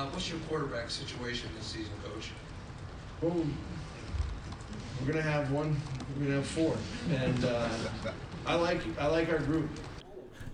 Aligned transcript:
Uh, 0.00 0.06
what's 0.12 0.30
your 0.30 0.38
quarterback 0.48 0.88
situation 0.88 1.50
this 1.58 1.66
season, 1.66 1.92
Coach? 2.02 2.30
Well, 3.20 3.44
we're 4.98 5.12
gonna 5.12 5.20
have 5.20 5.50
one. 5.52 5.78
We're 6.16 6.24
gonna 6.24 6.36
have 6.36 6.46
four, 6.46 6.74
and 7.10 7.44
uh, 7.44 7.68
I 8.46 8.54
like 8.54 8.80
I 8.98 9.08
like 9.08 9.30
our 9.30 9.40
group. 9.40 9.68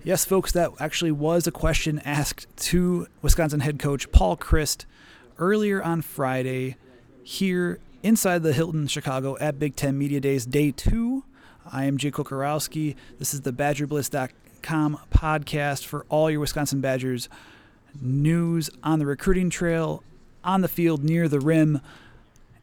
Yes, 0.03 0.25
folks, 0.25 0.51
that 0.51 0.73
actually 0.81 1.13
was 1.13 1.47
a 1.47 1.53
question 1.53 2.01
asked 2.01 2.49
to 2.57 3.07
Wisconsin 3.23 3.61
head 3.61 3.79
coach 3.79 4.11
Paul 4.11 4.37
Chryst 4.37 4.85
earlier 5.39 5.81
on 5.81 6.03
Friday 6.03 6.75
here 7.23 7.79
inside 8.03 8.43
the 8.43 8.53
Hilton 8.53 8.89
Chicago 8.89 9.39
at 9.39 9.61
Big 9.61 9.77
Ten 9.77 9.97
Media 9.97 10.19
Days, 10.19 10.45
day 10.45 10.73
two. 10.73 11.23
I 11.71 11.85
am 11.85 11.99
Jake 11.99 12.15
Kocorowski. 12.15 12.97
This 13.21 13.33
is 13.33 13.43
the 13.43 13.53
BadgerBlitz.com 13.53 14.99
podcast 15.15 15.85
for 15.85 16.05
all 16.09 16.33
your 16.33 16.41
Wisconsin 16.41 16.81
Badgers 16.81 17.29
news 18.01 18.71
on 18.83 18.99
the 18.99 19.07
recruiting 19.07 19.51
trail, 19.51 20.03
on 20.45 20.61
the 20.61 20.69
field, 20.69 21.05
near 21.05 21.29
the 21.29 21.41
rim. 21.41 21.81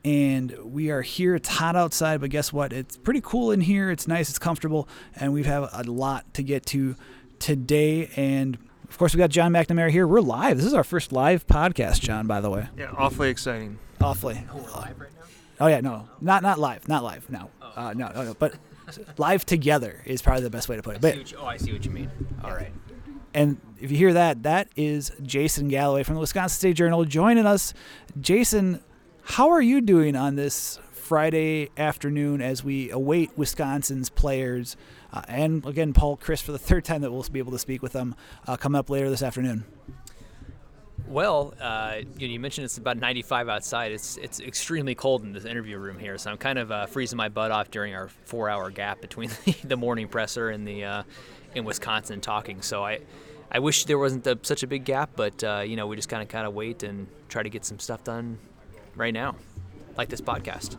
And 0.06 0.58
we 0.64 0.90
are 0.92 1.02
here. 1.02 1.36
It's 1.36 1.48
hot 1.48 1.76
outside, 1.76 2.20
but 2.20 2.30
guess 2.30 2.52
what? 2.52 2.74
It's 2.74 2.98
pretty 2.98 3.22
cool 3.22 3.52
in 3.52 3.62
here. 3.62 3.90
It's 3.90 4.08
nice, 4.08 4.30
it's 4.30 4.40
comfortable, 4.40 4.88
and 5.16 5.32
we 5.32 5.44
have 5.44 5.70
a 5.72 5.84
lot 5.84 6.34
to 6.34 6.44
get 6.44 6.66
to 6.68 6.96
today. 7.40 8.10
And 8.18 8.58
of 8.90 8.98
course, 8.98 9.14
we 9.14 9.18
got 9.18 9.30
John 9.30 9.54
McNamara 9.54 9.90
here. 9.90 10.06
We're 10.06 10.20
live. 10.22 10.58
This 10.58 10.66
is 10.66 10.74
our 10.74 10.84
first 10.84 11.14
live 11.14 11.48
podcast, 11.48 12.02
John, 12.02 12.28
by 12.28 12.42
the 12.42 12.50
way. 12.50 12.68
Yeah, 12.78 12.92
awfully 12.98 13.30
exciting. 13.30 13.80
Awfully. 14.02 14.44
Oh, 15.60 15.68
yeah, 15.68 15.80
no, 15.80 16.10
not 16.20 16.44
not 16.44 16.60
live. 16.60 16.90
Not 16.90 17.04
live. 17.04 17.30
No. 17.30 17.50
Uh, 17.62 17.94
no, 17.96 18.10
no, 18.10 18.24
no. 18.24 18.34
But 18.34 18.56
live 19.18 19.46
together 19.46 20.02
is 20.06 20.22
probably 20.22 20.44
the 20.44 20.50
best 20.50 20.68
way 20.68 20.76
to 20.76 20.84
put 20.84 20.96
it. 20.96 21.02
But 21.02 21.34
oh, 21.40 21.46
I 21.46 21.58
see 21.58 21.72
what 21.72 21.86
you 21.86 21.92
mean. 21.92 22.12
All 22.44 22.52
right. 22.52 22.74
And 23.34 23.60
if 23.80 23.92
you 23.92 23.98
hear 23.98 24.14
that, 24.14 24.44
that 24.44 24.70
is 24.76 25.12
Jason 25.24 25.68
Galloway 25.68 26.04
from 26.04 26.16
the 26.16 26.22
Wisconsin 26.22 26.56
State 26.56 26.76
Journal 26.76 27.04
joining 27.06 27.46
us. 27.46 27.74
Jason, 28.20 28.82
how 29.24 29.50
are 29.50 29.62
you 29.62 29.82
doing 29.82 30.16
on 30.16 30.36
this 30.36 30.80
Friday 30.92 31.70
afternoon 31.78 32.42
as 32.42 32.64
we 32.64 32.92
await 32.92 33.38
Wisconsin's 33.38 34.10
players? 34.10 34.78
Uh, 35.12 35.22
and 35.28 35.66
again, 35.66 35.94
Paul 35.94 36.18
Chryst 36.18 36.44
for 36.44 36.52
the 36.52 36.60
third 36.60 36.86
time 36.86 37.02
that 37.02 37.12
we'll 37.12 37.24
be 37.24 37.40
able 37.40 37.52
to 37.52 37.60
speak 37.60 37.82
with 37.82 37.94
them 37.94 38.16
uh, 38.48 38.56
coming 38.58 38.78
up 38.78 38.90
later 38.90 39.10
this 39.10 39.24
afternoon. 39.24 39.66
Well, 41.08 41.54
uh, 41.60 41.98
you, 42.18 42.40
mentioned 42.40 42.66
it's 42.66 42.78
about 42.78 42.98
95 42.98 43.50
outside. 43.50 43.92
It's 43.92 44.18
it's 44.18 44.40
extremely 44.40 44.96
cold 44.96 45.24
in 45.24 45.34
this 45.34 45.44
interview 45.44 45.78
room 45.78 46.00
here, 46.00 46.18
so 46.18 46.32
I'm 46.32 46.38
kind 46.38 46.58
of 46.58 46.72
uh, 46.72 46.86
freezing 46.86 47.18
my 47.18 47.30
butt 47.30 47.52
off 47.52 47.70
during 47.70 47.94
our 47.94 48.08
four-hour 48.08 48.72
gap 48.72 49.02
between 49.02 49.30
the, 49.46 49.56
the 49.66 49.78
morning 49.78 50.08
presser 50.08 50.50
and 50.50 50.66
the 50.66 50.86
uh, 50.86 51.04
in 51.56 51.64
Wisconsin 51.66 52.22
talking. 52.22 52.62
So 52.62 52.84
I 52.84 53.00
I 53.52 53.60
wish 53.60 53.86
there 53.86 54.00
wasn't 54.00 54.26
a, 54.26 54.38
such 54.42 54.64
a 54.64 54.68
big 54.68 54.84
gap, 54.84 55.12
but 55.16 55.44
uh, 55.44 55.64
you 55.66 55.76
know 55.76 55.88
we 55.88 55.96
just 55.96 56.10
kind 56.10 56.24
of 56.24 56.30
kind 56.30 56.48
of 56.48 56.54
wait 56.54 56.84
and 56.84 57.08
try 57.30 57.44
to 57.44 57.50
get 57.50 57.66
some 57.66 57.80
stuff 57.80 58.04
done 58.04 58.40
right 58.96 59.14
now, 59.14 59.36
like 59.98 60.10
this 60.10 60.22
podcast. 60.22 60.78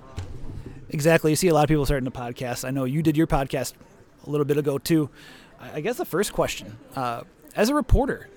Exactly. 0.91 1.33
You 1.33 1.37
see 1.37 1.49
a 1.49 1.55
lot 1.55 1.65
of 1.65 1.69
people 1.69 1.85
starting 1.87 2.07
a 2.07 2.11
podcast. 2.11 2.65
I 2.65 2.71
know 2.71 2.85
you 2.85 3.03
did 3.03 3.17
your 3.17 3.27
podcast 3.27 3.75
a 4.27 4.31
little 4.31 4.45
bit 4.45 4.57
ago 4.57 4.79
too. 4.79 5.11
I 5.61 5.81
guess 5.81 5.97
the 5.97 6.05
first 6.05 6.33
question, 6.33 6.77
uh, 6.95 7.23
as 7.57 7.69
a 7.69 7.75
reporter 7.75 8.29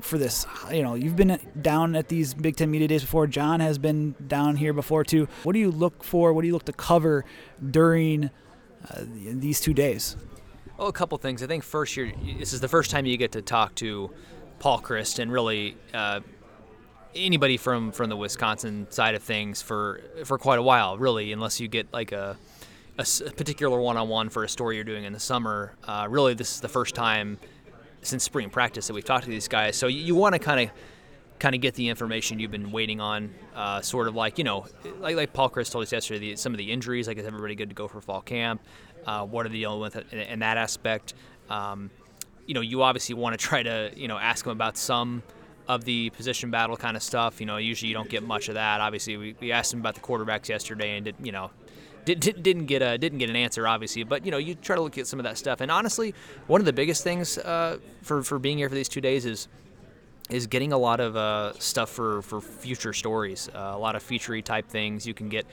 for 0.00 0.18
this, 0.18 0.46
you 0.72 0.82
know, 0.82 0.94
you've 0.94 1.16
been 1.16 1.38
down 1.60 1.94
at 1.94 2.08
these 2.08 2.34
Big 2.34 2.56
Ten 2.56 2.70
media 2.70 2.88
days 2.88 3.02
before. 3.02 3.26
John 3.26 3.60
has 3.60 3.78
been 3.78 4.14
down 4.26 4.56
here 4.56 4.72
before 4.72 5.04
too. 5.04 5.28
What 5.42 5.52
do 5.52 5.58
you 5.58 5.70
look 5.70 6.02
for? 6.02 6.32
What 6.32 6.40
do 6.40 6.46
you 6.46 6.54
look 6.54 6.64
to 6.64 6.72
cover 6.72 7.24
during 7.70 8.30
uh, 8.90 9.04
these 9.06 9.60
two 9.60 9.74
days? 9.74 10.16
Well, 10.76 10.88
a 10.88 10.92
couple 10.92 11.16
things. 11.18 11.42
I 11.42 11.46
think 11.46 11.62
first, 11.62 11.96
you're, 11.96 12.10
this 12.38 12.52
is 12.52 12.60
the 12.60 12.68
first 12.68 12.90
time 12.90 13.06
you 13.06 13.16
get 13.16 13.32
to 13.32 13.42
talk 13.42 13.76
to 13.76 14.10
Paul 14.58 14.80
Chryst 14.80 15.20
and 15.20 15.30
really 15.30 15.76
uh, 15.92 16.20
anybody 17.14 17.56
from 17.56 17.92
from 17.92 18.10
the 18.10 18.16
Wisconsin 18.16 18.88
side 18.90 19.14
of 19.14 19.22
things 19.22 19.62
for 19.62 20.00
for 20.24 20.36
quite 20.36 20.58
a 20.58 20.62
while, 20.62 20.98
really, 20.98 21.32
unless 21.32 21.60
you 21.60 21.68
get 21.68 21.92
like 21.92 22.10
a 22.10 22.36
a, 22.98 23.04
particular 23.04 23.80
one-on-one 23.80 24.30
for 24.30 24.44
a 24.44 24.48
story 24.48 24.76
you're 24.76 24.84
doing 24.84 25.04
in 25.04 25.12
the 25.12 25.20
summer. 25.20 25.74
Uh, 25.84 26.06
really, 26.08 26.34
this 26.34 26.54
is 26.54 26.60
the 26.60 26.68
first 26.68 26.94
time 26.94 27.38
since 28.02 28.24
spring 28.24 28.50
practice 28.50 28.86
that 28.88 28.94
we've 28.94 29.04
talked 29.04 29.24
to 29.24 29.30
these 29.30 29.48
guys. 29.48 29.76
So 29.76 29.86
you, 29.86 30.00
you 30.00 30.14
want 30.14 30.34
to 30.34 30.38
kind 30.40 30.60
of 30.60 30.70
kind 31.38 31.54
of 31.54 31.60
get 31.60 31.74
the 31.74 31.88
information 31.88 32.38
you've 32.38 32.50
been 32.50 32.70
waiting 32.72 33.00
on, 33.00 33.34
uh, 33.54 33.80
sort 33.80 34.08
of 34.08 34.14
like 34.16 34.38
you 34.38 34.44
know, 34.44 34.66
like 34.98 35.14
like 35.14 35.32
Paul 35.32 35.50
Chryst 35.50 35.70
told 35.70 35.84
us 35.84 35.92
yesterday, 35.92 36.18
the, 36.18 36.36
some 36.36 36.52
of 36.52 36.58
the 36.58 36.72
injuries. 36.72 37.06
Like, 37.06 37.18
is 37.18 37.26
everybody 37.26 37.54
good 37.54 37.68
to 37.68 37.76
go 37.76 37.86
for 37.86 38.00
fall 38.00 38.22
camp? 38.22 38.60
Uh, 39.06 39.24
what 39.24 39.46
are 39.46 39.48
the 39.48 39.60
dealing 39.60 39.80
with 39.80 39.96
in, 40.12 40.18
in 40.18 40.38
that 40.40 40.56
aspect? 40.56 41.14
Um, 41.50 41.90
you 42.46 42.54
know, 42.54 42.60
you 42.60 42.82
obviously 42.82 43.14
want 43.14 43.38
to 43.38 43.44
try 43.44 43.62
to 43.62 43.90
you 43.96 44.08
know 44.08 44.18
ask 44.18 44.44
them 44.44 44.52
about 44.52 44.76
some 44.76 45.22
of 45.66 45.84
the 45.84 46.10
position 46.10 46.50
battle 46.50 46.76
kind 46.76 46.96
of 46.96 47.02
stuff. 47.02 47.40
You 47.40 47.46
know, 47.46 47.56
usually 47.56 47.88
you 47.88 47.94
don't 47.94 48.08
get 48.08 48.22
much 48.22 48.48
of 48.48 48.54
that. 48.54 48.80
Obviously, 48.80 49.16
we, 49.16 49.36
we 49.40 49.52
asked 49.52 49.70
them 49.70 49.80
about 49.80 49.94
the 49.94 50.00
quarterbacks 50.00 50.48
yesterday 50.48 50.96
and 50.96 51.04
did 51.04 51.16
you 51.22 51.32
know 51.32 51.50
did, 52.04 52.20
didn't 52.20 52.66
get 52.66 52.82
a 52.82 52.98
didn't 52.98 53.18
get 53.18 53.30
an 53.30 53.36
answer 53.36 53.66
obviously 53.66 54.02
but 54.04 54.24
you 54.24 54.30
know 54.30 54.38
you 54.38 54.54
try 54.54 54.76
to 54.76 54.82
look 54.82 54.98
at 54.98 55.06
some 55.06 55.18
of 55.18 55.24
that 55.24 55.38
stuff 55.38 55.60
and 55.60 55.70
honestly 55.70 56.14
one 56.46 56.60
of 56.60 56.64
the 56.64 56.72
biggest 56.72 57.02
things 57.02 57.38
uh, 57.38 57.78
for 58.02 58.22
for 58.22 58.38
being 58.38 58.58
here 58.58 58.68
for 58.68 58.74
these 58.74 58.88
two 58.88 59.00
days 59.00 59.24
is 59.24 59.48
is 60.30 60.46
getting 60.46 60.72
a 60.72 60.78
lot 60.78 61.00
of 61.00 61.16
uh, 61.16 61.52
stuff 61.58 61.90
for 61.90 62.22
for 62.22 62.40
future 62.40 62.92
stories 62.92 63.48
uh, 63.54 63.72
a 63.74 63.78
lot 63.78 63.96
of 63.96 64.02
featurey 64.02 64.42
type 64.42 64.68
things 64.68 65.06
you 65.06 65.14
can 65.14 65.28
get 65.28 65.46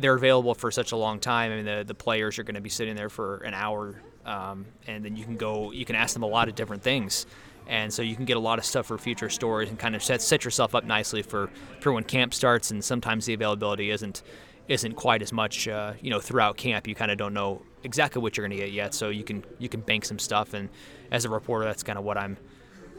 they're 0.00 0.14
available 0.14 0.54
for 0.54 0.70
such 0.70 0.92
a 0.92 0.96
long 0.96 1.18
time 1.18 1.52
I 1.52 1.56
mean 1.56 1.64
the 1.64 1.84
the 1.86 1.94
players 1.94 2.38
are 2.38 2.44
going 2.44 2.54
to 2.54 2.60
be 2.60 2.70
sitting 2.70 2.96
there 2.96 3.10
for 3.10 3.38
an 3.38 3.54
hour 3.54 4.00
um, 4.24 4.66
and 4.86 5.04
then 5.04 5.16
you 5.16 5.24
can 5.24 5.36
go 5.36 5.72
you 5.72 5.84
can 5.84 5.96
ask 5.96 6.14
them 6.14 6.22
a 6.22 6.28
lot 6.28 6.48
of 6.48 6.54
different 6.54 6.82
things 6.82 7.26
and 7.66 7.92
so 7.92 8.02
you 8.02 8.16
can 8.16 8.24
get 8.24 8.36
a 8.36 8.40
lot 8.40 8.58
of 8.58 8.64
stuff 8.64 8.86
for 8.86 8.98
future 8.98 9.30
stories 9.30 9.68
and 9.68 9.78
kind 9.78 9.94
of 9.94 10.02
set, 10.02 10.20
set 10.20 10.44
yourself 10.44 10.74
up 10.74 10.84
nicely 10.84 11.22
for, 11.22 11.48
for 11.80 11.92
when 11.92 12.04
camp 12.04 12.34
starts 12.34 12.70
and 12.70 12.84
sometimes 12.84 13.26
the 13.26 13.34
availability 13.34 13.90
isn't 13.90 14.22
isn't 14.68 14.94
quite 14.94 15.22
as 15.22 15.32
much. 15.32 15.66
Uh, 15.66 15.92
you 16.00 16.10
know, 16.10 16.20
throughout 16.20 16.56
camp, 16.56 16.86
you 16.86 16.94
kind 16.94 17.10
of 17.10 17.18
don't 17.18 17.34
know 17.34 17.62
exactly 17.82 18.22
what 18.22 18.36
you're 18.36 18.46
going 18.46 18.56
to 18.56 18.64
get 18.64 18.72
yet. 18.72 18.94
So 18.94 19.08
you 19.08 19.24
can 19.24 19.44
you 19.58 19.68
can 19.68 19.80
bank 19.80 20.04
some 20.04 20.18
stuff, 20.18 20.54
and 20.54 20.68
as 21.10 21.24
a 21.24 21.28
reporter, 21.28 21.64
that's 21.64 21.82
kind 21.82 21.98
of 21.98 22.04
what 22.04 22.16
I'm 22.16 22.36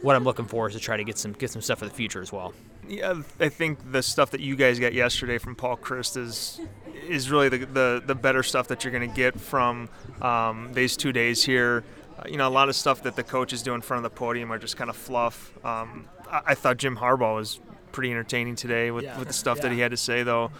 what 0.02 0.16
I'm 0.16 0.24
looking 0.24 0.46
for 0.46 0.68
is 0.68 0.74
to 0.74 0.80
try 0.80 0.98
to 0.98 1.04
get 1.04 1.18
some 1.18 1.34
get 1.34 1.52
some 1.52 1.62
stuff 1.62 1.80
for 1.80 1.86
the 1.86 1.92
future 1.92 2.22
as 2.22 2.32
well. 2.32 2.54
Yeah, 2.88 3.22
I 3.40 3.50
think 3.50 3.92
the 3.92 4.04
stuff 4.04 4.32
that 4.32 4.42
you 4.42 4.56
guys 4.56 4.80
got 4.80 4.94
yesterday 4.94 5.38
from 5.38 5.56
Paul 5.56 5.78
Chryst 5.78 6.18
is 6.18 6.60
is 7.08 7.30
really 7.30 7.50
the 7.50 7.60
the, 7.60 8.04
the 8.06 8.16
better 8.16 8.44
stuff 8.44 8.68
that 8.68 8.84
you're 8.84 8.92
going 8.92 9.10
to 9.10 9.16
get 9.16 9.40
from 9.40 9.90
um, 10.22 10.72
these 10.74 10.98
two 10.98 11.12
days 11.12 11.44
here. 11.44 11.84
Uh, 12.18 12.24
you 12.28 12.38
know, 12.38 12.48
a 12.48 12.50
lot 12.50 12.70
of 12.70 12.76
stuff 12.76 13.04
that 13.04 13.16
the 13.16 13.24
coaches 13.24 13.64
do 13.64 13.74
in 13.74 13.82
front 13.82 14.06
of 14.06 14.12
the 14.12 14.16
podium 14.16 14.52
are 14.52 14.60
just 14.60 14.78
kind 14.78 14.90
of 14.90 14.96
fluff. 14.96 15.54
Um, 15.66 16.08
I, 16.30 16.42
I, 16.48 16.56
thought 16.56 16.78
Jim 16.78 16.98
Harbaugh 16.98 17.36
was 17.36 17.60
pretty 17.92 18.12
entertaining 18.12 18.56
today 18.56 18.92
with, 18.92 19.04
yeah. 19.04 19.18
with 19.18 19.28
the 19.28 19.34
stuff 19.34 19.58
yeah. 19.58 19.64
that 19.64 19.72
he 19.72 19.80
had 19.80 19.92
to 19.92 19.98
say, 19.98 20.22
though. 20.22 20.52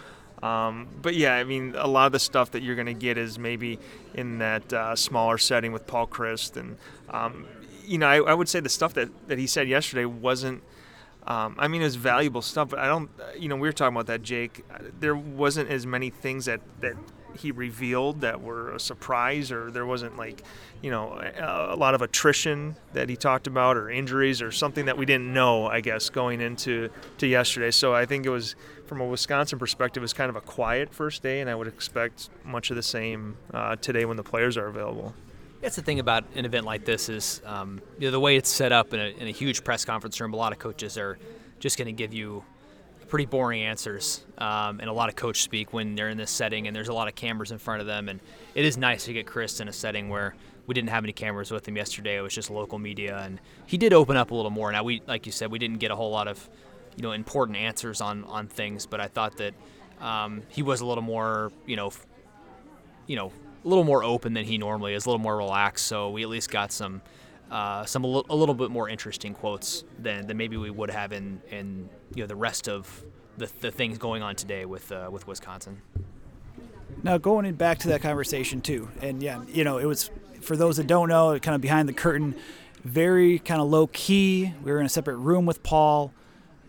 Um, 0.42 0.88
but 1.00 1.14
yeah, 1.14 1.36
I 1.36 1.44
mean, 1.44 1.74
a 1.76 1.86
lot 1.86 2.06
of 2.06 2.12
the 2.12 2.18
stuff 2.18 2.50
that 2.50 2.62
you're 2.62 2.74
going 2.74 2.86
to 2.86 2.92
get 2.92 3.16
is 3.16 3.38
maybe 3.38 3.78
in 4.14 4.38
that 4.38 4.72
uh, 4.72 4.94
smaller 4.94 5.38
setting 5.38 5.72
with 5.72 5.86
Paul 5.86 6.06
Chryst. 6.06 6.56
And, 6.56 6.76
um, 7.08 7.46
you 7.86 7.98
know, 7.98 8.06
I, 8.06 8.16
I, 8.16 8.34
would 8.34 8.48
say 8.48 8.60
the 8.60 8.68
stuff 8.68 8.92
that, 8.94 9.28
that 9.28 9.38
he 9.38 9.46
said 9.46 9.68
yesterday 9.68 10.04
wasn't, 10.04 10.62
um, 11.26 11.56
I 11.58 11.68
mean, 11.68 11.80
it 11.80 11.84
was 11.84 11.96
valuable 11.96 12.42
stuff, 12.42 12.68
but 12.68 12.78
I 12.78 12.86
don't, 12.86 13.10
you 13.38 13.48
know, 13.48 13.56
we 13.56 13.68
were 13.68 13.72
talking 13.72 13.96
about 13.96 14.06
that, 14.06 14.22
Jake. 14.22 14.64
There 15.00 15.16
wasn't 15.16 15.70
as 15.70 15.86
many 15.86 16.10
things 16.10 16.44
that, 16.44 16.60
that 16.80 16.94
he 17.38 17.50
revealed 17.50 18.20
that 18.20 18.42
were 18.42 18.72
a 18.72 18.80
surprise, 18.80 19.50
or 19.50 19.70
there 19.70 19.86
wasn't 19.86 20.16
like, 20.16 20.42
you 20.82 20.90
know, 20.90 21.12
a, 21.14 21.74
a 21.74 21.76
lot 21.76 21.94
of 21.94 22.02
attrition 22.02 22.76
that 22.92 23.08
he 23.08 23.16
talked 23.16 23.46
about, 23.46 23.76
or 23.76 23.90
injuries, 23.90 24.42
or 24.42 24.52
something 24.52 24.84
that 24.84 24.98
we 24.98 25.06
didn't 25.06 25.32
know, 25.32 25.66
I 25.66 25.80
guess, 25.80 26.10
going 26.10 26.40
into 26.40 26.90
to 27.18 27.26
yesterday. 27.26 27.70
So 27.70 27.94
I 27.94 28.04
think 28.06 28.26
it 28.26 28.30
was 28.30 28.54
from 28.86 29.00
a 29.00 29.06
Wisconsin 29.06 29.58
perspective, 29.58 30.02
it 30.02 30.04
was 30.04 30.12
kind 30.12 30.28
of 30.28 30.36
a 30.36 30.42
quiet 30.42 30.92
first 30.92 31.22
day, 31.22 31.40
and 31.40 31.48
I 31.48 31.54
would 31.54 31.66
expect 31.66 32.28
much 32.44 32.70
of 32.70 32.76
the 32.76 32.82
same 32.82 33.36
uh, 33.52 33.76
today 33.76 34.04
when 34.04 34.18
the 34.18 34.22
players 34.22 34.56
are 34.56 34.66
available. 34.66 35.14
That's 35.64 35.76
the 35.76 35.82
thing 35.82 35.98
about 35.98 36.24
an 36.34 36.44
event 36.44 36.66
like 36.66 36.84
this 36.84 37.08
is 37.08 37.40
um, 37.46 37.80
you 37.98 38.06
know, 38.06 38.10
the 38.10 38.20
way 38.20 38.36
it's 38.36 38.50
set 38.50 38.70
up 38.70 38.92
in 38.92 39.00
a, 39.00 39.04
in 39.04 39.28
a, 39.28 39.30
huge 39.30 39.64
press 39.64 39.82
conference 39.82 40.20
room. 40.20 40.34
A 40.34 40.36
lot 40.36 40.52
of 40.52 40.58
coaches 40.58 40.98
are 40.98 41.18
just 41.58 41.78
going 41.78 41.86
to 41.86 41.92
give 41.92 42.12
you 42.12 42.44
pretty 43.08 43.24
boring 43.24 43.62
answers 43.62 44.26
um, 44.36 44.78
and 44.80 44.90
a 44.90 44.92
lot 44.92 45.08
of 45.08 45.16
coach 45.16 45.40
speak 45.40 45.72
when 45.72 45.94
they're 45.94 46.10
in 46.10 46.18
this 46.18 46.30
setting, 46.30 46.66
and 46.66 46.76
there's 46.76 46.88
a 46.88 46.92
lot 46.92 47.08
of 47.08 47.14
cameras 47.14 47.50
in 47.50 47.56
front 47.56 47.80
of 47.80 47.86
them. 47.86 48.10
And 48.10 48.20
it 48.54 48.66
is 48.66 48.76
nice 48.76 49.06
to 49.06 49.14
get 49.14 49.24
Chryst 49.24 49.62
in 49.62 49.68
a 49.68 49.72
setting 49.72 50.10
where 50.10 50.34
we 50.66 50.74
didn't 50.74 50.90
have 50.90 51.02
any 51.02 51.14
cameras 51.14 51.50
with 51.50 51.66
him 51.66 51.78
yesterday. 51.78 52.18
It 52.18 52.20
was 52.20 52.34
just 52.34 52.50
local 52.50 52.78
media, 52.78 53.16
and 53.20 53.40
he 53.64 53.78
did 53.78 53.94
open 53.94 54.18
up 54.18 54.32
a 54.32 54.34
little 54.34 54.50
more. 54.50 54.70
Now 54.70 54.84
we, 54.84 55.00
like 55.06 55.24
you 55.24 55.32
said, 55.32 55.50
we 55.50 55.58
didn't 55.58 55.78
get 55.78 55.90
a 55.90 55.96
whole 55.96 56.10
lot 56.10 56.28
of 56.28 56.46
you 56.94 57.02
know 57.02 57.12
important 57.12 57.56
answers 57.56 58.02
on 58.02 58.24
on 58.24 58.48
things, 58.48 58.84
but 58.84 59.00
I 59.00 59.06
thought 59.06 59.38
that 59.38 59.54
um, 60.02 60.42
he 60.50 60.62
was 60.62 60.82
a 60.82 60.86
little 60.86 61.02
more 61.02 61.52
you 61.64 61.76
know 61.76 61.90
you 63.06 63.16
know 63.16 63.32
a 63.64 63.68
little 63.68 63.84
more 63.84 64.04
open 64.04 64.34
than 64.34 64.44
he 64.44 64.58
normally 64.58 64.94
is, 64.94 65.06
a 65.06 65.08
little 65.08 65.22
more 65.22 65.36
relaxed. 65.36 65.86
So 65.86 66.10
we 66.10 66.22
at 66.22 66.28
least 66.28 66.50
got 66.50 66.72
some 66.72 67.02
uh, 67.50 67.84
some 67.84 68.04
a, 68.04 68.12
l- 68.12 68.26
a 68.28 68.36
little 68.36 68.54
bit 68.54 68.70
more 68.70 68.88
interesting 68.88 69.34
quotes 69.34 69.84
than, 69.98 70.26
than 70.26 70.36
maybe 70.36 70.56
we 70.56 70.70
would 70.70 70.90
have 70.90 71.12
in 71.12 71.40
in 71.50 71.88
you 72.14 72.22
know 72.22 72.26
the 72.26 72.36
rest 72.36 72.68
of 72.68 73.04
the, 73.36 73.50
the 73.60 73.70
things 73.70 73.98
going 73.98 74.22
on 74.22 74.36
today 74.36 74.64
with 74.64 74.90
uh, 74.92 75.08
with 75.10 75.26
Wisconsin. 75.26 75.80
Now 77.02 77.18
going 77.18 77.52
back 77.54 77.78
to 77.80 77.88
that 77.88 78.02
conversation 78.02 78.60
too, 78.60 78.88
and 79.00 79.22
yeah, 79.22 79.42
you 79.48 79.64
know 79.64 79.78
it 79.78 79.86
was 79.86 80.10
for 80.40 80.56
those 80.56 80.76
that 80.76 80.86
don't 80.86 81.08
know, 81.08 81.38
kind 81.38 81.54
of 81.54 81.60
behind 81.60 81.88
the 81.88 81.92
curtain, 81.92 82.34
very 82.82 83.38
kind 83.38 83.60
of 83.60 83.68
low 83.68 83.86
key. 83.88 84.52
We 84.62 84.72
were 84.72 84.80
in 84.80 84.86
a 84.86 84.90
separate 84.90 85.16
room 85.16 85.46
with 85.46 85.62
Paul 85.62 86.12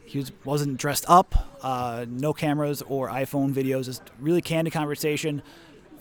he 0.05 0.19
was, 0.19 0.31
wasn't 0.43 0.77
dressed 0.77 1.05
up, 1.07 1.35
uh, 1.63 2.05
no 2.07 2.31
cameras 2.31 2.81
or 2.83 3.09
iPhone 3.09 3.53
videos, 3.53 3.85
just 3.85 4.03
really 4.19 4.41
candid 4.41 4.71
conversation. 4.71 5.41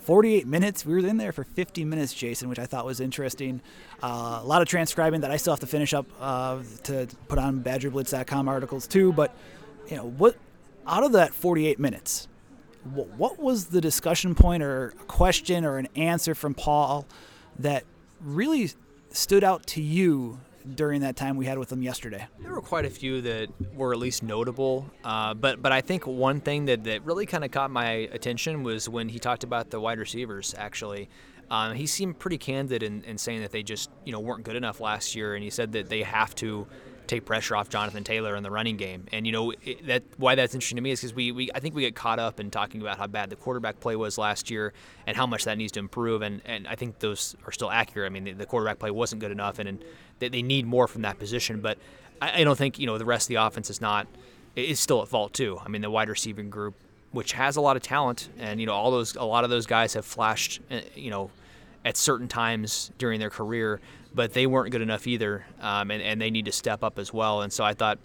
48 0.05 0.45
minutes. 0.45 0.85
We 0.85 0.93
were 0.93 0.99
in 0.99 1.17
there 1.17 1.31
for 1.31 1.43
50 1.43 1.83
minutes, 1.83 2.13
Jason, 2.13 2.47
which 2.47 2.59
I 2.59 2.67
thought 2.67 2.85
was 2.85 2.99
interesting. 2.99 3.59
Uh, 4.03 4.39
a 4.41 4.45
lot 4.45 4.61
of 4.61 4.67
transcribing 4.67 5.21
that 5.21 5.31
I 5.31 5.37
still 5.37 5.53
have 5.53 5.59
to 5.61 5.67
finish 5.67 5.95
up 5.95 6.05
uh, 6.21 6.61
to 6.83 7.07
put 7.27 7.39
on 7.39 7.61
BadgerBlitz.com 7.61 8.47
articles 8.47 8.85
too. 8.85 9.11
But 9.13 9.35
you 9.89 9.97
know, 9.97 10.07
what 10.07 10.35
out 10.85 11.03
of 11.03 11.13
that 11.13 11.33
48 11.33 11.79
minutes, 11.79 12.27
what, 12.83 13.09
what 13.17 13.39
was 13.39 13.65
the 13.67 13.81
discussion 13.81 14.35
point 14.35 14.61
or 14.61 14.89
a 14.89 14.91
question 15.05 15.65
or 15.65 15.77
an 15.77 15.87
answer 15.95 16.35
from 16.35 16.53
Paul 16.53 17.07
that 17.57 17.83
really 18.21 18.71
stood 19.09 19.43
out 19.43 19.65
to 19.67 19.81
you 19.81 20.39
during 20.73 21.01
that 21.01 21.15
time 21.15 21.37
we 21.37 21.45
had 21.45 21.57
with 21.57 21.71
him 21.71 21.81
yesterday? 21.81 22.27
There 22.39 22.51
were 22.51 22.61
quite 22.61 22.85
a 22.85 22.89
few 22.89 23.21
that 23.21 23.49
were 23.75 23.93
at 23.93 23.99
least 23.99 24.23
notable, 24.23 24.89
uh, 25.03 25.33
but 25.33 25.61
but 25.61 25.71
I 25.71 25.81
think 25.81 26.07
one 26.07 26.41
thing 26.41 26.65
that, 26.65 26.83
that 26.85 27.03
really 27.03 27.25
kind 27.25 27.43
of 27.43 27.51
caught 27.51 27.71
my 27.71 27.89
attention 28.11 28.63
was 28.63 28.89
when 28.89 29.09
he 29.09 29.19
talked 29.19 29.43
about 29.43 29.69
the 29.69 29.79
wide 29.79 29.99
receivers. 29.99 30.55
Actually, 30.57 31.09
um, 31.49 31.75
he 31.75 31.85
seemed 31.85 32.17
pretty 32.17 32.37
candid 32.37 32.83
in, 32.83 33.03
in 33.03 33.17
saying 33.17 33.41
that 33.41 33.51
they 33.51 33.63
just 33.63 33.89
you 34.03 34.11
know 34.11 34.19
weren't 34.19 34.43
good 34.43 34.55
enough 34.55 34.79
last 34.79 35.15
year, 35.15 35.35
and 35.35 35.43
he 35.43 35.49
said 35.49 35.71
that 35.73 35.89
they 35.89 36.03
have 36.03 36.33
to 36.35 36.67
take 37.07 37.25
pressure 37.25 37.55
off 37.55 37.69
Jonathan 37.69 38.03
Taylor 38.03 38.35
in 38.35 38.43
the 38.43 38.51
running 38.51 38.77
game. 38.77 39.05
And 39.11 39.25
you 39.25 39.31
know 39.31 39.51
it, 39.63 39.85
that 39.87 40.03
why 40.17 40.35
that's 40.35 40.53
interesting 40.53 40.77
to 40.77 40.81
me 40.81 40.91
is 40.91 41.01
because 41.01 41.13
we, 41.13 41.31
we 41.31 41.51
I 41.53 41.59
think 41.59 41.75
we 41.75 41.81
get 41.81 41.95
caught 41.95 42.19
up 42.19 42.39
in 42.39 42.51
talking 42.51 42.81
about 42.81 42.97
how 42.97 43.07
bad 43.07 43.29
the 43.29 43.35
quarterback 43.35 43.79
play 43.79 43.95
was 43.95 44.17
last 44.17 44.49
year 44.49 44.73
and 45.07 45.15
how 45.15 45.25
much 45.25 45.45
that 45.45 45.57
needs 45.57 45.71
to 45.73 45.79
improve. 45.79 46.21
And 46.21 46.41
and 46.45 46.67
I 46.67 46.75
think 46.75 46.99
those 46.99 47.35
are 47.45 47.51
still 47.51 47.71
accurate. 47.71 48.11
I 48.11 48.13
mean 48.13 48.23
the, 48.23 48.33
the 48.33 48.45
quarterback 48.45 48.79
play 48.79 48.91
wasn't 48.91 49.21
good 49.21 49.31
enough, 49.31 49.59
and, 49.59 49.69
and 49.69 49.85
they, 50.19 50.29
they 50.29 50.41
need 50.41 50.65
more 50.65 50.87
from 50.87 51.03
that 51.03 51.19
position. 51.19 51.61
But 51.61 51.77
I, 52.21 52.41
I 52.41 52.43
don't 52.43 52.57
think 52.57 52.79
you 52.79 52.85
know 52.85 52.97
the 52.97 53.05
rest 53.05 53.25
of 53.25 53.29
the 53.29 53.35
offense 53.35 53.69
is 53.69 53.81
not 53.81 54.07
is 54.55 54.79
still 54.79 55.01
at 55.01 55.07
fault 55.07 55.33
too. 55.33 55.59
I 55.63 55.69
mean 55.69 55.81
the 55.81 55.91
wide 55.91 56.09
receiving 56.09 56.49
group, 56.49 56.75
which 57.11 57.33
has 57.33 57.55
a 57.55 57.61
lot 57.61 57.75
of 57.75 57.83
talent, 57.83 58.29
and 58.37 58.59
you 58.59 58.65
know 58.65 58.73
all 58.73 58.91
those 58.91 59.15
a 59.15 59.23
lot 59.23 59.43
of 59.43 59.49
those 59.49 59.65
guys 59.65 59.93
have 59.93 60.05
flashed, 60.05 60.61
uh, 60.71 60.81
you 60.95 61.09
know 61.09 61.29
at 61.85 61.95
certain 61.95 62.27
times 62.27 62.91
during 62.97 63.19
their 63.19 63.29
career, 63.29 63.79
but 64.15 64.33
they 64.33 64.47
weren't 64.47 64.71
good 64.71 64.81
enough 64.81 65.05
either, 65.05 65.45
um, 65.59 65.91
and, 65.91 66.01
and 66.01 66.21
they 66.21 66.31
need 66.31 66.45
to 66.45 66.51
step 66.51 66.83
up 66.83 66.97
as 66.97 67.13
well. 67.13 67.41
And 67.41 67.51
so 67.51 67.63
I 67.63 67.73
thought 67.73 67.99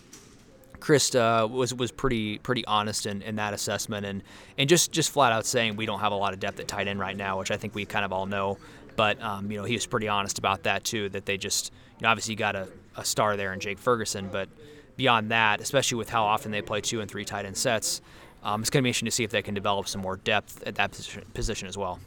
Chryst 0.80 1.14
uh, 1.14 1.46
was 1.46 1.72
was 1.72 1.92
pretty 1.92 2.38
pretty 2.38 2.64
honest 2.64 3.06
in, 3.06 3.22
in 3.22 3.36
that 3.36 3.54
assessment, 3.54 4.04
and 4.04 4.22
and 4.58 4.68
just 4.68 4.90
just 4.90 5.10
flat 5.10 5.32
out 5.32 5.46
saying 5.46 5.76
we 5.76 5.86
don't 5.86 6.00
have 6.00 6.12
a 6.12 6.16
lot 6.16 6.32
of 6.32 6.40
depth 6.40 6.58
at 6.58 6.66
tight 6.66 6.88
end 6.88 6.98
right 6.98 7.16
now, 7.16 7.38
which 7.38 7.50
I 7.50 7.56
think 7.56 7.74
we 7.74 7.84
kind 7.84 8.04
of 8.04 8.12
all 8.12 8.26
know. 8.26 8.58
But 8.96 9.22
um, 9.22 9.50
you 9.50 9.58
know 9.58 9.64
he 9.64 9.74
was 9.74 9.86
pretty 9.86 10.08
honest 10.08 10.38
about 10.38 10.64
that 10.64 10.84
too. 10.84 11.08
That 11.10 11.26
they 11.26 11.36
just 11.36 11.72
you 11.98 12.02
know 12.02 12.08
obviously 12.08 12.34
got 12.34 12.56
a, 12.56 12.68
a 12.96 13.04
star 13.04 13.36
there 13.36 13.52
in 13.52 13.60
Jake 13.60 13.78
Ferguson, 13.78 14.28
but 14.32 14.48
beyond 14.96 15.30
that, 15.30 15.60
especially 15.60 15.96
with 15.96 16.10
how 16.10 16.24
often 16.24 16.50
they 16.50 16.62
play 16.62 16.80
two 16.80 17.00
and 17.00 17.10
three 17.10 17.24
tight 17.24 17.44
end 17.44 17.56
sets, 17.56 18.00
um, 18.42 18.60
it's 18.60 18.70
going 18.70 18.82
to 18.82 18.84
be 18.84 18.88
interesting 18.88 19.06
to 19.06 19.12
see 19.12 19.24
if 19.24 19.30
they 19.30 19.42
can 19.42 19.54
develop 19.54 19.86
some 19.86 20.00
more 20.00 20.16
depth 20.16 20.62
at 20.66 20.74
that 20.74 20.90
position, 20.90 21.24
position 21.34 21.68
as 21.68 21.78
well. 21.78 22.00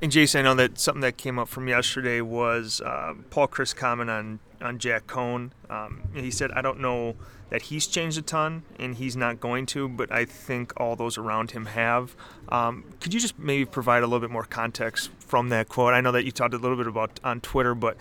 And 0.00 0.12
Jason, 0.12 0.40
I 0.40 0.42
know 0.44 0.54
that 0.54 0.78
something 0.78 1.00
that 1.00 1.16
came 1.16 1.38
up 1.38 1.48
from 1.48 1.66
yesterday 1.66 2.20
was 2.20 2.80
uh, 2.80 3.14
Paul 3.30 3.48
Chryst 3.48 3.74
comment 3.74 4.08
on 4.08 4.38
on 4.60 4.78
Jack 4.78 5.06
Coan. 5.06 5.50
Um, 5.68 6.02
he 6.14 6.30
said, 6.30 6.52
"I 6.52 6.62
don't 6.62 6.78
know 6.78 7.16
that 7.50 7.62
he's 7.62 7.86
changed 7.86 8.16
a 8.16 8.22
ton, 8.22 8.62
and 8.78 8.94
he's 8.94 9.16
not 9.16 9.40
going 9.40 9.66
to, 9.66 9.88
but 9.88 10.12
I 10.12 10.24
think 10.24 10.72
all 10.76 10.94
those 10.94 11.18
around 11.18 11.50
him 11.50 11.66
have." 11.66 12.14
Um, 12.48 12.84
could 13.00 13.12
you 13.12 13.18
just 13.18 13.38
maybe 13.40 13.64
provide 13.64 14.04
a 14.04 14.06
little 14.06 14.20
bit 14.20 14.30
more 14.30 14.44
context 14.44 15.10
from 15.18 15.48
that 15.48 15.68
quote? 15.68 15.94
I 15.94 16.00
know 16.00 16.12
that 16.12 16.24
you 16.24 16.30
talked 16.30 16.54
a 16.54 16.58
little 16.58 16.76
bit 16.76 16.86
about 16.86 17.18
on 17.24 17.40
Twitter, 17.40 17.74
but 17.74 17.96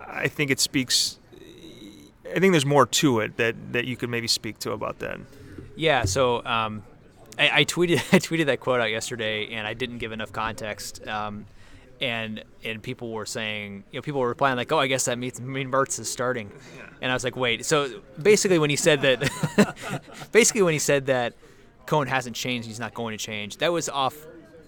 I 0.00 0.28
think 0.28 0.50
it 0.50 0.58
speaks. 0.58 1.18
I 2.34 2.38
think 2.38 2.52
there's 2.52 2.64
more 2.64 2.86
to 2.86 3.20
it 3.20 3.36
that 3.36 3.74
that 3.74 3.84
you 3.84 3.96
could 3.98 4.08
maybe 4.08 4.26
speak 4.26 4.58
to 4.60 4.72
about 4.72 5.00
that. 5.00 5.20
Yeah. 5.76 6.06
So. 6.06 6.42
Um 6.46 6.84
I, 7.38 7.60
I, 7.60 7.64
tweeted 7.64 7.96
I 8.12 8.18
tweeted 8.18 8.46
that 8.46 8.60
quote 8.60 8.80
out 8.80 8.90
yesterday, 8.90 9.52
and 9.52 9.66
I 9.66 9.74
didn't 9.74 9.98
give 9.98 10.12
enough 10.12 10.32
context. 10.32 11.06
Um, 11.06 11.46
and 12.00 12.42
and 12.64 12.82
people 12.82 13.12
were 13.12 13.26
saying, 13.26 13.84
you 13.92 13.98
know, 13.98 14.02
people 14.02 14.20
were 14.20 14.28
replying 14.28 14.56
like, 14.56 14.72
"Oh, 14.72 14.78
I 14.78 14.88
guess 14.88 15.04
that 15.04 15.18
means 15.18 15.40
mean 15.40 15.70
Mertz 15.70 16.00
is 16.00 16.10
starting," 16.10 16.50
and 17.00 17.10
I 17.12 17.14
was 17.14 17.22
like, 17.22 17.36
"Wait." 17.36 17.64
So 17.64 18.02
basically, 18.20 18.58
when 18.58 18.70
he 18.70 18.76
said 18.76 19.02
that, 19.02 20.02
basically 20.32 20.62
when 20.62 20.72
he 20.72 20.80
said 20.80 21.06
that 21.06 21.34
Coan 21.86 22.08
hasn't 22.08 22.34
changed, 22.34 22.66
he's 22.66 22.80
not 22.80 22.92
going 22.92 23.16
to 23.16 23.24
change. 23.24 23.58
That 23.58 23.72
was 23.72 23.88
off 23.88 24.16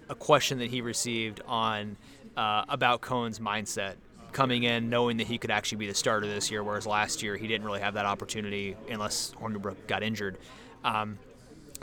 a 0.08 0.14
question 0.14 0.58
that 0.58 0.70
he 0.70 0.80
received 0.80 1.40
on 1.46 1.96
uh, 2.36 2.64
about 2.68 3.00
Coan's 3.00 3.40
mindset 3.40 3.94
coming 4.32 4.64
in, 4.64 4.90
knowing 4.90 5.16
that 5.16 5.26
he 5.26 5.38
could 5.38 5.50
actually 5.50 5.78
be 5.78 5.86
the 5.86 5.94
starter 5.94 6.26
this 6.26 6.50
year, 6.50 6.62
whereas 6.62 6.86
last 6.86 7.22
year 7.22 7.36
he 7.36 7.46
didn't 7.46 7.64
really 7.66 7.80
have 7.80 7.94
that 7.94 8.04
opportunity 8.04 8.76
unless 8.90 9.32
Hornibrook 9.40 9.76
got 9.86 10.02
injured. 10.02 10.38
Um, 10.84 11.18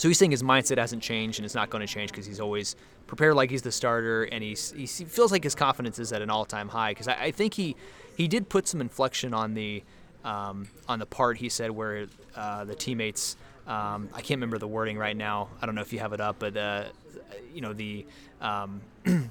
so 0.01 0.07
he's 0.07 0.17
saying 0.17 0.31
his 0.31 0.41
mindset 0.41 0.79
hasn't 0.79 1.03
changed 1.03 1.37
and 1.37 1.45
it's 1.45 1.53
not 1.53 1.69
going 1.69 1.85
to 1.85 1.93
change 1.93 2.09
because 2.09 2.25
he's 2.25 2.39
always 2.39 2.75
prepared 3.05 3.35
like 3.35 3.51
he's 3.51 3.61
the 3.61 3.71
starter 3.71 4.23
and 4.23 4.43
he's, 4.43 4.71
he 4.71 4.87
feels 4.87 5.31
like 5.31 5.43
his 5.43 5.53
confidence 5.53 5.99
is 5.99 6.11
at 6.11 6.23
an 6.23 6.31
all-time 6.31 6.69
high 6.69 6.89
because 6.89 7.07
I, 7.07 7.25
I, 7.25 7.31
think 7.31 7.53
he 7.53 7.75
he 8.17 8.27
did 8.27 8.49
put 8.49 8.67
some 8.67 8.81
inflection 8.81 9.31
on 9.31 9.53
the 9.53 9.83
um, 10.25 10.67
on 10.87 10.97
the 10.97 11.05
part 11.05 11.37
he 11.37 11.49
said 11.49 11.69
where 11.69 12.07
uh, 12.35 12.65
the 12.65 12.73
teammates 12.73 13.37
um, 13.67 14.09
I 14.11 14.21
can't 14.21 14.39
remember 14.39 14.57
the 14.57 14.67
wording 14.67 14.97
right 14.97 15.15
now. 15.15 15.49
I 15.61 15.67
don't 15.67 15.75
know 15.75 15.81
if 15.81 15.93
you 15.93 15.99
have 15.99 16.13
it 16.13 16.19
up 16.19 16.37
but 16.39 16.57
uh, 16.57 16.85
you 17.53 17.61
know 17.61 17.73
the 17.73 18.03
um, 18.41 18.81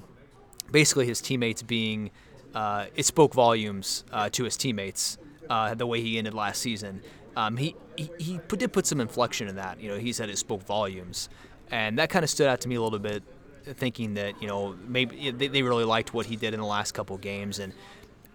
basically 0.71 1.05
his 1.05 1.19
teammates 1.19 1.61
being 1.61 2.11
uh, 2.55 2.85
it 2.95 3.05
spoke 3.05 3.33
volumes 3.33 4.05
uh, 4.13 4.29
to 4.29 4.45
his 4.45 4.55
teammates 4.55 5.17
uh, 5.49 5.73
the 5.75 5.85
way 5.85 5.99
he 5.99 6.17
ended 6.17 6.33
last 6.33 6.61
season 6.61 7.01
um, 7.35 7.57
he, 7.57 7.75
he, 7.95 8.09
he 8.17 8.39
did 8.49 8.73
put 8.73 8.85
some 8.85 8.99
inflection 8.99 9.47
in 9.47 9.55
that. 9.55 9.79
You 9.79 9.89
know, 9.89 9.97
he 9.97 10.13
said 10.13 10.29
it 10.29 10.37
spoke 10.37 10.63
volumes, 10.63 11.29
and 11.69 11.97
that 11.99 12.09
kind 12.09 12.23
of 12.23 12.29
stood 12.29 12.47
out 12.47 12.61
to 12.61 12.69
me 12.69 12.75
a 12.75 12.81
little 12.81 12.99
bit, 12.99 13.23
thinking 13.63 14.15
that 14.15 14.41
you 14.41 14.47
know 14.47 14.75
maybe 14.87 15.31
they, 15.31 15.47
they 15.47 15.61
really 15.61 15.85
liked 15.85 16.13
what 16.13 16.25
he 16.25 16.35
did 16.35 16.53
in 16.53 16.59
the 16.59 16.65
last 16.65 16.93
couple 16.93 17.17
games. 17.17 17.59
And 17.59 17.73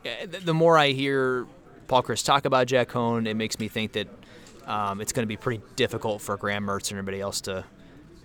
uh, 0.04 0.38
the 0.44 0.54
more 0.54 0.78
I 0.78 0.88
hear 0.88 1.46
Paul 1.88 2.02
Chryst 2.02 2.24
talk 2.24 2.44
about 2.44 2.66
Jack 2.66 2.88
Coan, 2.88 3.26
it 3.26 3.34
makes 3.34 3.58
me 3.58 3.68
think 3.68 3.92
that 3.92 4.08
um, 4.66 5.00
it's 5.00 5.12
going 5.12 5.24
to 5.24 5.28
be 5.28 5.36
pretty 5.36 5.62
difficult 5.76 6.22
for 6.22 6.36
Graham 6.36 6.66
Mertz 6.66 6.90
and 6.90 6.98
everybody 6.98 7.20
else 7.20 7.40
to 7.42 7.64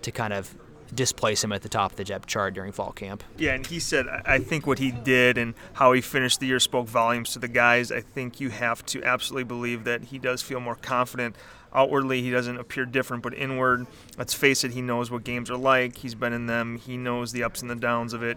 to 0.02 0.10
kind 0.10 0.32
of 0.32 0.54
displace 0.94 1.42
him 1.42 1.52
at 1.52 1.62
the 1.62 1.68
top 1.68 1.92
of 1.92 1.96
the 1.96 2.04
depth 2.04 2.26
chart 2.26 2.54
during 2.54 2.72
fall 2.72 2.92
camp. 2.92 3.24
Yeah, 3.38 3.54
and 3.54 3.66
he 3.66 3.80
said, 3.80 4.06
I 4.08 4.38
think 4.38 4.66
what 4.66 4.78
he 4.78 4.90
did 4.90 5.38
and 5.38 5.54
how 5.74 5.92
he 5.92 6.00
finished 6.00 6.40
the 6.40 6.46
year 6.46 6.60
spoke 6.60 6.86
volumes 6.86 7.32
to 7.32 7.38
the 7.38 7.48
guys. 7.48 7.90
I 7.90 8.00
think 8.00 8.40
you 8.40 8.50
have 8.50 8.84
to 8.86 9.02
absolutely 9.02 9.44
believe 9.44 9.84
that 9.84 10.04
he 10.04 10.18
does 10.18 10.42
feel 10.42 10.60
more 10.60 10.76
confident. 10.76 11.36
Outwardly, 11.74 12.20
he 12.20 12.30
doesn't 12.30 12.58
appear 12.58 12.84
different, 12.84 13.22
but 13.22 13.32
inward, 13.34 13.86
let's 14.18 14.34
face 14.34 14.62
it, 14.62 14.72
he 14.72 14.82
knows 14.82 15.10
what 15.10 15.24
games 15.24 15.50
are 15.50 15.56
like. 15.56 15.96
He's 15.96 16.14
been 16.14 16.34
in 16.34 16.46
them, 16.46 16.76
he 16.76 16.96
knows 16.96 17.32
the 17.32 17.44
ups 17.44 17.62
and 17.62 17.70
the 17.70 17.76
downs 17.76 18.12
of 18.12 18.22
it. 18.22 18.36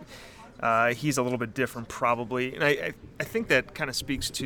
Uh, 0.60 0.94
he's 0.94 1.18
a 1.18 1.24
little 1.24 1.38
bit 1.38 1.54
different, 1.54 1.90
probably. 1.90 2.56
And 2.56 2.64
I, 2.64 2.70
I, 2.70 2.94
I 3.20 3.24
think 3.26 3.50
that 3.50 3.76
kind 3.76 3.90
of 3.90 3.96
speaks 3.96 4.30
to 4.32 4.46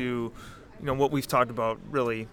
you 0.80 0.86
know 0.86 0.94
what 0.94 1.12
we've 1.12 1.26
talked 1.26 1.50
about 1.50 1.78
really 1.90 2.26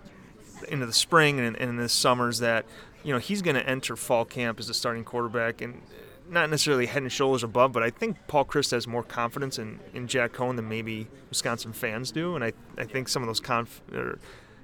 into 0.70 0.86
the 0.86 0.94
spring 0.94 1.40
and, 1.40 1.56
and 1.58 1.70
in 1.70 1.78
the 1.78 1.90
summers 1.90 2.40
that 2.40 2.66
you 3.08 3.14
know, 3.14 3.20
he's 3.20 3.42
going 3.42 3.56
to 3.56 3.66
enter 3.66 3.96
fall 3.96 4.26
camp 4.26 4.60
as 4.60 4.70
a 4.70 4.74
starting 4.74 5.06
quarterback 5.06 5.62
and 5.62 5.82
not 6.30 6.50
necessarily 6.50 6.88
head 6.88 7.04
and 7.04 7.12
shoulders 7.12 7.42
above, 7.42 7.72
but 7.72 7.82
I 7.82 7.90
think 7.90 8.18
Paul 8.28 8.44
Chryst 8.44 8.72
has 8.72 8.86
more 8.86 9.02
confidence 9.02 9.58
in, 9.58 9.80
in 9.94 10.08
Jack 10.08 10.34
Coan 10.34 10.58
than 10.58 10.68
maybe 10.68 11.08
Wisconsin 11.30 11.72
fans 11.72 12.12
do, 12.12 12.36
and 12.36 12.44
I, 12.44 12.52
I 12.78 12.84
think 12.84 13.08
some 13.08 13.24
of 13.24 13.28
those 13.28 13.40
conf 13.40 13.82
or 13.94 14.20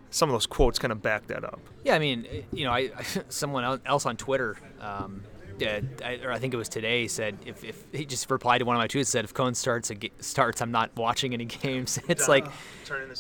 some 0.10 0.28
of 0.28 0.34
those 0.34 0.46
quotes 0.46 0.78
kind 0.78 0.92
of 0.92 1.02
back 1.02 1.28
that 1.28 1.46
up. 1.46 1.62
Yeah, 1.86 1.96
I 1.96 2.00
mean, 2.00 2.28
you 2.52 2.66
know, 2.66 2.74
I, 2.74 2.92
someone 3.30 3.80
else 3.86 4.06
on 4.06 4.18
Twitter, 4.18 4.58
um, 4.82 5.24
yeah, 5.58 5.80
I, 6.04 6.20
or 6.22 6.34
I 6.34 6.38
think 6.38 6.54
it 6.54 6.58
was 6.58 6.68
today, 6.68 7.08
said 7.08 7.38
if, 7.46 7.64
if 7.64 7.86
he 7.94 8.06
just 8.06 8.30
replied 8.30 8.58
to 8.58 8.66
one 8.66 8.76
of 8.76 8.82
my 8.82 8.90
tweets 8.90 9.06
said 9.06 9.24
if 9.24 9.34
Coan 9.34 9.56
starts 9.56 9.90
starts, 10.20 10.62
I'm 10.62 10.72
not 10.72 10.94
watching 10.98 11.34
any 11.34 11.46
games. 11.62 11.98
It's 12.10 12.28
like 12.28 12.46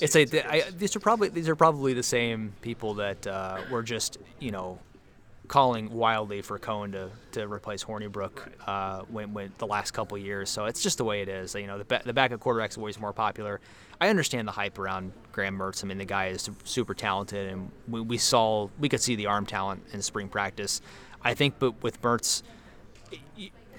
it's 0.02 0.16
like 0.16 0.34
I, 0.34 0.66
these 0.78 0.98
are 0.98 1.00
probably 1.00 1.30
these 1.30 1.48
are 1.48 1.56
probably 1.56 1.94
the 1.94 2.04
same 2.04 2.52
people 2.60 2.96
that 2.96 3.26
uh, 3.26 3.62
were 3.72 3.84
just 3.84 4.18
you 4.42 4.52
know 4.52 4.80
calling 5.48 5.92
wildly 5.92 6.42
for 6.42 6.58
Coan 6.58 6.94
to, 6.94 7.10
to 7.32 7.48
replace 7.48 7.84
Hornibrook 7.84 8.50
uh, 8.66 9.02
when, 9.10 9.34
when 9.34 9.52
the 9.58 9.68
last 9.68 9.92
couple 9.92 10.18
years. 10.18 10.50
So 10.50 10.66
it's 10.66 10.82
just 10.82 10.98
the 10.98 11.04
way 11.04 11.22
it 11.22 11.30
is. 11.30 11.54
You 11.54 11.68
know, 11.68 11.78
the, 11.78 12.02
the 12.06 12.14
backup 12.14 12.40
quarterback 12.40 12.72
is 12.72 12.78
always 12.78 13.00
more 13.00 13.14
popular. 13.14 13.60
I 14.00 14.10
understand 14.10 14.48
the 14.48 14.54
hype 14.54 14.80
around 14.80 15.12
Graham 15.32 15.58
Mertz. 15.58 15.84
I 15.84 15.88
mean, 15.88 15.98
the 15.98 16.06
guy 16.06 16.28
is 16.28 16.50
super 16.64 16.94
talented, 16.94 17.52
and 17.52 17.72
we, 17.88 18.02
we 18.02 18.18
saw 18.18 18.70
we 18.80 18.90
could 18.90 19.02
see 19.02 19.16
the 19.16 19.28
arm 19.28 19.46
talent 19.46 19.84
in 19.94 20.02
spring 20.02 20.30
practice. 20.30 20.82
I 21.24 21.34
think, 21.34 21.56
but 21.60 21.82
with 21.84 22.02
Mertz, 22.02 22.44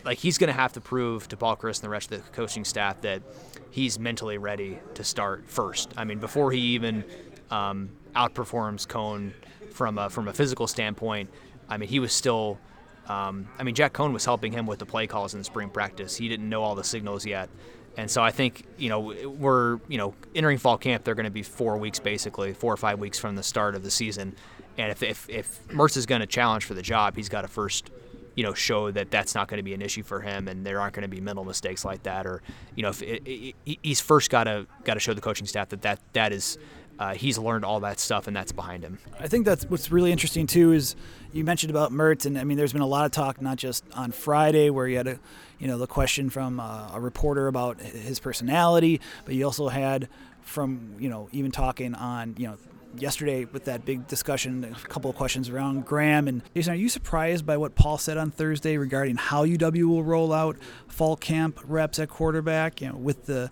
like 0.04 0.18
he's 0.18 0.38
going 0.38 0.48
to 0.48 0.58
have 0.58 0.72
to 0.74 0.80
prove 0.80 1.28
to 1.28 1.36
Paul 1.36 1.56
Chryst 1.56 1.80
and 1.80 1.84
the 1.84 1.90
rest 1.90 2.12
of 2.12 2.24
the 2.24 2.30
coaching 2.30 2.64
staff 2.64 3.00
that 3.02 3.22
he's 3.70 3.98
mentally 3.98 4.38
ready 4.38 4.78
to 4.94 5.04
start 5.04 5.44
first. 5.46 5.92
I 5.96 6.04
mean, 6.04 6.18
before 6.18 6.52
he 6.52 6.60
even 6.60 7.04
um, 7.50 7.90
outperforms 8.14 8.86
Coan 8.86 9.32
from 9.70 9.98
a, 9.98 10.08
from 10.08 10.28
a 10.28 10.32
physical 10.32 10.66
standpoint, 10.66 11.28
I 11.68 11.76
mean, 11.76 11.88
he 11.88 11.98
was 11.98 12.12
still. 12.12 12.58
Um, 13.06 13.48
I 13.58 13.64
mean, 13.64 13.74
Jack 13.74 13.92
Coan 13.92 14.14
was 14.14 14.24
helping 14.24 14.52
him 14.52 14.66
with 14.66 14.78
the 14.78 14.86
play 14.86 15.06
calls 15.06 15.34
in 15.34 15.44
spring 15.44 15.68
practice. 15.68 16.16
He 16.16 16.26
didn't 16.26 16.48
know 16.48 16.62
all 16.62 16.74
the 16.74 16.84
signals 16.84 17.26
yet, 17.26 17.50
And 17.98 18.10
so 18.10 18.22
I 18.22 18.30
think 18.30 18.66
you 18.78 18.88
know 18.88 19.14
we're 19.28 19.78
you 19.88 19.98
know 19.98 20.14
entering 20.34 20.58
fall 20.58 20.78
camp. 20.78 21.04
They're 21.04 21.14
going 21.14 21.24
to 21.24 21.30
be 21.30 21.42
four 21.42 21.76
weeks 21.76 21.98
basically, 21.98 22.54
four 22.54 22.72
or 22.72 22.78
five 22.78 22.98
weeks 22.98 23.18
from 23.18 23.36
the 23.36 23.42
start 23.42 23.74
of 23.74 23.82
the 23.82 23.90
season. 23.90 24.34
And 24.78 24.90
if 24.90 25.02
if, 25.02 25.28
if 25.28 25.68
Mertz 25.68 25.96
is 25.96 26.06
going 26.06 26.20
to 26.20 26.26
challenge 26.26 26.64
for 26.64 26.74
the 26.74 26.82
job, 26.82 27.14
he's 27.16 27.28
got 27.28 27.42
to 27.42 27.48
first 27.48 27.90
you 28.34 28.42
know 28.42 28.54
show 28.54 28.90
that 28.90 29.10
that's 29.10 29.34
not 29.34 29.48
going 29.48 29.58
to 29.58 29.62
be 29.62 29.74
an 29.74 29.82
issue 29.82 30.02
for 30.02 30.20
him, 30.20 30.48
and 30.48 30.66
there 30.66 30.80
aren't 30.80 30.94
going 30.94 31.02
to 31.02 31.08
be 31.08 31.20
mental 31.20 31.44
mistakes 31.44 31.84
like 31.84 32.02
that, 32.04 32.26
or 32.26 32.42
you 32.74 32.82
know 32.82 32.90
if 32.90 33.02
it, 33.02 33.22
it, 33.26 33.78
he's 33.82 34.00
first 34.00 34.30
got 34.30 34.44
to 34.44 34.66
got 34.84 34.94
to 34.94 35.00
show 35.00 35.14
the 35.14 35.20
coaching 35.20 35.46
staff 35.46 35.68
that 35.70 35.82
that 35.82 36.00
that 36.12 36.32
is. 36.32 36.58
Uh, 36.96 37.12
he's 37.12 37.38
learned 37.38 37.64
all 37.64 37.80
that 37.80 37.98
stuff, 37.98 38.28
and 38.28 38.36
that's 38.36 38.52
behind 38.52 38.84
him. 38.84 39.00
I 39.18 39.26
think 39.26 39.44
that's 39.44 39.64
what's 39.64 39.90
really 39.90 40.12
interesting 40.12 40.46
too 40.46 40.72
is 40.72 40.94
you 41.34 41.44
mentioned 41.44 41.70
about 41.70 41.92
Mertz, 41.92 42.26
and 42.26 42.38
I 42.38 42.44
mean, 42.44 42.56
there's 42.56 42.72
been 42.72 42.80
a 42.80 42.86
lot 42.86 43.04
of 43.04 43.10
talk 43.10 43.42
not 43.42 43.56
just 43.56 43.84
on 43.92 44.12
Friday 44.12 44.70
where 44.70 44.86
you 44.86 44.96
had 44.96 45.08
a, 45.08 45.18
you 45.58 45.66
know, 45.66 45.78
the 45.78 45.86
question 45.88 46.30
from 46.30 46.60
uh, 46.60 46.92
a 46.94 47.00
reporter 47.00 47.48
about 47.48 47.80
his 47.80 48.20
personality, 48.20 49.00
but 49.24 49.34
you 49.34 49.44
also 49.44 49.68
had 49.68 50.08
from 50.42 50.94
you 50.98 51.08
know 51.08 51.28
even 51.32 51.50
talking 51.50 51.94
on 51.94 52.34
you 52.38 52.46
know 52.46 52.56
yesterday 52.96 53.46
with 53.46 53.64
that 53.64 53.84
big 53.84 54.06
discussion, 54.06 54.62
a 54.64 54.88
couple 54.88 55.10
of 55.10 55.16
questions 55.16 55.48
around 55.48 55.84
Graham. 55.84 56.28
And 56.28 56.42
Jason, 56.54 56.74
are 56.74 56.76
you 56.76 56.88
surprised 56.88 57.44
by 57.44 57.56
what 57.56 57.74
Paul 57.74 57.98
said 57.98 58.16
on 58.16 58.30
Thursday 58.30 58.76
regarding 58.76 59.16
how 59.16 59.44
UW 59.44 59.88
will 59.88 60.04
roll 60.04 60.32
out 60.32 60.56
fall 60.86 61.16
camp 61.16 61.60
reps 61.66 61.98
at 61.98 62.08
quarterback? 62.08 62.80
You 62.80 62.90
know, 62.90 62.96
with 62.96 63.26
the 63.26 63.50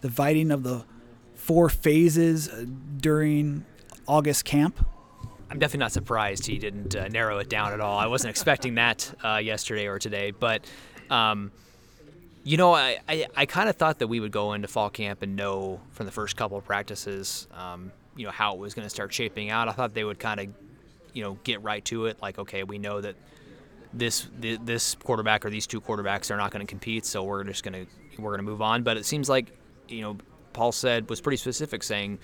dividing 0.00 0.50
of 0.50 0.64
the 0.64 0.84
four 1.36 1.68
phases 1.68 2.48
uh, 2.48 2.66
during 2.96 3.64
August 4.08 4.44
camp. 4.44 4.84
I'm 5.52 5.58
definitely 5.58 5.80
not 5.80 5.92
surprised 5.92 6.46
he 6.46 6.58
didn't 6.58 6.96
uh, 6.96 7.08
narrow 7.08 7.38
it 7.38 7.50
down 7.50 7.72
at 7.72 7.80
all. 7.80 7.98
I 7.98 8.06
wasn't 8.06 8.30
expecting 8.30 8.76
that 8.76 9.14
uh, 9.22 9.36
yesterday 9.36 9.86
or 9.86 9.98
today, 9.98 10.30
but. 10.30 10.64
Um, 11.10 11.52
you 12.44 12.56
know, 12.56 12.74
I, 12.74 12.98
I, 13.08 13.26
I 13.36 13.46
kind 13.46 13.68
of 13.68 13.76
thought 13.76 14.00
that 14.00 14.08
we 14.08 14.18
would 14.18 14.32
go 14.32 14.54
into 14.54 14.66
fall 14.66 14.90
camp 14.90 15.22
and 15.22 15.36
know 15.36 15.80
from 15.92 16.06
the 16.06 16.12
first 16.12 16.36
couple 16.36 16.58
of 16.58 16.64
practices 16.64 17.46
um, 17.54 17.92
you 18.16 18.24
know 18.24 18.32
how 18.32 18.54
it 18.54 18.58
was 18.58 18.74
going 18.74 18.84
to 18.84 18.90
start 18.90 19.12
shaping 19.12 19.50
out. 19.50 19.68
I 19.68 19.72
thought 19.72 19.94
they 19.94 20.04
would 20.04 20.18
kind 20.18 20.40
of 20.40 20.48
you 21.12 21.22
know 21.22 21.38
get 21.44 21.62
right 21.62 21.84
to 21.86 22.06
it. 22.06 22.20
Like 22.20 22.38
okay, 22.38 22.64
we 22.64 22.78
know 22.78 23.00
that 23.00 23.16
this 23.92 24.26
this 24.38 24.94
quarterback 24.96 25.44
or 25.44 25.50
these 25.50 25.66
two 25.66 25.80
quarterbacks 25.80 26.30
are 26.30 26.36
not 26.36 26.50
going 26.50 26.64
to 26.64 26.70
compete, 26.70 27.06
so 27.06 27.22
we're 27.22 27.44
just 27.44 27.62
going 27.62 27.86
to 27.86 28.20
we're 28.20 28.30
going 28.30 28.44
to 28.44 28.50
move 28.50 28.62
on. 28.62 28.82
But 28.82 28.96
it 28.96 29.06
seems 29.06 29.28
like 29.28 29.56
you 29.88 30.02
know 30.02 30.16
Paul 30.52 30.72
said 30.72 31.08
was 31.08 31.20
pretty 31.20 31.36
specific, 31.36 31.82
saying 31.82 32.18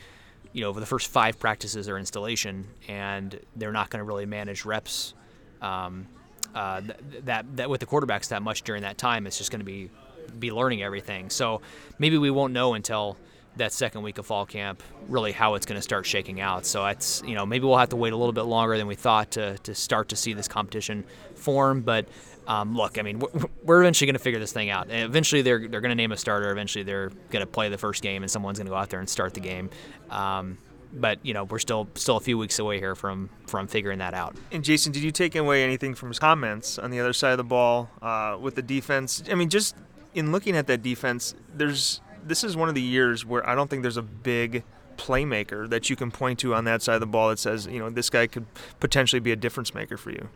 you 0.53 0.63
know 0.63 0.73
for 0.73 0.81
the 0.81 0.87
first 0.87 1.11
five 1.11 1.39
practices 1.39 1.89
are 1.89 1.99
installation, 1.99 2.67
and 2.89 3.39
they're 3.57 3.73
not 3.73 3.91
going 3.91 4.01
to 4.01 4.05
really 4.05 4.27
manage 4.27 4.65
reps. 4.65 5.15
Um, 5.61 6.07
uh, 6.55 6.81
that 7.25 7.57
that 7.57 7.71
with 7.71 7.81
the 7.81 7.87
quarterbacks 7.87 8.29
that 8.29 8.43
much 8.43 8.63
during 8.63 8.83
that 8.83 8.99
time, 8.99 9.27
it's 9.27 9.39
just 9.39 9.51
going 9.51 9.61
to 9.61 9.67
be 9.67 9.91
be 10.39 10.51
learning 10.51 10.83
everything. 10.83 11.31
So 11.31 11.61
maybe 11.99 12.19
we 12.19 12.31
won't 12.31 12.53
know 12.53 12.75
until 12.75 13.17
that 13.57 13.73
second 13.73 14.03
week 14.03 14.19
of 14.19 14.27
fall 14.27 14.47
camp 14.47 14.83
really 15.09 15.33
how 15.33 15.55
it's 15.55 15.67
going 15.67 15.79
to 15.79 15.83
start 15.83 16.07
shaking 16.07 16.41
out. 16.41 16.65
So 16.65 16.87
it's 16.87 17.23
you 17.27 17.35
know 17.35 17.45
maybe 17.45 17.67
we'll 17.67 17.79
have 17.79 17.91
to 17.91 17.97
wait 17.97 18.13
a 18.13 18.17
little 18.17 18.33
bit 18.33 18.43
longer 18.43 18.77
than 18.79 18.87
we 18.87 18.95
thought 18.95 19.33
to, 19.33 19.59
to 19.59 19.75
start 19.75 20.09
to 20.11 20.17
see 20.17 20.33
this 20.33 20.49
competition 20.49 21.05
form. 21.35 21.83
But 21.83 22.09
um, 22.49 22.75
look, 22.75 22.99
I 22.99 23.03
mean 23.03 23.23
we're, 23.63 23.83
eventually 23.83 24.07
going 24.07 24.15
to 24.15 24.19
figure 24.19 24.41
this 24.41 24.53
thing 24.53 24.71
out. 24.71 24.89
And 24.91 25.05
eventually 25.05 25.43
they're 25.43 25.69
they're 25.69 25.81
going 25.81 25.91
to 25.91 25.95
name 25.95 26.11
a 26.11 26.17
starter. 26.17 26.51
Eventually 26.51 26.83
they're 26.83 27.11
going 27.31 27.45
to 27.45 27.47
play 27.47 27.69
the 27.69 27.79
first 27.79 28.03
game 28.03 28.23
and 28.23 28.31
someone's 28.31 28.59
going 28.59 28.67
to 28.67 28.71
go 28.71 28.77
out 28.77 28.91
there 28.91 29.01
and 29.01 29.09
start 29.09 29.35
the 29.35 29.41
game. 29.41 29.71
Um, 30.11 30.59
but 30.91 31.19
you 31.23 31.35
know 31.35 31.45
we're 31.45 31.59
still 31.59 31.87
still 31.95 32.17
a 32.17 32.21
few 32.21 32.39
weeks 32.39 32.59
away 32.59 32.79
here 32.79 32.95
from 32.95 33.29
from 33.47 33.69
figuring 33.69 33.99
that 33.99 34.15
out. 34.15 34.35
And 34.51 34.65
Jason, 34.65 34.91
did 34.91 35.03
you 35.03 35.13
take 35.13 35.37
away 35.37 35.63
anything 35.63 35.95
from 35.95 36.09
his 36.09 36.19
comments 36.19 36.79
on 36.79 36.91
the 36.91 36.99
other 36.99 37.13
side 37.13 37.33
of 37.33 37.39
the 37.39 37.45
ball 37.45 37.91
uh, 38.01 38.39
with 38.41 38.55
the 38.55 38.63
defense? 38.63 39.23
I 39.31 39.35
mean, 39.35 39.51
just 39.51 39.77
in 40.15 40.33
looking 40.33 40.57
at 40.57 40.67
that 40.69 40.83
defense, 40.83 41.35
there's 41.55 42.01
this 42.25 42.43
is 42.43 42.57
one 42.57 42.69
of 42.69 42.75
the 42.75 42.83
years 42.83 43.25
where 43.25 43.47
I 43.49 43.55
don't 43.55 43.69
think 43.69 43.83
there's 43.83 43.97
a 43.97 44.03
big 44.03 44.65
playmaker 44.97 45.69
that 45.71 45.89
you 45.89 45.97
can 45.97 46.11
point 46.11 46.41
to 46.41 46.55
on 46.55 46.65
that 46.65 46.83
side 46.83 46.95
of 46.95 47.01
the 47.01 47.07
ball 47.07 47.29
that 47.29 47.39
says, 47.39 47.67
you 47.67 47.79
know, 47.79 47.89
this 47.89 48.11
guy 48.11 48.27
could 48.27 48.47
potentially 48.81 49.21
be 49.21 49.31
a 49.31 49.37
difference 49.37 49.75
maker 49.75 49.97
for 49.97 50.11
you. 50.11 50.29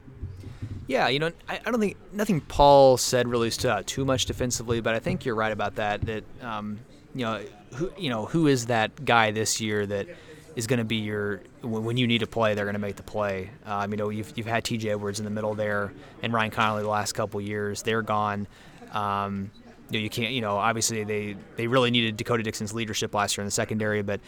Yeah, 0.93 1.09
you 1.09 1.21
know, 1.21 1.31
I, 1.49 1.59
I 1.65 1.71
don't 1.71 1.81
think 1.81 1.97
nothing 2.13 2.43
Paul 2.43 2.99
said 2.99 3.27
really 3.27 3.49
stood 3.51 3.71
out 3.71 3.87
too 3.87 4.05
much 4.05 4.27
defensively, 4.27 4.83
but 4.83 4.95
I 4.95 4.99
think 4.99 5.25
you're 5.25 5.35
right 5.35 5.51
about 5.51 5.77
that. 5.77 6.03
That 6.03 6.25
um, 6.43 6.81
you 7.15 7.25
know, 7.25 7.41
who 7.77 7.91
you 7.97 8.11
know, 8.11 8.27
who 8.27 8.47
is 8.47 8.67
that 8.67 9.03
guy 9.03 9.31
this 9.31 9.59
year 9.59 9.87
that 9.87 10.07
is 10.55 10.67
going 10.67 10.81
to 10.81 10.85
be 10.85 10.97
your 10.97 11.41
when 11.63 11.97
you 11.97 12.07
need 12.07 12.19
to 12.19 12.27
play, 12.27 12.53
they're 12.53 12.67
going 12.67 12.75
to 12.75 12.79
make 12.79 12.97
the 12.97 13.03
play. 13.03 13.49
Um, 13.65 13.91
you 13.91 13.97
know, 13.97 14.11
you've 14.11 14.37
you've 14.37 14.47
had 14.47 14.65
T.J. 14.65 14.91
Edwards 14.91 15.19
in 15.19 15.25
the 15.25 15.31
middle 15.31 15.55
there, 15.55 15.95
and 16.23 16.31
Ryan 16.31 16.51
Connelly 16.51 16.83
the 16.83 16.91
last 16.91 17.13
couple 17.13 17.41
years. 17.41 17.83
They're 17.83 18.03
gone. 18.03 18.47
Um, 18.93 19.51
you, 19.89 19.99
know, 19.99 20.03
you 20.03 20.11
can't, 20.11 20.33
you 20.33 20.43
know, 20.43 20.57
obviously 20.57 21.05
they, 21.05 21.37
they 21.57 21.67
really 21.67 21.91
needed 21.91 22.19
D'Cota 22.19 22.43
Dixon's 22.43 22.75
leadership 22.75 23.15
last 23.15 23.37
year 23.37 23.43
in 23.43 23.47
the 23.47 23.51
secondary, 23.51 24.03
but 24.03 24.21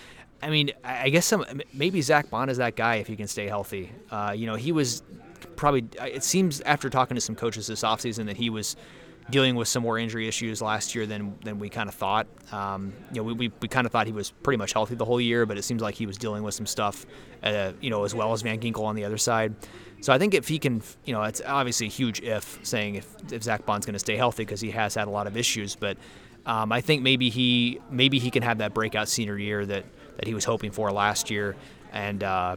I 0.42 0.48
mean, 0.48 0.72
I 0.82 1.10
guess 1.10 1.26
some 1.26 1.44
maybe 1.74 2.00
Zack 2.00 2.30
Baun 2.30 2.48
is 2.48 2.56
that 2.56 2.74
guy 2.74 2.96
if 2.96 3.06
he 3.06 3.16
can 3.16 3.28
stay 3.28 3.48
healthy. 3.48 3.92
Uh, 4.10 4.34
you 4.34 4.46
know, 4.46 4.54
he 4.54 4.72
was 4.72 5.02
probably. 5.56 5.84
It 6.00 6.24
seems 6.24 6.60
after 6.62 6.90
talking 6.90 7.14
to 7.14 7.20
some 7.20 7.34
coaches 7.34 7.66
this 7.66 7.82
offseason 7.82 8.26
that 8.26 8.36
he 8.36 8.50
was 8.50 8.76
dealing 9.30 9.54
with 9.54 9.66
some 9.66 9.82
more 9.82 9.98
injury 9.98 10.28
issues 10.28 10.60
last 10.60 10.94
year 10.94 11.06
than 11.06 11.34
than 11.44 11.58
we 11.58 11.68
kind 11.68 11.88
of 11.88 11.94
thought. 11.94 12.26
Um, 12.52 12.92
you 13.10 13.16
know, 13.16 13.22
we, 13.22 13.32
we, 13.32 13.52
we 13.60 13.68
kind 13.68 13.86
of 13.86 13.92
thought 13.92 14.06
he 14.06 14.12
was 14.12 14.30
pretty 14.30 14.58
much 14.58 14.72
healthy 14.72 14.94
the 14.94 15.04
whole 15.04 15.20
year, 15.20 15.46
but 15.46 15.56
it 15.56 15.62
seems 15.62 15.82
like 15.82 15.94
he 15.94 16.06
was 16.06 16.18
dealing 16.18 16.42
with 16.42 16.54
some 16.54 16.66
stuff, 16.66 17.06
uh, 17.42 17.72
you 17.80 17.90
know, 17.90 18.04
as 18.04 18.14
well 18.14 18.32
as 18.32 18.42
Van 18.42 18.60
Ginkel 18.60 18.84
on 18.84 18.94
the 18.94 19.04
other 19.04 19.18
side. 19.18 19.54
So 20.00 20.12
I 20.12 20.18
think 20.18 20.34
if 20.34 20.48
he 20.48 20.58
can, 20.58 20.82
you 21.06 21.14
know, 21.14 21.22
it's 21.22 21.40
obviously 21.46 21.86
a 21.86 21.90
huge 21.90 22.20
if 22.20 22.58
saying 22.62 22.96
if, 22.96 23.32
if 23.32 23.42
Zack 23.42 23.64
Baun's 23.64 23.86
going 23.86 23.94
to 23.94 23.98
stay 23.98 24.16
healthy 24.16 24.44
because 24.44 24.60
he 24.60 24.70
has 24.70 24.94
had 24.94 25.08
a 25.08 25.10
lot 25.10 25.26
of 25.26 25.36
issues. 25.36 25.76
But 25.76 25.96
um, 26.44 26.72
I 26.72 26.82
think 26.82 27.02
maybe 27.02 27.30
he 27.30 27.80
maybe 27.90 28.18
he 28.18 28.30
can 28.30 28.42
have 28.42 28.58
that 28.58 28.74
breakout 28.74 29.08
senior 29.08 29.38
year 29.38 29.64
that, 29.64 29.84
that 30.16 30.26
he 30.26 30.34
was 30.34 30.44
hoping 30.44 30.70
for 30.72 30.92
last 30.92 31.30
year, 31.30 31.56
and 31.92 32.22
uh, 32.22 32.56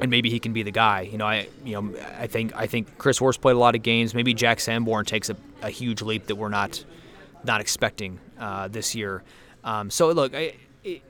and 0.00 0.10
maybe 0.10 0.30
he 0.30 0.38
can 0.38 0.52
be 0.52 0.62
the 0.62 0.70
guy. 0.70 1.02
You 1.02 1.18
know, 1.18 1.26
I 1.26 1.48
you 1.64 1.80
know 1.80 1.94
I 2.18 2.26
think 2.26 2.52
I 2.56 2.66
think 2.66 2.98
Chris 2.98 3.20
Orr's 3.20 3.36
played 3.36 3.56
a 3.56 3.58
lot 3.58 3.74
of 3.74 3.82
games. 3.82 4.14
Maybe 4.14 4.34
Jack 4.34 4.60
Sanborn 4.60 5.04
takes 5.04 5.30
a, 5.30 5.36
a 5.62 5.70
huge 5.70 6.02
leap 6.02 6.26
that 6.26 6.36
we're 6.36 6.48
not 6.48 6.84
not 7.44 7.60
expecting 7.60 8.18
uh, 8.38 8.68
this 8.68 8.94
year. 8.94 9.22
Um, 9.64 9.90
so 9.90 10.10
look, 10.10 10.34
I, 10.34 10.54
it, 10.84 11.02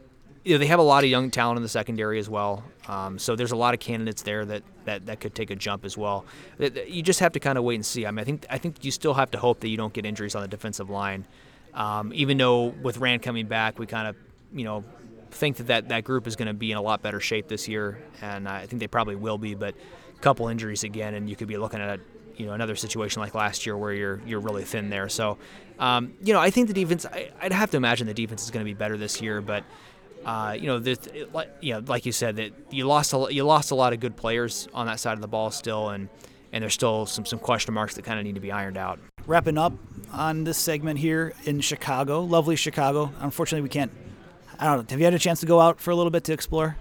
you 0.45 0.55
know, 0.55 0.59
they 0.59 0.67
have 0.67 0.79
a 0.79 0.83
lot 0.83 1.05
of 1.05 1.11
young 1.11 1.31
talent 1.31 1.57
in 1.57 1.63
the 1.63 1.69
secondary 1.69 2.19
as 2.19 2.29
well. 2.29 2.65
Um, 2.89 3.19
so 3.19 3.37
there's 3.37 3.53
a 3.53 3.57
lot 3.57 3.75
of 3.75 3.81
candidates 3.81 4.23
there 4.23 4.45
that, 4.47 4.63
that, 4.85 5.07
that 5.07 5.21
could 5.21 5.35
take 5.35 5.51
a 5.51 5.57
jump 5.57 5.85
as 5.85 5.97
well. 5.97 6.25
You 6.59 7.03
just 7.03 7.21
have 7.21 7.33
to 7.33 7.41
kind 7.41 7.59
of 7.59 7.65
wait 7.65 7.77
and 7.77 7.87
see. 7.87 8.07
I 8.07 8.11
mean, 8.11 8.21
I 8.21 8.25
think 8.25 8.47
I 8.51 8.59
think 8.59 8.85
you 8.85 8.91
still 8.91 9.15
have 9.15 9.31
to 9.33 9.39
hope 9.39 9.61
that 9.61 9.69
you 9.69 9.77
don't 9.77 9.93
get 9.93 10.07
injuries 10.07 10.35
on 10.35 10.43
the 10.43 10.49
defensive 10.49 10.91
line. 10.91 11.27
Um, 11.75 12.13
even 12.15 12.39
though 12.39 12.67
with 12.67 12.99
Rand 12.99 13.23
coming 13.23 13.47
back, 13.47 13.79
we 13.79 13.87
kind 13.87 14.09
of 14.09 14.17
you 14.53 14.65
know 14.65 14.85
think 15.31 15.57
that 15.57 15.67
that, 15.69 15.89
that 15.89 16.05
group 16.05 16.27
is 16.27 16.37
going 16.37 16.49
to 16.49 16.55
be 16.55 16.73
in 16.73 16.79
a 16.79 16.83
lot 16.83 17.03
better 17.03 17.21
shape 17.21 17.49
this 17.49 17.69
year, 17.69 18.03
and 18.21 18.49
I 18.49 18.67
think 18.67 18.81
they 18.81 18.89
probably 18.89 19.17
will 19.17 19.39
be. 19.39 19.55
But 19.55 19.75
a 20.17 20.21
couple 20.21 20.49
injuries 20.49 20.85
again, 20.85 21.15
and 21.15 21.29
you 21.29 21.37
could 21.37 21.49
be 21.49 21.57
looking 21.57 21.81
at 21.81 22.01
you 22.37 22.47
know 22.47 22.53
another 22.53 22.77
situation 22.77 23.21
like 23.21 23.35
last 23.35 23.67
year 23.67 23.77
where 23.77 23.93
you're 23.93 24.21
you're 24.27 24.41
really 24.41 24.65
thin 24.65 24.91
there. 24.91 25.09
So 25.09 25.39
um, 25.79 26.15
you 26.23 26.33
know 26.33 26.41
I 26.41 26.51
think 26.51 26.69
the 26.69 26.75
defense. 26.75 27.07
I, 27.07 27.31
would 27.43 27.53
have 27.53 27.71
to 27.71 27.77
imagine 27.77 28.07
the 28.07 28.15
defense 28.15 28.45
is 28.45 28.51
going 28.51 28.65
to 28.65 28.71
be 28.71 28.75
better 28.75 28.97
this 28.97 29.21
year, 29.21 29.41
but 29.41 29.65
uh, 30.25 30.55
you 30.59 30.67
know, 30.67 30.79
this, 30.79 30.99
like, 31.33 31.51
you 31.61 31.73
know, 31.73 31.83
like 31.87 32.05
you 32.05 32.13
said, 32.13 32.37
that 32.37 32.53
you 32.71 32.87
lost 32.87 33.15
a, 33.15 33.29
you 33.31 33.45
lost 33.45 33.71
a 33.71 33.75
lot 33.75 33.93
of 33.93 34.01
good 34.01 34.17
players 34.17 34.69
on 34.75 34.87
that 34.87 35.01
side 35.01 35.15
of 35.15 35.21
the 35.21 35.29
ball 35.29 35.51
still, 35.51 35.89
and 35.91 36.09
and 36.53 36.63
there's 36.63 36.75
still 36.75 37.07
some 37.07 37.25
some 37.25 37.39
question 37.39 37.73
marks 37.73 37.95
that 37.95 38.05
kind 38.05 38.19
of 38.19 38.25
need 38.25 38.35
to 38.35 38.41
be 38.41 38.53
ironed 38.53 38.77
out. 38.77 38.99
Wrapping 39.27 39.57
up 39.57 39.73
on 40.13 40.45
this 40.45 40.59
segment 40.59 40.99
here 40.99 41.33
in 41.45 41.61
Chicago, 41.61 42.23
lovely 42.23 42.57
Chicago. 42.57 43.13
Unfortunately, 43.21 43.63
we 43.63 43.69
can't. 43.69 43.93
I 44.61 44.67
don't 44.67 44.77
know. 44.77 44.87
Have 44.91 45.01
you 45.01 45.05
had 45.07 45.15
a 45.15 45.19
chance 45.19 45.41
to 45.41 45.47
go 45.47 45.59
out 45.59 45.81
for 45.81 45.91
a 45.91 45.97
little 45.97 46.11
bit 46.11 46.25
to 46.25 46.33
explore? 46.33 46.77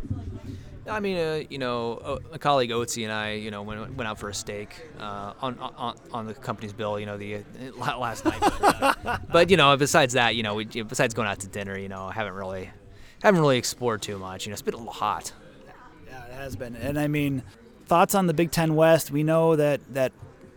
I 0.88 1.00
mean, 1.00 1.17
uh, 1.17 1.43
you 1.50 1.59
know, 1.59 2.19
a 2.31 2.39
colleague 2.39 2.71
Otzi 2.71 3.03
and 3.03 3.12
I, 3.12 3.33
you 3.33 3.51
know, 3.51 3.62
went, 3.62 3.95
went 3.95 4.07
out 4.07 4.19
for 4.19 4.29
a 4.29 4.33
steak 4.33 4.75
uh, 5.00 5.33
on, 5.39 5.57
on 5.59 5.95
on 6.12 6.25
the 6.25 6.33
company's 6.33 6.74
bill, 6.74 7.00
you 7.00 7.05
know, 7.05 7.17
the 7.17 7.36
uh, 7.36 7.41
last 7.77 8.25
night. 8.25 8.39
But, 8.41 9.05
uh, 9.05 9.17
but, 9.31 9.50
you 9.50 9.57
know, 9.57 9.77
besides 9.77 10.13
that, 10.13 10.36
you 10.36 10.43
know, 10.43 10.55
we, 10.55 10.65
besides 10.65 11.13
going 11.13 11.27
out 11.27 11.39
to 11.41 11.48
dinner, 11.48 11.77
you 11.77 11.89
know, 11.89 12.05
I 12.05 12.13
haven't 12.13 12.33
really 12.33 12.69
haven't 13.21 13.39
really 13.39 13.57
explored 13.57 14.01
too 14.01 14.17
much. 14.17 14.45
You 14.45 14.50
know, 14.50 14.53
it's 14.53 14.62
been 14.62 14.74
a 14.74 14.77
little 14.77 14.91
hot. 14.91 15.31
Yeah, 16.07 16.25
it 16.25 16.33
has 16.33 16.55
been. 16.55 16.75
And 16.75 17.00
I 17.00 17.07
mean, 17.07 17.43
thoughts 17.86 18.15
on 18.15 18.27
the 18.27 18.33
Big 18.33 18.51
Ten 18.51 18.75
West? 18.75 19.12
We 19.12 19.24
know 19.24 19.55
that 19.55 19.81
that 19.93 20.12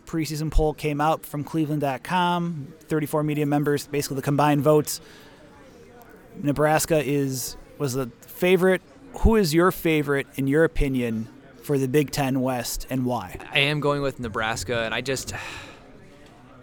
preseason 0.07 0.51
poll 0.51 0.75
came 0.75 1.01
out 1.01 1.25
from 1.25 1.45
Cleveland.com. 1.45 2.75
34 2.89 3.23
media 3.23 3.47
members, 3.47 3.87
basically 3.87 4.17
the 4.17 4.23
combined 4.23 4.63
votes. 4.63 5.01
Nebraska 6.41 7.03
is 7.05 7.57
was 7.79 7.95
the 7.95 8.07
favorite. 8.21 8.83
Who 9.21 9.37
is 9.37 9.53
your 9.53 9.71
favorite 9.71 10.27
in 10.37 10.47
your 10.47 10.65
opinion 10.65 11.29
for 11.63 11.79
the 11.79 11.89
Big 11.89 12.11
Ten 12.11 12.41
West 12.41 12.87
and 12.91 13.05
why? 13.05 13.39
I 13.53 13.61
am 13.61 13.81
going 13.81 14.03
with 14.03 14.19
Nebraska, 14.19 14.83
and 14.85 14.95
I 14.95 15.01
just 15.01 15.35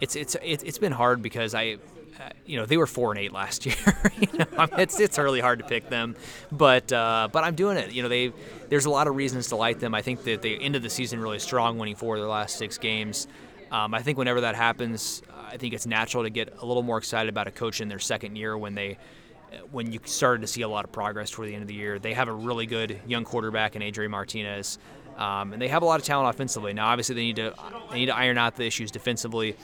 it's 0.00 0.16
it's 0.16 0.34
it's 0.42 0.78
been 0.78 0.92
hard 0.92 1.22
because 1.22 1.54
I 1.54 1.76
you 2.44 2.58
know 2.58 2.66
they 2.66 2.76
were 2.76 2.86
four 2.86 3.12
and 3.12 3.20
eight 3.20 3.32
last 3.32 3.66
year. 3.66 3.76
you 4.18 4.38
know, 4.38 4.46
I 4.58 4.66
mean, 4.66 4.80
it's 4.80 4.98
it's 5.00 5.18
really 5.18 5.40
hard 5.40 5.60
to 5.60 5.64
pick 5.64 5.88
them, 5.88 6.16
but 6.52 6.92
uh, 6.92 7.28
but 7.30 7.44
I'm 7.44 7.54
doing 7.54 7.76
it. 7.76 7.92
You 7.92 8.02
know, 8.02 8.08
they 8.08 8.32
there's 8.68 8.86
a 8.86 8.90
lot 8.90 9.06
of 9.06 9.16
reasons 9.16 9.48
to 9.48 9.56
like 9.56 9.78
them. 9.78 9.94
I 9.94 10.02
think 10.02 10.24
that 10.24 10.42
they 10.42 10.56
ended 10.56 10.82
the 10.82 10.90
season 10.90 11.20
really 11.20 11.38
strong, 11.38 11.78
winning 11.78 11.96
four 11.96 12.16
of 12.16 12.20
their 12.20 12.28
last 12.28 12.58
six 12.58 12.78
games. 12.78 13.28
Um, 13.70 13.94
I 13.94 14.02
think 14.02 14.18
whenever 14.18 14.40
that 14.40 14.56
happens, 14.56 15.22
I 15.32 15.56
think 15.56 15.74
it's 15.74 15.86
natural 15.86 16.24
to 16.24 16.30
get 16.30 16.54
a 16.58 16.66
little 16.66 16.82
more 16.82 16.98
excited 16.98 17.28
about 17.28 17.46
a 17.46 17.52
coach 17.52 17.80
in 17.80 17.88
their 17.88 18.00
second 18.00 18.36
year 18.36 18.58
when 18.58 18.74
they 18.74 18.98
when 19.70 19.92
you 19.92 20.00
started 20.04 20.42
to 20.42 20.46
see 20.46 20.62
a 20.62 20.68
lot 20.68 20.84
of 20.84 20.92
progress 20.92 21.30
toward 21.30 21.48
the 21.48 21.54
end 21.54 21.62
of 21.62 21.68
the 21.68 21.74
year. 21.74 21.98
They 21.98 22.14
have 22.14 22.28
a 22.28 22.32
really 22.32 22.66
good 22.66 23.00
young 23.06 23.24
quarterback 23.24 23.76
in 23.76 23.82
Adrian 23.82 24.10
Martinez, 24.10 24.78
um, 25.16 25.52
and 25.52 25.60
they 25.60 25.68
have 25.68 25.82
a 25.82 25.84
lot 25.84 26.00
of 26.00 26.06
talent 26.06 26.34
offensively. 26.34 26.72
Now, 26.72 26.88
obviously, 26.88 27.14
they 27.14 27.22
need 27.22 27.36
to 27.36 27.54
they 27.90 28.00
need 28.00 28.06
to 28.06 28.16
iron 28.16 28.38
out 28.38 28.56
the 28.56 28.66
issues 28.66 28.90
defensively, 28.90 29.56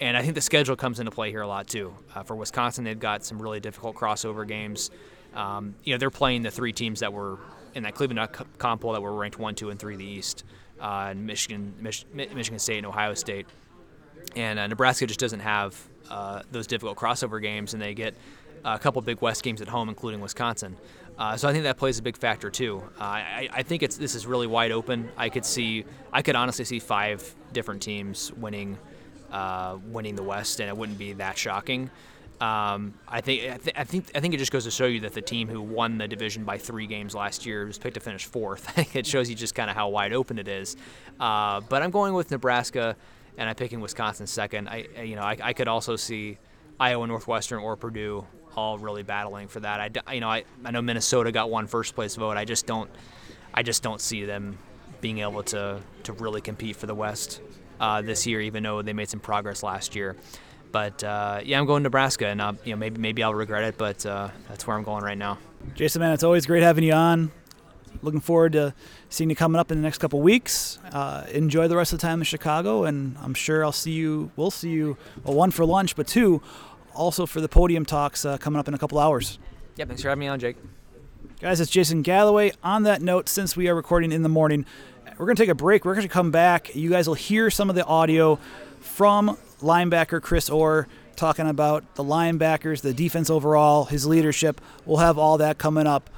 and 0.00 0.16
I 0.16 0.22
think 0.22 0.34
the 0.34 0.40
schedule 0.40 0.76
comes 0.76 1.00
into 1.00 1.10
play 1.10 1.30
here 1.30 1.42
a 1.42 1.48
lot 1.48 1.66
too. 1.66 1.94
Uh, 2.14 2.22
for 2.22 2.36
Wisconsin, 2.36 2.84
they've 2.84 2.98
got 2.98 3.24
some 3.24 3.40
really 3.40 3.60
difficult 3.60 3.96
crossover 3.96 4.46
games. 4.46 4.90
Um, 5.34 5.74
you 5.84 5.92
know, 5.92 5.98
they're 5.98 6.10
playing 6.10 6.42
the 6.42 6.50
three 6.50 6.72
teams 6.72 7.00
that 7.00 7.12
were 7.12 7.38
in 7.74 7.82
that 7.82 7.94
Cleveland 7.94 8.28
comp 8.58 8.80
poll 8.80 8.94
that 8.94 9.02
were 9.02 9.14
ranked 9.14 9.38
one, 9.38 9.54
two, 9.54 9.70
and 9.70 9.78
three 9.78 9.94
in 9.94 9.98
the 9.98 10.06
East, 10.06 10.44
uh, 10.80 11.12
Michigan, 11.14 11.74
Mich- 11.78 12.06
Michigan 12.12 12.58
State, 12.58 12.78
and 12.78 12.86
Ohio 12.86 13.12
State. 13.12 13.46
And 14.34 14.58
uh, 14.58 14.66
Nebraska 14.66 15.06
just 15.06 15.20
doesn't 15.20 15.40
have 15.40 15.78
uh, 16.10 16.42
those 16.50 16.66
difficult 16.66 16.96
crossover 16.96 17.40
games, 17.40 17.74
and 17.74 17.82
they 17.82 17.94
get 17.94 18.16
a 18.74 18.78
couple 18.78 19.00
big 19.00 19.20
West 19.22 19.42
games 19.42 19.62
at 19.62 19.68
home, 19.68 19.88
including 19.88 20.20
Wisconsin. 20.20 20.76
Uh, 21.18 21.36
so 21.36 21.48
I 21.48 21.52
think 21.52 21.64
that 21.64 21.78
plays 21.78 21.98
a 21.98 22.02
big 22.02 22.16
factor 22.16 22.50
too. 22.50 22.82
Uh, 23.00 23.04
I, 23.04 23.48
I, 23.50 23.62
think 23.62 23.82
it's 23.82 23.96
this 23.96 24.14
is 24.14 24.26
really 24.26 24.46
wide 24.46 24.70
open. 24.70 25.08
I 25.16 25.30
could 25.30 25.46
see, 25.46 25.86
I 26.12 26.20
could 26.20 26.36
honestly 26.36 26.64
see 26.66 26.78
five 26.78 27.34
different 27.54 27.80
teams 27.80 28.32
winning, 28.34 28.76
uh, 29.32 29.78
winning 29.86 30.14
the 30.14 30.22
West, 30.22 30.60
and 30.60 30.68
it 30.68 30.76
wouldn't 30.76 30.98
be 30.98 31.14
that 31.14 31.38
shocking. 31.38 31.90
Um, 32.38 32.92
I 33.08 33.22
think 33.22 33.50
I, 33.50 33.56
th- 33.56 33.76
I, 33.78 33.84
think 33.84 34.10
I 34.14 34.20
think 34.20 34.34
it 34.34 34.36
just 34.36 34.52
goes 34.52 34.64
to 34.64 34.70
show 34.70 34.84
you 34.84 35.00
that 35.00 35.14
the 35.14 35.22
team 35.22 35.48
who 35.48 35.62
won 35.62 35.96
the 35.96 36.06
division 36.06 36.44
by 36.44 36.58
three 36.58 36.86
games 36.86 37.14
last 37.14 37.46
year 37.46 37.64
was 37.64 37.78
picked 37.78 37.94
to 37.94 38.00
finish 38.00 38.26
fourth. 38.26 38.76
it 38.94 39.06
shows 39.06 39.30
you 39.30 39.34
just 39.34 39.54
kind 39.54 39.70
of 39.70 39.76
how 39.76 39.88
wide 39.88 40.12
open 40.12 40.38
it 40.38 40.48
is. 40.48 40.76
Uh, 41.18 41.62
but 41.62 41.82
I'm 41.82 41.90
going 41.90 42.12
with 42.12 42.30
Nebraska, 42.30 42.94
and 43.38 43.48
I'm 43.48 43.54
picking 43.54 43.80
Wisconsin 43.80 44.26
second. 44.26 44.68
I 44.68 44.86
you 45.02 45.16
know 45.16 45.22
I, 45.22 45.38
I 45.42 45.52
could 45.54 45.68
also 45.68 45.96
see 45.96 46.36
Iowa 46.78 47.06
Northwestern 47.06 47.60
or 47.60 47.74
Purdue 47.74 48.26
all 48.56 48.78
really 48.78 49.02
battling 49.02 49.48
for 49.48 49.60
that. 49.60 50.02
I, 50.08 50.14
you 50.14 50.20
know, 50.20 50.30
I, 50.30 50.44
I 50.64 50.70
know 50.70 50.82
Minnesota 50.82 51.30
got 51.30 51.50
one 51.50 51.66
first 51.66 51.94
place 51.94 52.16
vote. 52.16 52.36
I 52.36 52.44
just 52.44 52.66
don't, 52.66 52.90
I 53.54 53.62
just 53.62 53.82
don't 53.82 54.00
see 54.00 54.24
them 54.24 54.58
being 55.00 55.18
able 55.18 55.42
to 55.42 55.80
to 56.04 56.12
really 56.14 56.40
compete 56.40 56.76
for 56.76 56.86
the 56.86 56.94
West 56.94 57.40
uh, 57.80 58.02
this 58.02 58.26
year, 58.26 58.40
even 58.40 58.62
though 58.62 58.82
they 58.82 58.92
made 58.92 59.08
some 59.08 59.20
progress 59.20 59.62
last 59.62 59.94
year. 59.94 60.16
But 60.72 61.04
uh, 61.04 61.40
yeah, 61.44 61.58
I'm 61.58 61.66
going 61.66 61.82
to 61.82 61.84
Nebraska, 61.84 62.26
and 62.26 62.40
uh, 62.40 62.54
you 62.64 62.72
know 62.72 62.76
maybe 62.76 63.00
maybe 63.00 63.22
I'll 63.22 63.34
regret 63.34 63.64
it, 63.64 63.78
but 63.78 64.04
uh, 64.04 64.30
that's 64.48 64.66
where 64.66 64.76
I'm 64.76 64.82
going 64.82 65.04
right 65.04 65.18
now. 65.18 65.38
Jason, 65.74 66.00
man, 66.00 66.12
it's 66.12 66.24
always 66.24 66.46
great 66.46 66.62
having 66.62 66.84
you 66.84 66.92
on. 66.92 67.30
Looking 68.02 68.20
forward 68.20 68.52
to 68.52 68.74
seeing 69.08 69.30
you 69.30 69.36
coming 69.36 69.58
up 69.58 69.70
in 69.70 69.78
the 69.78 69.82
next 69.82 69.98
couple 69.98 70.20
weeks. 70.20 70.78
Uh, 70.92 71.24
enjoy 71.32 71.66
the 71.66 71.76
rest 71.76 71.92
of 71.92 71.98
the 71.98 72.06
time 72.06 72.20
in 72.20 72.24
Chicago, 72.24 72.84
and 72.84 73.16
I'm 73.22 73.32
sure 73.32 73.64
I'll 73.64 73.72
see 73.72 73.92
you. 73.92 74.30
We'll 74.36 74.50
see 74.50 74.70
you. 74.70 74.98
Well, 75.24 75.34
one 75.34 75.50
for 75.50 75.64
lunch, 75.64 75.96
but 75.96 76.06
two 76.06 76.42
also 76.96 77.26
for 77.26 77.40
the 77.40 77.48
podium 77.48 77.84
talks 77.84 78.24
uh, 78.24 78.38
coming 78.38 78.58
up 78.58 78.68
in 78.68 78.74
a 78.74 78.78
couple 78.78 78.98
hours. 78.98 79.38
Yeah, 79.76 79.84
thanks 79.84 80.02
for 80.02 80.08
having 80.08 80.20
me 80.20 80.26
on, 80.28 80.38
Jake. 80.40 80.56
Guys, 81.40 81.60
it's 81.60 81.70
Jason 81.70 82.02
Galloway. 82.02 82.52
On 82.62 82.84
that 82.84 83.02
note, 83.02 83.28
since 83.28 83.56
we 83.56 83.68
are 83.68 83.74
recording 83.74 84.10
in 84.10 84.22
the 84.22 84.28
morning, 84.28 84.64
we're 85.18 85.26
going 85.26 85.36
to 85.36 85.42
take 85.42 85.50
a 85.50 85.54
break. 85.54 85.84
We're 85.84 85.94
going 85.94 86.06
to 86.06 86.12
come 86.12 86.30
back. 86.30 86.74
You 86.74 86.90
guys 86.90 87.06
will 87.06 87.14
hear 87.14 87.50
some 87.50 87.68
of 87.68 87.76
the 87.76 87.84
audio 87.84 88.38
from 88.80 89.36
linebacker 89.60 90.22
Chris 90.22 90.48
Orr 90.48 90.88
talking 91.14 91.46
about 91.46 91.94
the 91.94 92.04
linebackers, 92.04 92.82
the 92.82 92.94
defense 92.94 93.30
overall, 93.30 93.86
his 93.86 94.06
leadership. 94.06 94.60
We'll 94.84 94.98
have 94.98 95.18
all 95.18 95.38
that 95.38 95.58
coming 95.58 95.86
up 95.86 96.10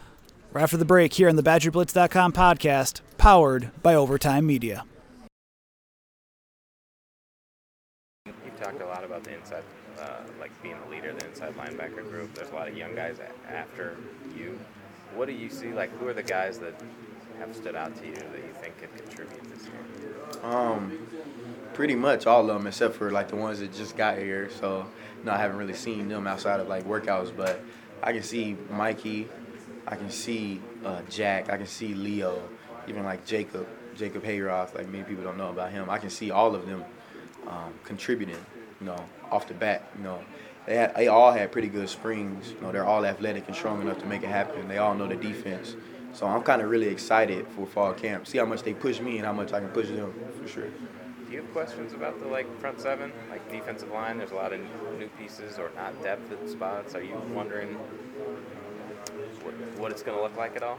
right 0.52 0.62
after 0.62 0.76
the 0.76 0.85
break 0.85 1.14
here 1.14 1.28
on 1.28 1.37
the 1.37 1.42
BadgerBlitz.com 1.42 2.32
podcast, 2.32 3.00
powered 3.16 3.70
by 3.82 3.94
Overtime 3.94 4.47
Media. 4.47 4.85
You've 8.26 8.61
talked 8.61 8.80
a 8.80 8.87
lot 8.87 9.04
about 9.04 9.25
the 9.25 9.37
inside 9.37 9.62
uh, 10.00 10.20
like 10.40 10.50
being 10.62 10.76
the 10.85 10.90
leader 10.90 11.11
of 11.11 11.18
the 11.18 11.26
inside 11.26 11.56
linebacker 11.56 12.08
group. 12.11 12.35
There's 12.35 12.50
a 12.50 12.52
lot 12.68 12.72
of 12.72 12.78
young 12.78 12.94
guys 12.94 13.18
after 13.48 13.96
you. 14.37 14.58
What 15.14 15.26
do 15.26 15.32
you 15.32 15.48
see? 15.48 15.72
Like, 15.72 15.90
who 15.98 16.08
are 16.08 16.14
the 16.14 16.22
guys 16.22 16.58
that 16.58 16.75
have 17.38 17.54
stood 17.54 17.75
out 17.75 17.96
to 17.96 18.06
you 18.06 18.14
that 18.14 18.44
you 18.44 18.52
think 18.60 18.78
could 18.78 18.94
contribute 18.94 19.42
this 19.44 19.66
year? 19.66 20.44
Um, 20.44 20.98
pretty 21.72 21.94
much 21.94 22.26
all 22.26 22.42
of 22.42 22.46
them, 22.48 22.66
except 22.66 22.94
for 22.94 23.10
like 23.10 23.28
the 23.28 23.37
ones 23.37 23.60
that 23.60 23.72
just 23.72 23.96
got 23.96 24.18
here. 24.18 24.50
So, 24.50 24.87
no, 25.24 25.33
I 25.33 25.38
haven't 25.38 25.57
really 25.57 25.74
seen 25.74 26.09
them 26.09 26.26
outside 26.26 26.61
of 26.61 26.68
like 26.68 26.85
workouts, 26.85 27.35
but 27.35 27.61
I 28.02 28.12
can 28.12 28.22
see 28.22 28.57
Mikey, 28.70 29.28
I 29.87 29.96
can 29.96 30.11
see 30.11 30.61
uh, 30.85 31.00
Jack, 31.09 31.50
I 31.50 31.57
can 31.57 31.66
see 31.66 31.94
Leo, 31.94 32.42
even 32.87 33.04
like 33.04 33.24
Jacob, 33.24 33.66
Jacob 33.96 34.24
Hayroth. 34.24 34.74
Like 34.74 34.88
many 34.88 35.04
people 35.04 35.24
don't 35.24 35.38
know 35.38 35.50
about 35.50 35.72
him. 35.72 35.88
I 35.88 35.98
can 35.98 36.11
see 36.11 36.31
all 36.31 36.54
of 36.54 36.66
them 36.66 36.85
um, 37.46 37.72
contributing 37.85 38.44
you 38.81 38.87
know, 38.87 39.04
off 39.31 39.48
the 39.48 39.54
bat. 39.54 39.90
You 39.96 40.04
know, 40.04 40.20
they 40.68 40.76
had, 40.76 40.94
they 40.94 41.09
all 41.09 41.33
had 41.33 41.50
pretty 41.50 41.68
good 41.68 41.88
springs. 41.88 42.50
You 42.50 42.61
know, 42.61 42.70
they're 42.70 42.85
all 42.85 43.07
athletic 43.07 43.46
and 43.46 43.57
strong 43.57 43.81
enough 43.81 43.98
to 44.00 44.07
make 44.07 44.22
it 44.22 44.28
happen. 44.28 44.68
They 44.68 44.76
all 44.76 44.94
know 44.94 45.07
the 45.07 45.16
defense. 45.16 45.74
So 46.12 46.26
I'm 46.26 46.42
kind 46.42 46.61
of 46.61 46.68
really 46.68 46.88
excited 46.88 47.46
for 47.48 47.66
fall 47.66 47.94
camp. 47.94 48.26
See 48.26 48.37
how 48.37 48.44
much 48.44 48.62
they 48.62 48.74
push 48.74 49.00
me 49.00 49.16
and 49.16 49.24
how 49.24 49.33
much 49.33 49.54
I 49.54 49.61
can 49.61 49.70
push 49.70 49.88
them 49.88 50.12
for 50.40 50.46
sure. 50.46 50.66
Do 50.66 51.33
you 51.33 51.40
have 51.40 51.50
questions 51.52 51.94
about 51.94 52.20
the 52.20 52.26
like 52.26 52.46
front 52.61 52.83
seven, 52.83 53.12
like 53.31 53.50
defensive 53.50 53.90
line? 53.90 54.18
There's 54.18 54.33
a 54.33 54.35
lot 54.35 54.52
of 54.52 54.61
new 54.98 55.09
pieces 55.18 55.59
or 55.59 55.70
not 55.74 56.02
depth 56.02 56.31
at 56.31 56.50
spots. 56.50 56.94
Are 56.94 57.02
you 57.02 57.16
wondering 57.33 57.74
what, 59.42 59.54
what 59.78 59.90
it's 59.90 60.02
going 60.02 60.18
to 60.18 60.22
look 60.22 60.37
like 60.37 60.54
at 60.54 60.62
all? 60.62 60.78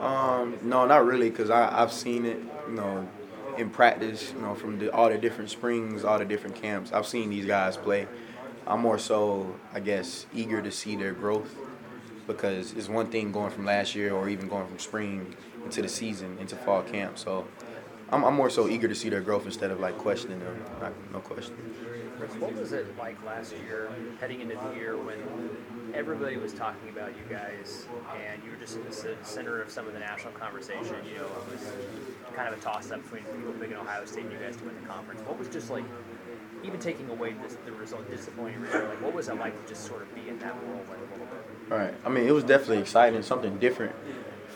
Um, 0.00 0.58
no, 0.62 0.84
not 0.84 1.06
really, 1.06 1.30
because 1.30 1.50
I've 1.50 1.92
seen 1.92 2.24
it. 2.24 2.38
You 2.68 2.74
know, 2.74 3.08
in 3.56 3.70
practice, 3.70 4.32
you 4.32 4.40
know, 4.40 4.54
from 4.54 4.78
the, 4.78 4.92
all 4.92 5.08
the 5.08 5.18
different 5.18 5.50
springs, 5.50 6.04
all 6.04 6.18
the 6.18 6.24
different 6.24 6.56
camps. 6.56 6.92
I've 6.92 7.06
seen 7.06 7.30
these 7.30 7.46
guys 7.46 7.76
play. 7.76 8.08
I'm 8.68 8.80
more 8.80 8.98
so, 8.98 9.56
I 9.72 9.80
guess, 9.80 10.26
eager 10.34 10.60
to 10.60 10.70
see 10.70 10.94
their 10.94 11.12
growth 11.12 11.56
because 12.26 12.74
it's 12.74 12.88
one 12.88 13.06
thing 13.06 13.32
going 13.32 13.50
from 13.50 13.64
last 13.64 13.94
year 13.94 14.12
or 14.12 14.28
even 14.28 14.46
going 14.46 14.66
from 14.66 14.78
spring 14.78 15.34
into 15.64 15.80
the 15.80 15.88
season, 15.88 16.36
into 16.38 16.54
fall 16.54 16.82
camp. 16.82 17.18
So 17.18 17.46
I'm, 18.10 18.22
I'm 18.24 18.34
more 18.34 18.50
so 18.50 18.68
eager 18.68 18.86
to 18.86 18.94
see 18.94 19.08
their 19.08 19.22
growth 19.22 19.46
instead 19.46 19.70
of 19.70 19.80
like 19.80 19.96
questioning 19.96 20.38
them. 20.40 20.62
Not, 20.82 20.92
no 21.12 21.20
question. 21.20 21.54
What 22.38 22.54
was 22.56 22.72
it 22.72 22.86
like 22.98 23.16
last 23.24 23.54
year, 23.64 23.90
heading 24.20 24.40
into 24.42 24.56
the 24.56 24.74
year 24.74 24.96
when 24.96 25.18
everybody 25.94 26.36
was 26.36 26.52
talking 26.52 26.90
about 26.90 27.10
you 27.10 27.22
guys, 27.34 27.86
and 28.28 28.42
you 28.44 28.50
were 28.50 28.56
just 28.56 28.76
in 28.76 28.84
the 28.84 29.16
center 29.22 29.62
of 29.62 29.70
some 29.70 29.86
of 29.86 29.94
the 29.94 30.00
national 30.00 30.32
conversation. 30.32 30.96
You 31.08 31.18
know, 31.18 31.26
it 31.26 31.52
was 31.52 31.72
kind 32.34 32.52
of 32.52 32.58
a 32.58 32.62
toss-up 32.62 33.02
between 33.04 33.22
people 33.22 33.52
picking 33.60 33.76
Ohio 33.76 34.04
State 34.04 34.24
and 34.24 34.32
you 34.32 34.38
guys 34.38 34.56
to 34.56 34.64
win 34.64 34.74
the 34.80 34.86
conference. 34.86 35.20
What 35.22 35.38
was 35.38 35.48
just 35.48 35.70
like, 35.70 35.84
even 36.64 36.80
taking 36.80 37.08
away 37.10 37.34
this, 37.42 37.56
the 37.64 37.72
result, 37.72 38.08
disappointing 38.10 38.60
result, 38.60 38.88
like 38.88 39.02
what 39.02 39.14
was 39.14 39.28
it 39.28 39.36
like 39.38 39.60
to 39.60 39.68
just 39.68 39.86
sort 39.86 40.02
of 40.02 40.14
be 40.14 40.28
in 40.28 40.38
that 40.40 40.54
whirlwind 40.62 40.88
a 40.88 41.12
little 41.12 41.26
bit? 41.26 41.44
Right. 41.68 41.94
I 42.04 42.08
mean, 42.08 42.26
it 42.26 42.32
was 42.32 42.44
definitely 42.44 42.78
exciting, 42.78 43.22
something 43.22 43.58
different 43.58 43.94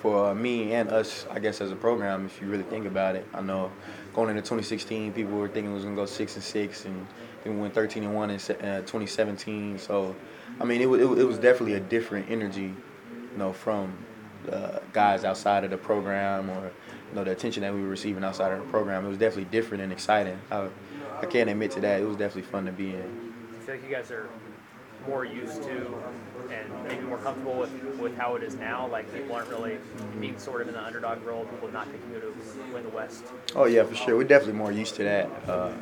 for 0.03 0.31
uh, 0.31 0.35
me 0.35 0.73
and 0.73 0.91
us, 0.91 1.27
I 1.31 1.39
guess, 1.39 1.61
as 1.61 1.71
a 1.71 1.77
program. 1.77 2.27
If 2.27 2.41
you 2.41 2.49
really 2.49 2.65
think 2.65 2.87
about 2.87 3.15
it, 3.15 3.27
I 3.33 3.41
know 3.41 3.71
going 4.15 4.31
into 4.31 4.43
2016, 4.43 5.13
people 5.13 5.33
were 5.33 5.49
thinking 5.49 5.71
it 5.71 5.75
was 5.75 5.85
gonna 5.85 5.97
go 5.97 6.07
six 6.07 6.35
and 6.35 6.43
six, 6.43 6.85
and 6.85 7.07
then 7.45 7.55
we 7.55 7.61
went 7.61 7.75
13 7.75 8.03
and 8.03 8.15
one 8.15 8.31
in 8.31 8.37
uh, 8.37 8.81
2017. 8.81 9.79
So 9.79 10.15
I 10.61 10.65
mean, 10.65 10.81
it, 10.81 10.89
it, 10.89 11.19
it 11.19 11.25
was 11.25 11.39
definitely 11.39 11.75
a 11.75 11.81
different 11.81 12.31
energy, 12.31 12.75
you 13.33 13.39
know, 13.39 13.53
from 13.53 13.97
uh, 14.51 14.79
guys 14.93 15.25
outside 15.25 15.65
of 15.65 15.71
the 15.71 15.77
program 15.77 16.51
or 16.51 16.65
you 17.11 17.15
know 17.15 17.25
the 17.25 17.31
attention 17.31 17.63
that 17.63 17.73
we 17.73 17.81
were 17.81 17.89
receiving 17.89 18.25
outside 18.25 18.53
of 18.53 18.59
the 18.59 18.71
program. 18.71 19.05
It 19.05 19.09
was 19.09 19.19
definitely 19.19 19.51
different 19.51 19.83
and 19.85 19.93
exciting. 19.93 20.39
I, 20.51 20.69
I 21.23 21.27
can't 21.27 21.49
admit 21.49 21.71
to 21.73 21.81
that. 21.81 22.01
It 22.01 22.05
was 22.05 22.17
definitely 22.17 22.51
fun 22.51 22.67
to 22.67 22.73
be 22.73 22.91
in. 22.91 23.33
I 23.55 23.65
feel 23.65 23.75
like 23.77 23.85
you 23.85 23.95
guys 23.95 24.11
are 24.11 24.29
more 25.07 25.25
used 25.25 25.63
to 25.63 25.95
and 26.51 26.85
maybe 26.85 27.01
more 27.03 27.19
comfortable 27.19 27.55
with, 27.55 27.73
with 27.99 28.17
how 28.17 28.35
it 28.35 28.43
is 28.43 28.57
now. 28.57 28.89
Like 28.89 29.13
people 29.15 29.35
aren't 29.35 29.49
really 29.49 29.79
being 30.21 30.37
sort 30.39 30.63
of 30.63 30.69
in 30.69 30.75
the 30.75 30.83
underdog 30.83 31.25
role, 31.25 31.45
people 31.45 31.71
not 31.71 31.91
picking 31.91 32.13
you 32.13 32.21
to 32.21 32.35
win 32.75 32.83
the 32.83 32.89
West. 32.89 33.25
Oh 33.55 33.67
yeah, 33.67 33.85
for 33.85 33.95
sure. 33.95 34.17
We're 34.17 34.25
definitely 34.25 34.59
more 34.59 34.73
used 34.73 34.97
to 34.97 35.05
that. 35.05 35.31
Uh, 35.49 35.73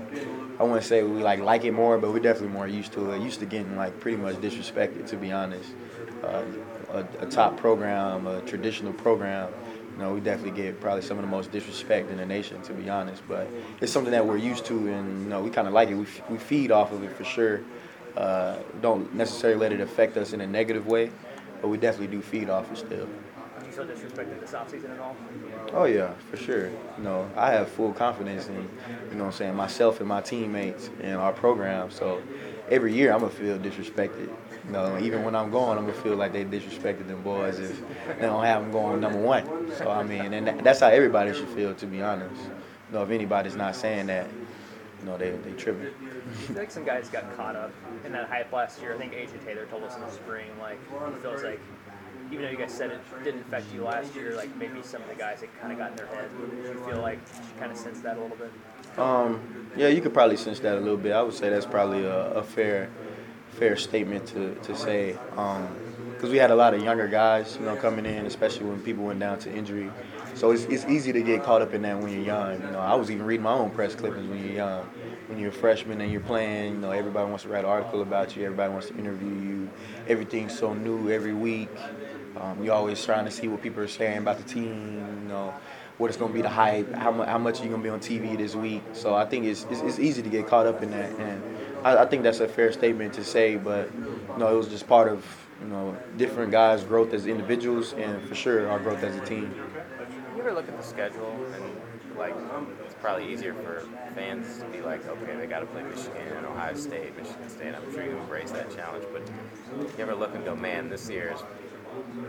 I 0.59 0.63
wouldn't 0.63 0.85
say 0.85 1.03
we 1.03 1.23
like 1.23 1.41
like 1.41 1.65
it 1.65 1.73
more, 1.73 1.97
but 1.99 2.13
we're 2.13 2.21
definitely 2.21 2.53
more 2.53 2.69
used 2.69 2.93
to 2.93 3.13
it. 3.13 3.23
Used 3.23 3.41
to 3.41 3.47
getting 3.47 3.77
like 3.77 3.99
pretty 3.99 4.19
much 4.19 4.37
disrespected, 4.37 5.07
to 5.09 5.17
be 5.17 5.33
honest. 5.33 5.71
Uh, 6.23 6.45
a, 6.93 7.07
a, 7.21 7.27
top 7.27 7.57
program, 7.57 8.27
a 8.27 8.43
traditional 8.43 8.93
program. 8.93 9.51
You 9.93 9.99
know, 9.99 10.15
we 10.15 10.21
definitely 10.21 10.63
get 10.63 10.81
probably 10.81 11.03
some 11.03 11.19
of 11.19 11.25
the 11.25 11.31
most 11.31 11.53
disrespect 11.53 12.11
in 12.11 12.17
the 12.17 12.27
nation, 12.27 12.63
to 12.63 12.73
be 12.73 12.89
honest. 12.89 13.23
But 13.29 13.49
it's 13.81 13.93
something 13.93 14.13
that 14.13 14.27
we're 14.27 14.37
used 14.37 14.65
to, 14.67 14.89
and 14.89 15.25
you 15.25 15.29
know, 15.29 15.43
we 15.43 15.51
kind 15.51 15.67
of 15.67 15.75
like 15.75 15.89
it. 15.91 15.95
We, 15.95 16.07
we 16.29 16.39
feed 16.39 16.71
off 16.71 16.93
of 16.93 17.03
it 17.03 17.13
for 17.17 17.25
sure. 17.25 17.61
Uh, 18.17 18.59
don't 18.81 19.15
necessarily 19.15 19.59
let 19.59 19.73
it 19.73 19.81
affect 19.81 20.17
us 20.17 20.33
in 20.33 20.41
a 20.41 20.47
negative 20.47 20.87
way, 20.87 21.11
but 21.61 21.69
we 21.69 21.79
definitely 21.79 22.09
do 22.09 22.23
feed 22.23 22.49
off 22.51 22.71
it 22.73 22.79
still. 22.79 23.07
Are 23.59 23.65
you 23.65 23.73
feel 23.73 23.85
disrespected 23.85 24.41
this 24.41 24.53
offseason 24.53 24.91
at 24.93 24.99
all? 24.99 25.17
Oh 25.73 25.85
yeah, 25.85 26.13
for 26.31 26.37
sure. 26.37 26.69
You 26.69 27.05
know, 27.05 27.31
I 27.37 27.53
have 27.53 27.69
full 27.69 27.93
confidence 27.93 28.49
in, 28.49 28.69
you 29.11 29.17
know, 29.17 29.27
I'm 29.27 29.33
saying 29.33 29.55
myself 29.55 30.01
and 30.01 30.09
my 30.09 30.21
teammates 30.23 30.91
and 31.03 31.17
our 31.17 31.33
program. 31.33 31.91
So 31.91 32.23
every 32.71 32.95
year 32.95 33.13
I'm 33.13 33.21
gonna 33.21 33.33
feel 33.33 33.59
disrespected. 33.59 34.29
You 34.71 34.77
know, 34.77 34.99
even 35.01 35.25
when 35.25 35.35
I'm 35.35 35.51
going, 35.51 35.77
I'm 35.79 35.85
gonna 35.85 36.01
feel 36.01 36.15
like 36.15 36.33
they 36.33 36.45
disrespected 36.45 37.09
them 37.09 37.23
boys 37.23 37.59
if 37.59 37.83
they 38.07 38.27
don't 38.27 38.45
have 38.45 38.63
them 38.63 38.71
going 38.71 39.01
number 39.01 39.19
one. 39.19 39.69
So 39.77 39.91
I 39.91 40.05
mean, 40.05 40.33
and 40.33 40.61
that's 40.65 40.79
how 40.79 40.87
everybody 40.87 41.35
should 41.35 41.49
feel, 41.49 41.75
to 41.75 41.87
be 41.87 42.01
honest. 42.01 42.41
You 42.41 42.95
know, 42.95 43.03
if 43.03 43.11
anybody's 43.11 43.57
not 43.57 43.75
saying 43.75 44.07
that, 44.07 44.29
you 45.01 45.07
know, 45.07 45.19
they 45.19 45.31
they 45.31 45.51
tripping. 45.55 45.89
I 45.89 46.35
feel 46.35 46.57
like 46.57 46.71
some 46.71 46.85
guys 46.85 47.09
got 47.09 47.37
caught 47.37 47.57
up 47.57 47.73
in 48.05 48.13
that 48.13 48.29
hype 48.29 48.53
last 48.53 48.81
year. 48.81 48.95
I 48.95 48.99
think 48.99 49.13
AJ 49.13 49.45
Taylor 49.45 49.67
told 49.67 49.83
us 49.83 49.97
in 49.97 50.03
the 50.03 50.11
spring, 50.13 50.47
like 50.61 50.79
he 50.89 51.21
feels 51.21 51.43
like 51.43 51.61
even 52.31 52.45
though 52.45 52.51
you 52.53 52.57
guys 52.57 52.73
said 52.73 52.93
it 52.93 53.01
didn't 53.25 53.41
affect 53.41 53.75
you 53.75 53.83
last 53.83 54.15
year, 54.15 54.37
like 54.37 54.55
maybe 54.55 54.83
some 54.85 55.03
of 55.03 55.09
the 55.09 55.17
guys 55.17 55.43
it 55.43 55.51
kind 55.61 55.73
of 55.73 55.81
got 55.81 55.91
in 55.91 55.97
their 55.97 56.07
head. 56.07 56.31
Do 56.39 56.69
you 56.69 56.75
feel 56.87 57.03
like 57.03 57.19
you 57.19 57.59
kind 57.59 57.73
of 57.73 57.77
sense 57.77 57.99
that 58.03 58.17
a 58.17 58.21
little 58.21 58.37
bit? 58.37 58.53
Um, 58.97 59.67
yeah, 59.77 59.89
you 59.89 60.01
could 60.01 60.15
probably 60.15 60.37
sense 60.37 60.61
that 60.61 60.77
a 60.77 60.81
little 60.81 60.97
bit. 60.97 61.11
I 61.11 61.23
would 61.23 61.35
say 61.35 61.49
that's 61.49 61.67
probably 61.67 62.05
a, 62.05 62.35
a 62.35 62.43
fair 62.45 62.89
fair 63.61 63.77
statement 63.77 64.27
to 64.27 64.55
to 64.55 64.75
say. 64.75 65.17
because 66.15 66.31
we 66.31 66.39
had 66.39 66.51
a 66.51 66.55
lot 66.55 66.75
of 66.75 66.83
younger 66.83 67.07
guys, 67.09 67.57
you 67.61 67.67
know, 67.67 67.77
coming 67.77 68.07
in, 68.07 68.27
especially 68.27 68.67
when 68.67 68.81
people 68.83 69.05
went 69.05 69.21
down 69.21 69.39
to 69.39 69.53
injury. 69.53 69.91
So 70.35 70.51
it's, 70.53 70.65
it's 70.65 70.85
easy 70.87 71.13
to 71.13 71.23
get 71.23 71.43
caught 71.43 71.61
up 71.61 71.75
in 71.75 71.83
that 71.83 71.99
when 71.99 72.13
you're 72.13 72.23
young. 72.23 72.61
You 72.63 72.71
know, 72.71 72.79
I 72.79 72.95
was 72.95 73.11
even 73.11 73.27
reading 73.27 73.45
my 73.45 73.53
own 73.53 73.71
press 73.71 73.95
clippings 73.95 74.29
when 74.29 74.43
you're 74.45 74.57
young. 74.57 74.85
When 75.29 75.39
you're 75.39 75.51
a 75.51 75.53
freshman 75.53 76.01
and 76.01 76.11
you're 76.11 76.23
playing, 76.23 76.75
you 76.75 76.79
know, 76.81 76.91
everybody 76.91 77.29
wants 77.29 77.45
to 77.45 77.51
write 77.51 77.65
an 77.65 77.71
article 77.71 78.03
about 78.03 78.37
you. 78.37 78.45
Everybody 78.45 78.73
wants 78.73 78.89
to 78.89 78.97
interview 78.97 79.29
you. 79.29 79.71
Everything's 80.09 80.59
so 80.59 80.73
new 80.73 81.11
every 81.11 81.35
week. 81.35 81.69
Um, 82.39 82.65
you're 82.65 82.75
always 82.75 83.05
trying 83.05 83.27
to 83.27 83.31
see 83.31 83.49
what 83.49 83.63
people 83.63 83.83
are 83.83 83.89
saying 83.89 84.19
about 84.19 84.39
the 84.39 84.45
team. 84.45 85.21
You 85.23 85.29
know, 85.29 85.55
what 85.99 86.09
it's 86.09 86.17
going 86.17 86.33
to 86.33 86.35
be 86.35 86.43
the 86.43 86.49
hype. 86.49 86.93
How, 86.95 87.13
mu- 87.13 87.25
how 87.25 87.39
much 87.39 87.61
are 87.61 87.65
you 87.65 87.69
going 87.69 87.83
to 87.83 87.87
be 87.87 87.91
on 87.91 88.01
TV 88.01 88.37
this 88.37 88.55
week? 88.55 88.83
So 88.95 89.15
I 89.15 89.27
think 89.27 89.45
it's, 89.45 89.67
it's, 89.71 89.83
it's 89.83 89.99
easy 89.99 90.23
to 90.23 90.31
get 90.31 90.47
caught 90.47 90.67
up 90.67 90.83
in 90.83 90.91
that, 90.93 91.11
and 91.19 91.43
I, 91.85 91.99
I 91.99 92.07
think 92.07 92.23
that's 92.23 92.41
a 92.41 92.49
fair 92.49 92.73
statement 92.73 93.15
to 93.15 93.25
say. 93.25 93.57
But 93.57 93.91
you 93.95 94.39
know, 94.39 94.53
it 94.53 94.57
was 94.57 94.69
just 94.69 94.87
part 94.87 95.09
of 95.09 95.25
you 95.61 95.69
know 95.69 95.97
different 96.17 96.53
guys' 96.53 96.85
growth 96.85 97.13
as 97.13 97.27
individuals, 97.27 97.93
and 97.95 98.23
for 98.29 98.35
sure 98.35 98.69
our 98.69 98.79
growth 98.79 99.03
as 99.03 99.17
a 99.17 99.25
team. 99.25 99.55
You 100.35 100.43
ever 100.43 100.53
look 100.53 100.69
at 100.69 100.77
the 100.77 100.83
schedule 100.83 101.33
and 101.55 101.65
like 102.17 102.35
it's 102.85 102.95
probably 103.01 103.33
easier 103.33 103.55
for 103.55 103.87
fans 104.15 104.59
to 104.59 104.67
be 104.67 104.81
like, 104.81 105.07
okay, 105.07 105.37
they 105.37 105.47
got 105.47 105.61
to 105.61 105.67
play 105.67 105.83
Michigan 105.83 106.37
and 106.37 106.47
Ohio 106.47 106.75
State, 106.75 107.17
Michigan 107.17 107.49
State. 107.49 107.75
I'm 107.75 107.93
sure 107.93 108.05
you 108.05 108.17
embrace 108.17 108.51
that 108.51 108.75
challenge, 108.75 109.05
but 109.13 109.23
you 109.79 110.03
ever 110.03 110.15
look 110.15 110.35
and 110.35 110.45
go, 110.45 110.55
man, 110.55 110.91
this 110.91 111.09
year 111.09 111.33
is 111.35 111.43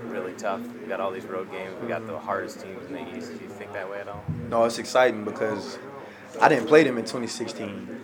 really 0.05 0.33
tough. 0.33 0.61
We 0.81 0.87
got 0.87 0.99
all 0.99 1.11
these 1.11 1.25
road 1.25 1.51
games. 1.51 1.73
We 1.81 1.87
got 1.87 2.07
the 2.07 2.17
hardest 2.17 2.61
teams 2.61 2.85
in 2.87 2.93
the 2.93 3.17
East. 3.17 3.37
Do 3.37 3.43
you 3.43 3.49
think 3.49 3.73
that 3.73 3.89
way 3.89 3.99
at 3.99 4.07
all? 4.07 4.23
No, 4.49 4.63
it's 4.63 4.79
exciting 4.79 5.25
because 5.25 5.77
I 6.39 6.47
didn't 6.49 6.67
play 6.67 6.83
them 6.83 6.97
in 6.97 7.03
2016. 7.03 8.00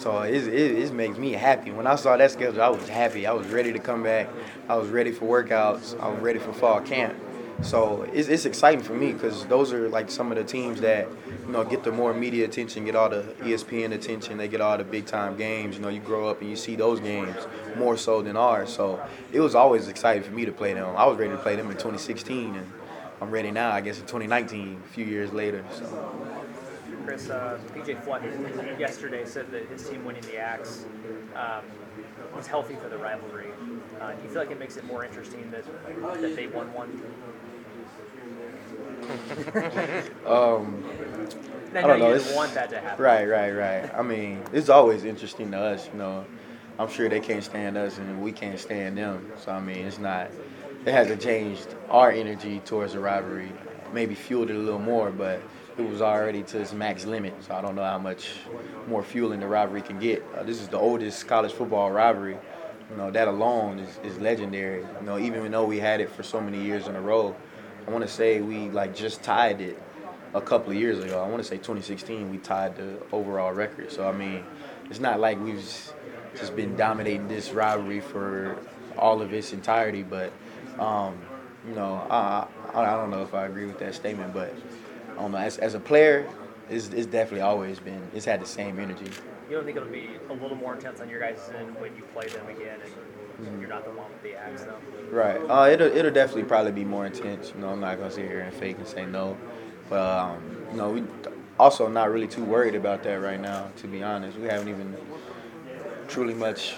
So 0.00 0.22
it, 0.22 0.48
it, 0.48 0.78
it 0.78 0.92
makes 0.94 1.18
me 1.18 1.32
happy. 1.32 1.70
When 1.72 1.86
I 1.86 1.94
saw 1.94 2.16
that 2.16 2.30
schedule, 2.30 2.62
I 2.62 2.70
was 2.70 2.88
happy. 2.88 3.26
I 3.26 3.32
was 3.32 3.46
ready 3.48 3.70
to 3.74 3.78
come 3.78 4.02
back. 4.02 4.30
I 4.66 4.76
was 4.76 4.88
ready 4.88 5.12
for 5.12 5.26
workouts. 5.26 6.00
I 6.00 6.08
was 6.08 6.18
ready 6.20 6.38
for 6.38 6.54
fall 6.54 6.80
camp. 6.80 7.14
So 7.60 8.08
it's, 8.14 8.28
it's 8.28 8.46
exciting 8.46 8.82
for 8.82 8.94
me 8.94 9.12
because 9.12 9.44
those 9.44 9.74
are 9.74 9.90
like 9.90 10.10
some 10.10 10.32
of 10.32 10.38
the 10.38 10.44
teams 10.44 10.80
that 10.80 11.06
you 11.46 11.52
know 11.52 11.64
get 11.64 11.84
the 11.84 11.92
more 11.92 12.14
media 12.14 12.46
attention, 12.46 12.86
get 12.86 12.96
all 12.96 13.10
the 13.10 13.24
ESPN 13.40 13.92
attention, 13.92 14.38
they 14.38 14.48
get 14.48 14.62
all 14.62 14.78
the 14.78 14.84
big 14.84 15.04
time 15.04 15.36
games. 15.36 15.76
You 15.76 15.82
know, 15.82 15.90
you 15.90 16.00
grow 16.00 16.30
up 16.30 16.40
and 16.40 16.48
you 16.48 16.56
see 16.56 16.76
those 16.76 17.00
games 17.00 17.36
more 17.76 17.98
so 17.98 18.22
than 18.22 18.38
ours. 18.38 18.72
So 18.72 19.06
it 19.30 19.40
was 19.40 19.54
always 19.54 19.88
exciting 19.88 20.22
for 20.22 20.32
me 20.32 20.46
to 20.46 20.52
play 20.52 20.72
them. 20.72 20.96
I 20.96 21.04
was 21.04 21.18
ready 21.18 21.32
to 21.32 21.38
play 21.38 21.56
them 21.56 21.66
in 21.66 21.74
2016, 21.74 22.54
and 22.54 22.72
I'm 23.20 23.30
ready 23.30 23.50
now. 23.50 23.70
I 23.72 23.82
guess 23.82 23.98
in 23.98 24.06
2019, 24.06 24.82
a 24.82 24.88
few 24.94 25.04
years 25.04 25.30
later. 25.34 25.62
So. 25.74 26.29
Chris, 27.10 27.28
uh, 27.28 27.58
PJ 27.74 28.04
Fleck 28.04 28.22
yesterday 28.78 29.24
said 29.24 29.50
that 29.50 29.66
his 29.66 29.88
team 29.88 30.04
winning 30.04 30.22
the 30.22 30.36
Axe 30.36 30.84
um, 31.34 31.64
was 32.36 32.46
healthy 32.46 32.76
for 32.76 32.88
the 32.88 32.96
rivalry. 32.96 33.48
Uh, 34.00 34.12
do 34.12 34.22
you 34.22 34.28
feel 34.28 34.42
like 34.42 34.52
it 34.52 34.60
makes 34.60 34.76
it 34.76 34.84
more 34.84 35.04
interesting 35.04 35.50
that 35.50 35.64
that 36.20 36.36
they 36.36 36.46
won 36.46 36.72
one? 36.72 37.02
Um, 40.24 40.84
I 41.74 41.78
I 41.78 41.82
don't 41.82 41.98
know, 41.98 42.14
you 42.14 42.36
want 42.36 42.54
that 42.54 42.70
to 42.70 42.80
happen. 42.80 43.02
Right, 43.02 43.24
right, 43.24 43.50
right. 43.50 43.92
I 43.92 44.02
mean, 44.02 44.44
it's 44.52 44.68
always 44.68 45.02
interesting 45.02 45.50
to 45.50 45.58
us, 45.58 45.88
you 45.92 45.98
know. 45.98 46.24
I'm 46.78 46.88
sure 46.88 47.08
they 47.08 47.18
can't 47.18 47.42
stand 47.42 47.76
us 47.76 47.98
and 47.98 48.22
we 48.22 48.30
can't 48.30 48.58
stand 48.58 48.96
them. 48.98 49.32
So 49.36 49.50
I 49.50 49.58
mean, 49.58 49.78
it's 49.78 49.98
not. 49.98 50.30
It 50.86 50.92
hasn't 50.92 51.20
changed 51.20 51.74
our 51.88 52.12
energy 52.12 52.60
towards 52.60 52.92
the 52.92 53.00
rivalry. 53.00 53.50
Maybe 53.92 54.14
fueled 54.14 54.50
it 54.50 54.54
a 54.54 54.60
little 54.60 54.78
more, 54.78 55.10
but 55.10 55.42
it 55.80 55.90
was 55.90 56.02
already 56.02 56.42
to 56.42 56.60
its 56.60 56.72
max 56.72 57.04
limit. 57.04 57.34
So 57.44 57.54
I 57.54 57.60
don't 57.60 57.74
know 57.74 57.84
how 57.84 57.98
much 57.98 58.32
more 58.86 59.02
fueling 59.02 59.40
the 59.40 59.46
rivalry 59.46 59.82
can 59.82 59.98
get. 59.98 60.24
Uh, 60.36 60.42
this 60.42 60.60
is 60.60 60.68
the 60.68 60.78
oldest 60.78 61.26
college 61.26 61.52
football 61.52 61.90
rivalry. 61.90 62.38
You 62.90 62.96
know, 62.96 63.10
that 63.10 63.28
alone 63.28 63.78
is, 63.78 63.98
is 64.02 64.18
legendary. 64.18 64.80
You 64.80 65.06
know, 65.06 65.18
even 65.18 65.50
though 65.50 65.64
we 65.64 65.78
had 65.78 66.00
it 66.00 66.10
for 66.10 66.22
so 66.22 66.40
many 66.40 66.62
years 66.62 66.86
in 66.86 66.96
a 66.96 67.00
row, 67.00 67.34
I 67.86 67.90
want 67.90 68.04
to 68.04 68.10
say 68.10 68.40
we 68.40 68.68
like 68.70 68.94
just 68.94 69.22
tied 69.22 69.60
it 69.60 69.80
a 70.34 70.40
couple 70.40 70.70
of 70.70 70.76
years 70.76 71.02
ago. 71.02 71.22
I 71.22 71.28
want 71.28 71.42
to 71.42 71.48
say 71.48 71.56
2016 71.56 72.30
we 72.30 72.38
tied 72.38 72.76
the 72.76 72.98
overall 73.12 73.52
record. 73.52 73.90
So 73.90 74.08
I 74.08 74.12
mean, 74.12 74.44
it's 74.90 75.00
not 75.00 75.20
like 75.20 75.40
we've 75.40 75.64
just 76.36 76.56
been 76.56 76.76
dominating 76.76 77.28
this 77.28 77.50
rivalry 77.52 78.00
for 78.00 78.58
all 78.98 79.22
of 79.22 79.32
its 79.32 79.52
entirety. 79.52 80.02
But 80.02 80.32
um, 80.78 81.18
you 81.66 81.74
know, 81.74 81.94
I, 82.10 82.46
I 82.74 82.82
I 82.82 82.96
don't 82.96 83.10
know 83.10 83.22
if 83.22 83.34
I 83.34 83.46
agree 83.46 83.66
with 83.66 83.78
that 83.78 83.94
statement, 83.94 84.34
but 84.34 84.52
As, 85.36 85.58
as 85.58 85.74
a 85.74 85.80
player, 85.80 86.26
it's, 86.68 86.88
it's 86.88 87.06
definitely 87.06 87.42
always 87.42 87.78
been. 87.78 88.02
It's 88.14 88.24
had 88.24 88.40
the 88.40 88.46
same 88.46 88.78
energy. 88.78 89.10
You 89.48 89.56
don't 89.56 89.64
think 89.64 89.76
it'll 89.76 89.88
be 89.88 90.10
a 90.28 90.32
little 90.32 90.56
more 90.56 90.74
intense 90.74 91.00
on 91.00 91.08
your 91.08 91.20
guys' 91.20 91.50
end 91.58 91.74
when 91.80 91.96
you 91.96 92.02
play 92.14 92.28
them 92.28 92.48
again 92.48 92.78
and 92.80 93.60
you're 93.60 93.68
not 93.68 93.84
the 93.84 93.90
one 93.90 94.10
with 94.12 94.22
the 94.22 94.34
axe 94.34 94.62
though? 94.62 94.78
Right. 95.10 95.38
Uh, 95.48 95.68
it'll 95.70 95.88
it'll 95.88 96.10
definitely 96.10 96.44
probably 96.44 96.72
be 96.72 96.84
more 96.84 97.06
intense. 97.06 97.52
You 97.54 97.60
know, 97.60 97.68
I'm 97.70 97.80
not 97.80 97.98
gonna 97.98 98.10
sit 98.10 98.26
here 98.26 98.40
and 98.40 98.54
fake 98.54 98.78
and 98.78 98.86
say 98.86 99.06
no, 99.06 99.36
but 99.88 100.00
um, 100.00 100.66
you 100.70 100.76
know, 100.76 100.90
we 100.90 101.04
also 101.58 101.88
not 101.88 102.10
really 102.10 102.28
too 102.28 102.44
worried 102.44 102.74
about 102.74 103.02
that 103.04 103.14
right 103.14 103.40
now. 103.40 103.70
To 103.78 103.86
be 103.86 104.02
honest, 104.02 104.38
we 104.38 104.46
haven't 104.46 104.68
even 104.68 104.96
truly 106.08 106.34
much 106.34 106.76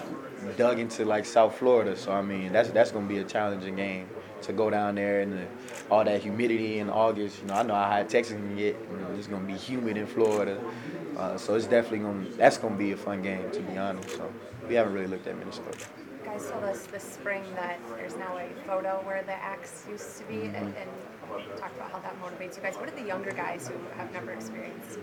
dug 0.57 0.79
into 0.79 1.05
like 1.05 1.25
South 1.25 1.55
Florida. 1.57 1.95
So 1.95 2.11
I 2.11 2.21
mean, 2.21 2.51
that's 2.51 2.69
that's 2.69 2.91
gonna 2.91 3.07
be 3.07 3.19
a 3.19 3.23
challenging 3.23 3.75
game 3.75 4.07
to 4.43 4.53
go 4.53 4.69
down 4.69 4.95
there 4.95 5.21
and 5.21 5.33
the, 5.33 5.45
all 5.89 6.03
that 6.03 6.21
humidity 6.21 6.79
in 6.79 6.89
August. 6.89 7.41
You 7.41 7.47
know, 7.47 7.55
I 7.55 7.63
know 7.63 7.75
how 7.75 7.85
hot 7.85 8.09
Texas 8.09 8.33
can 8.33 8.55
get. 8.55 8.77
You 8.91 8.97
know, 8.97 9.07
it's 9.17 9.27
gonna 9.27 9.45
be 9.45 9.53
humid 9.53 9.97
in 9.97 10.07
Florida. 10.07 10.59
Uh, 11.17 11.37
so 11.37 11.55
it's 11.55 11.67
definitely 11.67 11.99
gonna 11.99 12.29
that's 12.31 12.57
gonna 12.57 12.75
be 12.75 12.91
a 12.91 12.97
fun 12.97 13.21
game 13.21 13.49
to 13.51 13.59
be 13.61 13.77
honest. 13.77 14.09
So 14.11 14.31
we 14.67 14.75
haven't 14.75 14.93
really 14.93 15.07
looked 15.07 15.27
at 15.27 15.37
Minnesota. 15.37 15.77
You 16.23 16.29
guys 16.29 16.49
told 16.49 16.63
us 16.63 16.85
this 16.87 17.03
spring 17.03 17.43
that 17.55 17.79
there's 17.95 18.15
now 18.15 18.37
a 18.37 18.47
photo 18.65 19.01
where 19.03 19.21
the 19.23 19.33
axe 19.33 19.85
used 19.89 20.17
to 20.17 20.23
be, 20.23 20.45
and, 20.45 20.55
and 20.55 20.89
talked 21.57 21.75
about 21.75 21.91
how 21.91 21.99
that 21.99 22.15
motivates 22.21 22.55
you 22.55 22.63
guys. 22.63 22.75
What 22.75 22.87
are 22.87 22.95
the 22.95 23.07
younger 23.07 23.31
guys 23.31 23.67
who 23.67 23.75
have 23.97 24.11
never 24.13 24.31
experienced 24.31 24.99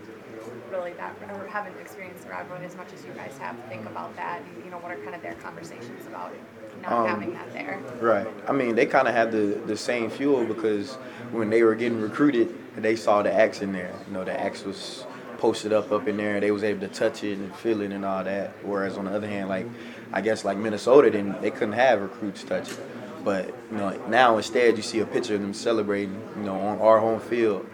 really 0.69 0.93
that, 0.93 1.15
or 1.29 1.47
haven't 1.47 1.79
experienced 1.79 2.23
the 2.23 2.31
rivalry 2.31 2.65
as 2.65 2.75
much 2.75 2.91
as 2.93 3.05
you 3.05 3.11
guys 3.13 3.37
have, 3.39 3.55
think 3.69 3.85
about 3.85 4.15
that? 4.15 4.41
And, 4.41 4.65
you 4.65 4.71
know, 4.71 4.77
what 4.77 4.91
are 4.91 4.97
kind 4.97 5.15
of 5.15 5.21
their 5.21 5.35
conversations 5.35 6.07
about 6.07 6.33
not 6.81 6.91
Um, 6.91 7.07
having 7.07 7.33
that 7.33 7.53
there? 7.53 7.79
Right. 7.99 8.27
I 8.47 8.51
mean, 8.51 8.75
they 8.75 8.85
kind 8.85 9.07
of 9.07 9.13
had 9.13 9.31
the, 9.31 9.61
the 9.65 9.77
same 9.77 10.09
fuel 10.09 10.45
because 10.45 10.95
when 11.31 11.49
they 11.49 11.63
were 11.63 11.75
getting 11.75 12.01
recruited, 12.01 12.53
they 12.75 12.95
saw 12.95 13.21
the 13.21 13.33
axe 13.33 13.61
in 13.61 13.71
there. 13.71 13.93
You 14.07 14.13
know, 14.13 14.23
the 14.23 14.39
axe 14.39 14.63
was 14.63 15.05
posted 15.37 15.73
up 15.73 15.91
up 15.91 16.07
in 16.07 16.17
there. 16.17 16.35
And 16.35 16.43
they 16.43 16.51
was 16.51 16.63
able 16.63 16.81
to 16.81 16.87
touch 16.87 17.23
it 17.23 17.37
and 17.37 17.53
feel 17.55 17.81
it 17.81 17.91
and 17.91 18.05
all 18.05 18.23
that. 18.23 18.51
Whereas 18.63 18.97
on 18.97 19.05
the 19.05 19.11
other 19.11 19.27
hand, 19.27 19.49
like 19.49 19.65
I 20.13 20.21
guess 20.21 20.45
like 20.45 20.57
Minnesota, 20.57 21.09
then 21.09 21.35
they 21.41 21.51
couldn't 21.51 21.73
have 21.73 22.01
recruits 22.01 22.43
touch 22.43 22.71
it. 22.71 22.79
But 23.23 23.47
you 23.71 23.77
know, 23.77 23.89
now 24.07 24.37
instead 24.37 24.77
you 24.77 24.83
see 24.83 24.99
a 24.99 25.05
picture 25.05 25.35
of 25.35 25.41
them 25.41 25.53
celebrating, 25.53 26.19
you 26.37 26.43
know, 26.43 26.59
on 26.59 26.79
our 26.79 26.99
home 26.99 27.19
field 27.19 27.67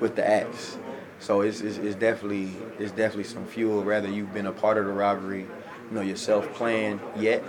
with 0.00 0.16
the 0.16 0.28
axe. 0.28 0.78
So 1.20 1.42
it's, 1.42 1.60
it's, 1.60 1.76
it's 1.76 1.94
definitely 1.96 2.52
it's 2.78 2.92
definitely 2.92 3.24
some 3.24 3.46
fuel. 3.46 3.82
Whether 3.82 4.08
you've 4.08 4.32
been 4.32 4.46
a 4.46 4.52
part 4.52 4.78
of 4.78 4.86
the 4.86 4.92
rivalry, 4.92 5.40
you 5.42 5.48
know, 5.92 6.00
yourself 6.00 6.52
playing 6.54 7.00
yet 7.16 7.42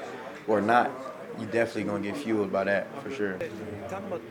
or 0.51 0.61
not, 0.61 0.91
you're 1.39 1.49
definitely 1.49 1.83
gonna 1.83 2.03
get 2.03 2.17
fueled 2.17 2.51
by 2.51 2.63
that 2.65 2.87
for 3.03 3.11
sure. 3.11 3.37
Talking 3.89 4.07
about, 4.07 4.21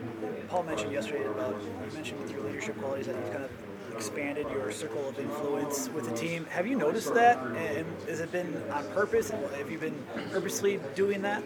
Paul 0.47 0.63
mentioned 0.63 0.91
yesterday 0.91 1.25
about, 1.25 1.55
you 1.61 1.93
mentioned 1.93 2.21
with 2.21 2.31
your 2.31 2.41
leadership 2.43 2.77
qualities 2.79 3.07
that 3.07 3.15
you've 3.15 3.31
kind 3.31 3.43
of 3.43 3.51
expanded 3.95 4.47
your 4.51 4.71
circle 4.71 5.09
of 5.09 5.19
influence 5.19 5.89
with 5.89 6.09
the 6.09 6.15
team. 6.15 6.45
Have 6.45 6.65
you 6.65 6.75
noticed 6.75 7.13
that? 7.13 7.37
And 7.37 7.85
has 8.07 8.19
it 8.19 8.31
been 8.31 8.63
on 8.71 8.87
purpose? 8.89 9.29
Have 9.29 9.69
you 9.69 9.77
been 9.77 10.03
purposely 10.31 10.79
doing 10.95 11.21
that? 11.23 11.43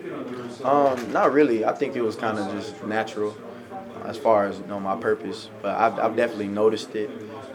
Um, 0.64 1.12
not 1.12 1.34
really. 1.34 1.66
I 1.66 1.74
think 1.74 1.96
it 1.96 2.02
was 2.02 2.16
kind 2.16 2.38
of 2.38 2.52
just 2.52 2.84
natural 2.86 3.36
as 4.06 4.18
far 4.18 4.46
as 4.46 4.60
you 4.60 4.66
know 4.68 4.80
my 4.80 4.96
purpose. 4.96 5.50
But 5.62 5.76
I've, 5.76 6.00
I've 6.00 6.16
definitely 6.16 6.48
noticed 6.48 6.96
it 6.96 7.10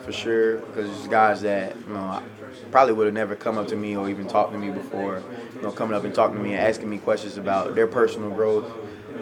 for 0.04 0.12
sure 0.12 0.58
because 0.58 0.90
there's 0.90 1.08
guys 1.08 1.42
that 1.42 1.76
you 1.86 1.94
know 1.94 2.22
probably 2.70 2.94
would 2.94 3.06
have 3.06 3.14
never 3.14 3.36
come 3.36 3.58
up 3.58 3.68
to 3.68 3.76
me 3.76 3.96
or 3.96 4.08
even 4.08 4.26
talked 4.26 4.52
to 4.52 4.58
me 4.58 4.70
before. 4.70 5.22
You 5.60 5.66
know, 5.66 5.72
coming 5.72 5.94
up 5.94 6.04
and 6.04 6.14
talking 6.14 6.38
to 6.38 6.42
me 6.42 6.54
and 6.54 6.60
asking 6.60 6.88
me 6.88 6.96
questions 6.96 7.36
about 7.36 7.74
their 7.74 7.86
personal 7.86 8.30
growth. 8.30 8.72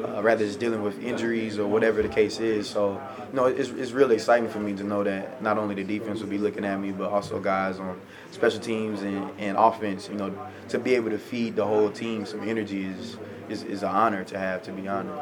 Uh, 0.04 0.22
rather 0.22 0.44
it's 0.44 0.54
dealing 0.54 0.82
with 0.82 1.02
injuries 1.02 1.58
or 1.58 1.66
whatever 1.66 2.00
the 2.00 2.08
case 2.08 2.38
is. 2.38 2.70
So, 2.70 3.02
you 3.30 3.36
know, 3.36 3.46
it's, 3.46 3.70
it's 3.70 3.90
really 3.90 4.14
exciting 4.14 4.48
for 4.48 4.60
me 4.60 4.72
to 4.74 4.84
know 4.84 5.02
that 5.02 5.42
not 5.42 5.58
only 5.58 5.74
the 5.74 5.82
defense 5.82 6.20
will 6.20 6.28
be 6.28 6.38
looking 6.38 6.64
at 6.64 6.78
me, 6.78 6.92
but 6.92 7.10
also 7.10 7.40
guys 7.40 7.80
on 7.80 8.00
special 8.30 8.60
teams 8.60 9.02
and, 9.02 9.28
and 9.38 9.56
offense, 9.56 10.08
you 10.08 10.14
know, 10.14 10.32
to 10.68 10.78
be 10.78 10.94
able 10.94 11.10
to 11.10 11.18
feed 11.18 11.56
the 11.56 11.64
whole 11.64 11.90
team 11.90 12.24
some 12.24 12.48
energy 12.48 12.84
is, 12.84 13.16
is, 13.48 13.64
is 13.64 13.82
an 13.82 13.88
honor 13.88 14.22
to 14.22 14.38
have, 14.38 14.62
to 14.62 14.70
be 14.70 14.86
honest. 14.86 15.20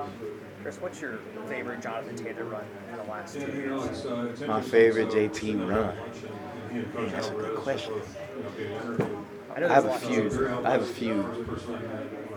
Chris, 0.61 0.77
what's 0.83 1.01
your 1.01 1.21
favorite 1.49 1.81
Jonathan 1.81 2.17
Taylor 2.17 2.45
run 2.45 2.65
in 2.91 2.97
the 2.99 3.05
last 3.05 3.35
two 3.35 3.41
years? 3.41 4.41
My 4.47 4.61
favorite 4.61 5.09
JT 5.09 5.67
run. 5.67 5.97
That's 7.11 7.29
a 7.29 7.33
good 7.33 7.57
question. 7.57 7.95
I 9.57 9.61
know 9.61 9.69
I 9.69 9.73
have 9.73 9.87
a 9.87 9.99
few. 9.99 10.61
I 10.65 10.71
have 10.71 10.83
a 10.83 10.87
few. 10.87 11.31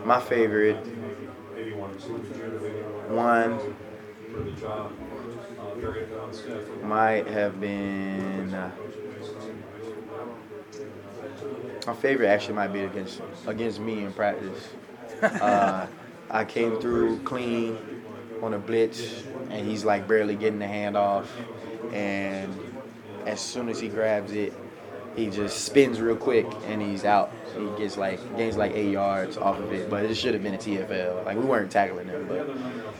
My 0.05 0.21
favorite 0.21 0.77
one 3.10 3.60
might 6.84 7.27
have 7.27 7.60
been. 7.60 8.53
Uh, 8.53 8.71
my 11.88 11.93
favorite 11.93 12.27
actually 12.27 12.53
might 12.55 12.73
be 12.73 12.84
against 12.84 13.21
against 13.47 13.79
me 13.79 14.03
in 14.03 14.13
practice. 14.13 14.69
Uh, 15.21 15.86
I 16.32 16.45
came 16.45 16.77
through 16.77 17.17
clean 17.25 17.77
on 18.41 18.53
a 18.53 18.60
blitz, 18.60 19.23
and 19.49 19.67
he's 19.67 19.84
like 19.84 20.08
barely 20.08 20.36
getting 20.36 20.60
the 20.60 20.67
hand 20.67 20.95
off, 20.95 21.29
and 21.91 22.58
as 23.25 23.41
soon 23.41 23.67
as 23.67 23.82
he 23.82 23.89
grabs 23.89 24.32
it, 24.32 24.53
he 25.19 25.29
just 25.29 25.65
spins 25.65 25.99
real 25.99 26.15
quick 26.15 26.47
and 26.67 26.82
he's 26.82 27.03
out. 27.03 27.32
He 27.58 27.67
gets 27.77 27.97
like 27.97 28.19
gains 28.38 28.55
like 28.55 28.71
eight 28.73 28.91
yards 28.91 29.38
off 29.38 29.60
of 29.60 29.71
it, 29.73 29.89
but 29.89 30.05
it 30.05 30.15
should 30.15 30.34
have 30.34 30.41
been 30.41 30.53
a 30.53 30.58
TFL. 30.58 31.25
Like 31.25 31.38
we 31.38 31.43
weren't 31.43 31.69
tackling 31.69 32.08
him, 32.08 32.25
but 32.27 32.47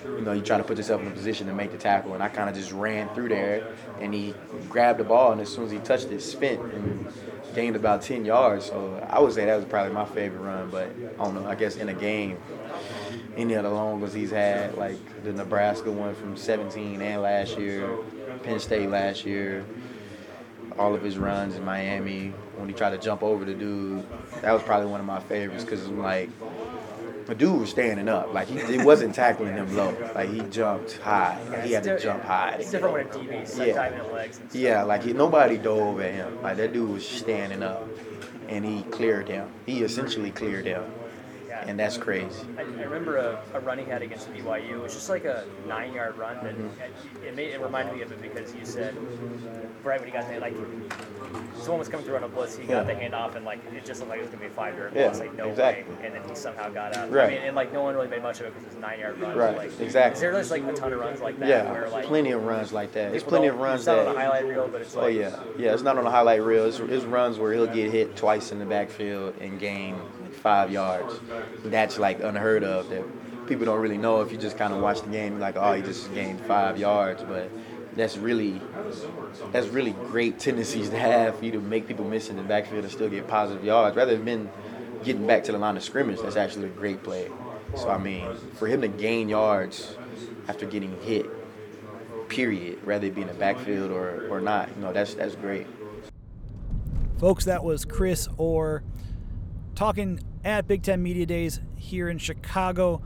you 0.04 0.22
know 0.22 0.34
you 0.34 0.42
try 0.42 0.58
to 0.58 0.64
put 0.64 0.78
yourself 0.78 1.02
in 1.02 1.08
a 1.08 1.12
position 1.12 1.48
to 1.48 1.54
make 1.54 1.72
the 1.72 1.78
tackle, 1.78 2.14
and 2.14 2.22
I 2.22 2.28
kind 2.28 2.50
of 2.50 2.56
just 2.56 2.72
ran 2.72 3.08
through 3.10 3.30
there, 3.30 3.74
and 4.02 4.14
he 4.14 4.34
grabbed 4.68 5.00
the 5.00 5.06
ball, 5.06 5.32
and 5.32 5.40
as 5.40 5.50
soon 5.50 5.66
as 5.66 5.72
he 5.72 5.78
touched 5.80 6.08
it, 6.08 6.22
spent 6.22 6.60
and 6.62 7.08
gained 7.56 7.78
about 7.78 8.02
ten 8.02 8.26
yards. 8.26 8.66
So 8.66 9.08
I 9.10 9.20
would 9.20 9.34
say 9.34 9.46
that 9.46 9.56
was 9.56 9.66
probably 9.66 9.94
my 9.94 10.06
favorite 10.06 10.42
run, 10.42 10.70
but 10.70 10.90
I 11.20 11.24
don't 11.24 11.36
know. 11.36 11.48
I 11.48 11.56
guess 11.56 11.78
in 11.78 11.88
a 11.88 11.94
game, 11.94 12.38
any 13.38 13.54
of 13.54 13.64
the 13.64 13.70
long 13.70 14.02
ones 14.02 14.14
he's 14.14 14.32
had, 14.32 14.76
like 14.78 14.98
the 15.24 15.32
Nebraska 15.32 15.90
one 15.90 16.16
from 16.16 16.36
17 16.36 17.02
and 17.02 17.22
last 17.22 17.58
year, 17.58 17.98
Penn 18.44 18.60
State 18.60 18.90
last 18.90 19.26
year 19.26 19.66
all 20.80 20.96
of 20.96 21.04
his 21.04 21.18
runs 21.18 21.56
in 21.56 21.64
Miami 21.66 22.34
when 22.56 22.70
he 22.70 22.74
tried 22.74 22.92
to 22.92 22.98
jump 22.98 23.22
over 23.22 23.44
the 23.46 23.54
dude. 23.54 24.06
That 24.42 24.54
was 24.54 24.64
probably 24.64 24.88
one 24.88 25.00
of 25.02 25.06
my 25.06 25.20
favorites 25.20 25.64
because 25.66 25.88
like 25.90 26.30
the 27.26 27.36
dude 27.36 27.60
was 27.60 27.70
standing 27.70 28.08
up, 28.08 28.34
like 28.34 28.48
he, 28.48 28.58
he 28.78 28.84
wasn't 28.84 29.14
tackling 29.14 29.54
him 29.54 29.76
low, 29.76 29.96
like 30.16 30.30
he 30.30 30.40
jumped 30.50 30.98
high. 31.00 31.38
he 31.64 31.74
had 31.74 31.84
to 31.84 32.00
jump 32.00 32.24
high. 32.24 32.56
It's 32.60 32.72
different 32.72 32.94
when 32.94 33.06
a 33.06 33.10
DB 33.10 33.44
is 33.44 33.58
like 33.60 33.68
Yeah. 33.68 33.74
diving 33.76 34.14
legs. 34.14 34.40
And 34.40 34.50
stuff. 34.50 34.62
Yeah, 34.62 34.84
like 34.84 35.04
he, 35.04 35.14
nobody 35.14 35.58
dove 35.58 36.00
at 36.00 36.14
him. 36.14 36.42
Like 36.42 36.58
that 36.58 36.74
dude 36.74 36.90
was 36.90 37.08
standing 37.08 37.62
up, 37.62 37.88
and 38.48 38.66
he 38.66 38.82
cleared 38.84 39.28
him. 39.28 39.48
He 39.68 39.84
essentially 39.84 40.32
cleared 40.32 40.66
him, 40.66 40.84
And 41.68 41.80
that's 41.80 41.98
crazy. 41.98 42.46
I, 42.58 42.62
I 42.62 42.84
remember 42.84 43.18
a, 43.18 43.42
a 43.54 43.60
run 43.60 43.78
he 43.80 43.86
had 43.86 44.02
against 44.02 44.32
BYU. 44.34 44.72
It 44.72 44.82
was 44.82 44.94
just 44.94 45.10
like 45.10 45.26
a 45.26 45.46
nine-yard 45.68 46.18
run, 46.18 46.38
and 46.46 46.58
Mm-hmm. 46.58 47.24
it 47.26 47.36
made 47.36 47.50
it 47.50 47.62
reminded 47.62 47.96
me 47.96 48.02
of 48.02 48.12
it 48.12 48.22
because 48.22 48.54
you 48.56 48.66
said 48.66 48.96
right 49.84 50.00
when 50.00 50.08
he 50.10 50.14
got 50.14 50.28
there, 50.28 50.40
like 50.40 50.54
someone 51.62 51.80
was 51.80 51.88
coming 51.90 52.06
through 52.06 52.16
on 52.18 52.24
a 52.24 52.28
blitz, 52.28 52.58
he 52.58 52.66
got 52.66 52.86
Yeah. 52.88 52.94
the 52.94 53.00
handoff, 53.02 53.36
and 53.36 53.46
like 53.46 53.60
it 53.74 53.86
just 53.86 54.00
looked 54.00 54.10
like 54.12 54.20
it 54.20 54.24
was 54.24 54.30
gonna 54.32 54.42
be 54.42 54.48
a 54.48 54.52
five-yard 54.52 54.94
Yeah, 54.96 55.08
loss, 55.08 55.20
like 55.20 55.34
no 55.36 55.50
exactly. 55.50 55.84
way, 55.96 56.06
and 56.06 56.16
then 56.16 56.22
he 56.28 56.36
somehow 56.36 56.70
got 56.70 56.96
out. 56.96 57.12
Right. 57.12 57.26
I 57.26 57.30
mean, 57.36 57.42
and 57.44 57.56
like 57.56 57.72
no 57.74 57.84
one 57.84 57.96
really 57.96 58.08
made 58.08 58.24
much 58.24 58.40
of 58.40 58.48
it 58.48 58.50
because 58.54 58.64
it 58.64 58.68
was 58.70 58.76
a 58.78 58.80
nine-yard 58.80 59.20
run. 59.20 59.38
Right, 59.38 59.58
Like, 59.58 59.80
exactly. 59.80 60.16
Is 60.16 60.22
there 60.22 60.32
just 60.32 60.52
like 60.52 60.64
a 60.64 60.74
ton 60.74 60.94
of 60.94 61.00
runs 61.00 61.22
like 61.22 61.40
that? 61.40 61.48
Yeah, 61.50 61.72
where, 61.72 61.90
like, 61.90 62.06
plenty 62.06 62.32
of 62.32 62.44
runs 62.44 62.72
like 62.74 62.92
that. 62.94 63.12
There's 63.12 63.24
plenty 63.24 63.48
of 63.48 63.58
runs 63.60 63.82
It's 63.82 63.88
not 63.88 63.96
that. 63.98 64.08
on 64.08 64.16
a 64.16 64.20
highlight 64.20 64.46
reel, 64.46 64.68
but 64.72 64.82
it's 64.82 64.96
like 64.96 65.06
Oh 65.06 65.08
yeah, 65.08 65.40
yeah. 65.58 65.74
It's 65.74 65.84
not 65.84 65.98
on 65.98 66.04
the 66.04 66.12
highlight 66.12 66.42
reel. 66.44 66.66
It's, 66.66 66.80
it's 66.80 67.06
runs 67.06 67.38
where 67.38 67.54
he'll 67.54 67.68
get 67.68 67.92
hit 67.92 68.16
twice 68.16 68.52
in 68.52 68.60
the 68.60 68.66
backfield 68.66 69.36
and 69.40 69.60
gain 69.60 69.96
like 69.98 70.19
five 70.40 70.72
yards. 70.72 71.20
That's 71.66 72.00
like 72.00 72.22
unheard 72.24 72.64
of. 72.64 72.90
That 72.90 73.04
people 73.48 73.66
don't 73.66 73.80
really 73.80 73.98
know 73.98 74.22
if 74.22 74.32
you 74.32 74.38
just 74.38 74.58
kind 74.58 74.74
of 74.74 74.82
watch 74.82 75.02
the 75.02 75.10
game. 75.10 75.40
Like, 75.40 75.56
oh, 75.58 75.74
he 75.74 75.82
just 75.82 76.14
gained 76.14 76.42
five 76.42 76.78
yards, 76.78 77.24
but 77.24 77.50
that's 77.96 78.18
really 78.18 78.62
that's 79.52 79.68
really 79.68 79.92
great 79.92 80.40
tendencies 80.40 80.90
to 80.90 80.98
have 80.98 81.40
for 81.40 81.46
you 81.46 81.52
to 81.52 81.60
make 81.60 81.88
people 81.88 82.06
miss 82.06 82.30
in 82.30 82.38
the 82.38 82.44
backfield 82.44 82.84
and 82.84 82.92
still 82.92 83.10
get 83.10 83.28
positive 83.28 83.64
yards 83.64 83.96
rather 83.96 84.18
than 84.18 84.50
getting 85.04 85.26
back 85.28 85.44
to 85.46 85.52
the 85.52 85.58
line 85.58 85.78
of 85.78 85.84
scrimmage. 85.84 86.20
That's 86.22 86.36
actually 86.36 86.68
a 86.68 86.70
great 86.70 87.04
play. 87.04 87.30
So 87.76 87.90
I 87.90 87.98
mean, 87.98 88.36
for 88.56 88.68
him 88.68 88.82
to 88.82 88.88
gain 88.88 89.30
yards 89.30 89.96
after 90.48 90.66
getting 90.66 91.00
hit 91.02 91.30
period, 92.30 92.86
whether 92.86 93.08
it 93.08 93.16
be 93.16 93.22
in 93.22 93.28
the 93.28 93.34
backfield 93.34 93.92
or, 93.92 94.28
or 94.30 94.40
not. 94.40 94.70
You 94.76 94.84
know, 94.84 94.94
that's 94.94 95.16
that's 95.16 95.36
great. 95.36 95.68
Folks, 97.20 97.44
that 97.46 97.64
was 97.64 97.84
Chris 97.84 98.30
Orr 98.38 98.84
talking 99.76 100.22
at 100.44 100.68
Big 100.68 100.84
Ten 100.84 101.04
Media 101.04 101.26
Days 101.26 101.60
here 101.76 102.10
in 102.10 102.18
Chicago. 102.18 103.02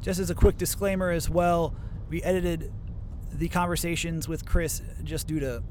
Just 0.00 0.20
as 0.20 0.30
a 0.30 0.34
quick 0.34 0.56
disclaimer 0.56 1.10
as 1.10 1.30
well, 1.30 1.74
we 2.08 2.22
edited 2.22 2.72
the 3.32 3.48
conversations 3.48 4.28
with 4.28 4.46
Chris 4.46 4.82
just 5.04 5.26
due 5.26 5.40
to 5.40 5.62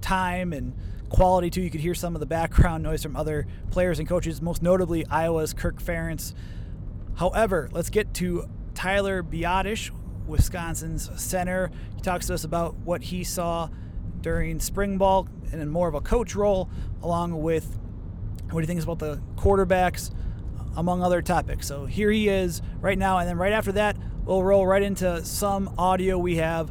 time 0.00 0.52
and 0.52 0.74
quality 1.08 1.50
too. 1.50 1.62
You 1.62 1.70
could 1.70 1.80
hear 1.80 1.94
some 1.94 2.14
of 2.14 2.20
the 2.20 2.26
background 2.26 2.82
noise 2.82 3.02
from 3.02 3.16
other 3.16 3.46
players 3.70 3.98
and 3.98 4.08
coaches, 4.08 4.42
most 4.42 4.62
notably 4.62 5.06
Iowa's 5.06 5.52
Kirk 5.54 5.82
Ferentz. 5.82 6.34
However, 7.16 7.68
let's 7.72 7.90
get 7.90 8.14
to 8.14 8.48
Tyler 8.74 9.22
Biadasz, 9.22 9.90
Wisconsin's 10.26 11.10
center. 11.20 11.70
He 11.94 12.00
talks 12.00 12.26
to 12.26 12.34
us 12.34 12.44
about 12.44 12.76
what 12.76 13.02
he 13.02 13.24
saw 13.24 13.68
during 14.20 14.60
spring 14.60 14.98
ball 14.98 15.28
and 15.50 15.60
in 15.60 15.68
more 15.68 15.88
of 15.88 15.94
a 15.94 16.00
coach 16.00 16.34
role, 16.34 16.68
along 17.02 17.40
with 17.42 17.78
what 18.50 18.60
do 18.60 18.60
he 18.60 18.66
thinks 18.66 18.84
about 18.84 18.98
the 18.98 19.20
quarterbacks, 19.36 20.10
among 20.76 21.02
other 21.02 21.20
topics. 21.22 21.66
So 21.66 21.86
here 21.86 22.10
he 22.10 22.28
is 22.28 22.62
right 22.80 22.98
now, 22.98 23.18
and 23.18 23.28
then 23.28 23.36
right 23.36 23.52
after 23.52 23.72
that, 23.72 23.96
we'll 24.24 24.42
roll 24.42 24.66
right 24.66 24.82
into 24.82 25.24
some 25.24 25.74
audio 25.76 26.18
we 26.18 26.36
have 26.36 26.70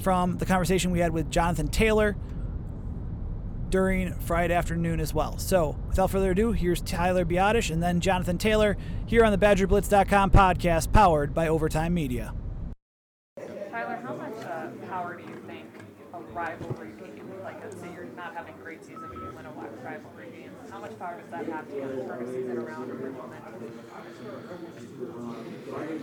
from 0.00 0.38
the 0.38 0.46
conversation 0.46 0.90
we 0.90 1.00
had 1.00 1.12
with 1.12 1.30
Jonathan 1.30 1.68
Taylor 1.68 2.16
during 3.68 4.14
Friday 4.20 4.54
afternoon 4.54 5.00
as 5.00 5.12
well. 5.12 5.38
So 5.38 5.76
without 5.88 6.10
further 6.10 6.30
ado, 6.30 6.52
here's 6.52 6.80
Tyler 6.80 7.24
Biadasz 7.24 7.70
and 7.70 7.82
then 7.82 8.00
Jonathan 8.00 8.38
Taylor 8.38 8.76
here 9.06 9.24
on 9.24 9.32
the 9.32 9.38
BadgerBlitz.com 9.38 10.30
podcast 10.30 10.92
powered 10.92 11.34
by 11.34 11.48
Overtime 11.48 11.92
Media. 11.92 12.32
Tyler, 13.70 14.00
how 14.02 14.14
much 14.14 14.38
uh, 14.46 14.68
power 14.88 15.16
do 15.16 15.22
you 15.24 15.36
think 15.46 15.66
a 16.14 16.20
rivalry 16.32 16.92
game, 16.98 17.30
like 17.42 17.60
let's 17.62 17.78
say 17.78 17.92
you're 17.92 18.06
not 18.16 18.34
having 18.34 18.54
a 18.54 18.58
great 18.62 18.82
season, 18.82 19.04
but 19.08 19.16
you 19.16 19.32
win 19.36 19.44
a 19.44 19.50
wi- 19.50 19.68
rivalry 19.84 20.28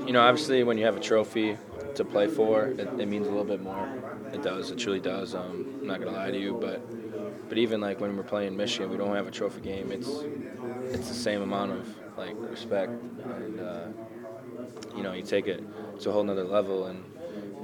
You 0.05 0.11
know, 0.13 0.21
obviously, 0.21 0.63
when 0.63 0.77
you 0.77 0.85
have 0.85 0.95
a 0.95 0.99
trophy 0.99 1.57
to 1.95 2.05
play 2.05 2.27
for, 2.27 2.65
it, 2.65 2.79
it 2.99 3.07
means 3.07 3.27
a 3.27 3.29
little 3.29 3.45
bit 3.45 3.61
more. 3.61 3.87
It 4.33 4.43
does. 4.43 4.71
It 4.71 4.77
truly 4.77 4.99
does. 4.99 5.33
Um, 5.33 5.65
I'm 5.81 5.87
not 5.87 5.99
gonna 5.99 6.15
lie 6.15 6.31
to 6.31 6.39
you, 6.39 6.57
but 6.59 6.81
but 7.49 7.57
even 7.57 7.81
like 7.81 7.99
when 7.99 8.15
we're 8.15 8.23
playing 8.23 8.55
Michigan, 8.55 8.89
we 8.89 8.97
don't 8.97 9.15
have 9.15 9.27
a 9.27 9.31
trophy 9.31 9.61
game. 9.61 9.91
It's 9.91 10.09
it's 10.91 11.07
the 11.07 11.13
same 11.15 11.41
amount 11.41 11.71
of 11.71 11.87
like 12.17 12.35
respect, 12.49 12.91
and 12.91 13.59
uh, 13.59 13.87
you 14.95 15.03
know, 15.03 15.13
you 15.13 15.23
take 15.23 15.47
it 15.47 15.63
to 16.01 16.09
a 16.09 16.13
whole 16.13 16.23
nother 16.23 16.43
level, 16.43 16.85
and 16.87 17.03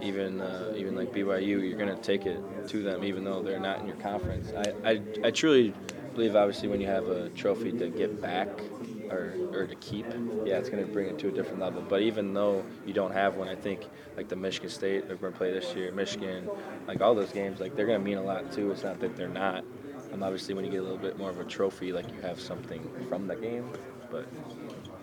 even 0.02 0.41
uh, 0.41 0.74
even 0.76 0.96
like 0.96 1.13
BYU, 1.13 1.60
you're 1.60 1.78
gonna 1.78 1.96
take 1.98 2.26
it 2.26 2.39
to 2.70 2.84
them, 2.84 3.04
even 3.04 3.24
though 3.24 3.41
they're 3.41 3.60
not 3.60 3.80
in 3.80 3.88
your 3.88 3.98
conference. 3.98 4.52
I 4.56 4.89
I, 4.91 5.02
I 5.26 5.32
truly 5.32 5.74
believe, 6.13 6.36
obviously, 6.36 6.67
when 6.67 6.82
you 6.82 6.88
have 6.88 7.08
a 7.08 7.30
trophy 7.30 7.71
to 7.71 7.89
get 7.89 8.21
back 8.21 8.47
or, 9.10 9.34
or 9.54 9.67
to 9.67 9.76
keep, 9.76 10.06
yeah, 10.45 10.58
it's 10.58 10.69
going 10.69 10.86
to 10.86 10.91
bring 10.91 11.08
it 11.08 11.19
to 11.19 11.28
a 11.30 11.32
different 11.32 11.60
level. 11.60 11.82
But 11.82 12.02
even 12.02 12.34
though 12.34 12.63
you 12.86 12.93
don't 12.93 13.13
have 13.13 13.36
one, 13.36 13.47
I 13.47 13.56
think 13.56 13.88
like 14.15 14.30
the 14.30 14.36
Michigan 14.36 14.69
State 14.69 15.08
that 15.08 15.21
we're 15.21 15.30
going 15.30 15.34
to 15.34 15.38
play 15.38 15.52
this 15.52 15.74
year, 15.76 15.91
Michigan, 15.91 16.50
like 16.88 17.02
all 17.02 17.15
those 17.15 17.32
games, 17.32 17.60
like 17.60 17.76
they're 17.76 17.86
going 17.86 18.00
to 18.00 18.06
mean 18.06 18.17
a 18.17 18.24
lot 18.24 18.52
too. 18.52 18.71
It's 18.71 18.84
not 18.84 19.00
that 19.00 19.15
they're 19.15 19.28
not. 19.28 19.63
Um, 20.13 20.24
obviously, 20.24 20.54
when 20.54 20.65
you 20.65 20.71
get 20.71 20.82
a 20.82 20.84
little 20.84 20.97
bit 20.97 21.17
more 21.17 21.30
of 21.30 21.39
a 21.39 21.45
trophy, 21.45 21.93
like 21.93 22.12
you 22.13 22.21
have 22.21 22.39
something 22.39 22.89
from 23.08 23.28
the 23.28 23.36
game. 23.36 23.69
But 24.10 24.26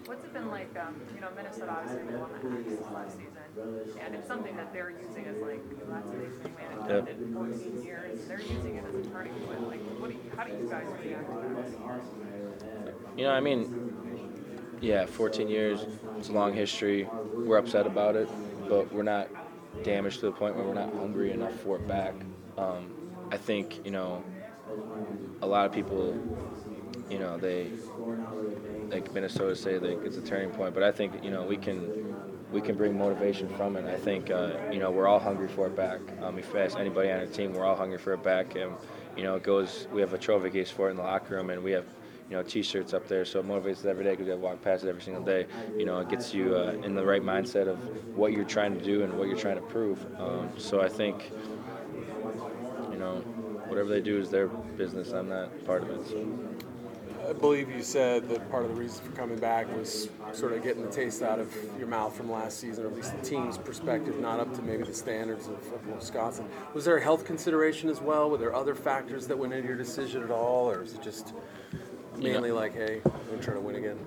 What's 0.05 0.25
it 0.25 0.33
been 0.35 0.51
like, 0.51 0.75
um, 0.79 1.01
you 1.15 1.21
know, 1.21 1.29
Minnesota 1.35 1.71
obviously 1.71 2.15
won 2.17 2.31
the 2.43 2.95
last 2.95 3.13
season, 3.13 3.28
and 4.01 4.15
it's 4.15 4.27
something 4.29 4.57
that 4.57 4.73
they're 4.73 4.93
using 5.09 5.27
as 5.27 5.37
like, 5.43 5.61
that's 5.91 6.07
what 6.07 6.19
they've 6.19 6.43
been 6.43 6.55
managed 6.57 6.89
Yep. 6.91 7.09
in 7.09 7.35
14 7.35 7.83
years, 7.85 8.19
they're 8.29 8.41
using 8.41 8.77
it 8.77 8.85
as 8.89 9.07
a 9.07 9.11
turning 9.11 9.33
point, 9.47 9.67
like, 9.69 9.81
what 10.01 10.11
do 10.11 10.15
you, 10.17 10.23
how 10.37 10.45
do 10.45 10.53
you 10.53 10.69
guys 10.71 10.87
react 11.05 11.29
to 11.29 11.49
that? 12.87 12.95
You 13.17 13.25
know, 13.25 13.33
I 13.33 13.41
mean, 13.41 13.69
yeah, 14.81 15.07
14 15.07 15.49
years, 15.49 15.85
it's 16.19 16.29
a 16.29 16.33
long 16.33 16.55
history. 16.55 17.09
We're 17.45 17.59
upset 17.59 17.87
about 17.87 18.17
it, 18.17 18.29
but 18.69 18.93
we're 18.93 19.03
not 19.03 19.29
damaged 19.83 20.21
to 20.21 20.27
the 20.27 20.33
point 20.33 20.55
where 20.57 20.65
we're 20.65 20.75
not 20.75 20.93
hungry 20.95 21.33
enough 21.33 21.55
for 21.61 21.77
it 21.77 21.89
back. 21.89 22.15
Um, 22.57 22.91
I 23.31 23.37
think, 23.37 23.85
you 23.85 23.91
know, 23.91 24.23
a 25.43 25.47
lot 25.47 25.67
of 25.67 25.73
people, 25.73 26.17
you 27.11 27.19
know, 27.19 27.37
they, 27.39 27.71
like 28.91 29.13
Minnesota 29.15 29.55
say 29.55 29.79
that 29.79 30.05
it's 30.05 30.17
a 30.17 30.23
turning 30.23 30.51
point, 30.51 30.75
but 30.75 30.83
I 30.83 30.93
think, 30.93 31.23
you 31.25 31.31
know, 31.31 31.45
we 31.45 31.57
can 31.57 31.91
we 32.53 32.61
can 32.61 32.77
bring 32.77 32.97
motivation 32.99 33.49
from 33.57 33.77
it. 33.77 33.85
I 33.85 33.97
think, 33.97 34.31
uh, 34.31 34.53
you 34.73 34.79
know, 34.79 34.91
we're 34.91 35.07
all 35.07 35.19
hungry 35.19 35.49
for 35.49 35.67
it 35.67 35.77
back. 35.77 36.01
Um, 36.23 36.39
if 36.39 36.53
you 36.53 36.61
ask 36.61 36.79
anybody 36.79 37.11
on 37.11 37.21
our 37.21 37.27
team, 37.27 37.53
we're 37.53 37.65
all 37.65 37.77
hungry 37.77 37.99
for 37.99 38.15
it 38.15 38.23
back. 38.23 38.57
And, 38.57 38.73
you 39.17 39.23
know, 39.23 39.37
it 39.37 39.43
goes, 39.43 39.87
we 39.93 40.01
have 40.01 40.15
a 40.15 40.19
trophy 40.19 40.51
case 40.51 40.71
for 40.71 40.89
it 40.89 40.93
in 40.93 40.97
the 40.97 41.03
locker 41.03 41.35
room, 41.35 41.51
and 41.51 41.63
we 41.63 41.73
have, 41.73 41.85
you 42.31 42.37
know, 42.37 42.43
T-shirts 42.43 42.95
up 42.95 43.09
there, 43.09 43.25
so 43.25 43.41
it 43.41 43.49
motivates 43.49 43.79
us 43.79 43.85
every 43.87 44.05
day 44.05 44.11
because 44.11 44.27
we 44.27 44.35
walk 44.35 44.63
past 44.63 44.85
it 44.85 44.89
every 44.89 45.03
single 45.03 45.23
day. 45.23 45.47
You 45.77 45.87
know, 45.87 45.99
it 46.01 46.09
gets 46.09 46.35
you 46.35 46.57
uh, 46.57 46.73
in 46.85 46.95
the 46.95 47.05
right 47.05 47.23
mindset 47.23 47.69
of 47.69 47.79
what 48.17 48.33
you're 48.33 48.45
trying 48.45 48.79
to 48.79 48.85
do 48.85 49.03
and 49.03 49.19
what 49.19 49.29
you're 49.29 49.39
trying 49.39 49.57
to 49.57 49.63
prove. 49.63 50.05
Um, 50.19 50.51
so 50.59 50.81
I 50.81 50.89
think, 50.89 51.31
you 52.93 52.99
know, 52.99 53.17
whatever 53.67 53.89
they 53.89 54.01
do 54.01 54.19
is 54.19 54.31
their 54.31 54.49
business. 54.49 55.13
I'm 55.13 55.29
not 55.29 55.65
part 55.65 55.83
of 55.83 55.91
it. 55.91 56.07
So. 56.09 56.58
I 57.29 57.35
believe 57.35 57.71
you 57.71 57.83
said 57.83 58.27
that 58.31 58.51
part 58.51 58.65
of 58.65 58.71
the 58.71 58.81
reason 58.81 59.05
for 59.05 59.13
coming 59.13 59.39
back 59.39 59.71
was 59.77 60.09
sort 60.33 60.53
of 60.53 60.63
getting 60.63 60.83
the 60.83 60.91
taste 60.91 61.23
out 61.23 61.39
of 61.39 61.55
your 61.79 61.87
mouth 61.87 62.17
from 62.17 62.31
last 62.31 62.59
season, 62.59 62.85
or 62.85 62.87
at 62.89 62.97
least 62.97 63.15
the 63.15 63.23
team's 63.23 63.59
perspective, 63.59 64.19
not 64.19 64.41
up 64.41 64.55
to 64.55 64.63
maybe 64.63 64.85
the 64.85 64.95
standards 64.95 65.47
of, 65.47 65.57
of 65.75 65.87
Wisconsin. 65.89 66.49
Was 66.73 66.87
there 66.87 66.97
a 66.97 67.03
health 67.03 67.27
consideration 67.27 67.91
as 67.91 68.01
well? 68.01 68.31
Were 68.31 68.39
there 68.39 68.55
other 68.55 68.75
factors 68.75 69.27
that 69.27 69.37
went 69.37 69.53
into 69.53 69.69
your 69.69 69.77
decision 69.77 70.23
at 70.23 70.31
all, 70.31 70.71
or 70.71 70.83
is 70.83 70.95
it 70.95 71.03
just 71.03 71.35
mainly 72.17 72.51
like, 72.51 72.75
hey, 72.75 73.03
I'm 73.05 73.41
trying 73.41 73.57
to 73.57 73.63
win 73.63 73.77
again? 73.77 73.99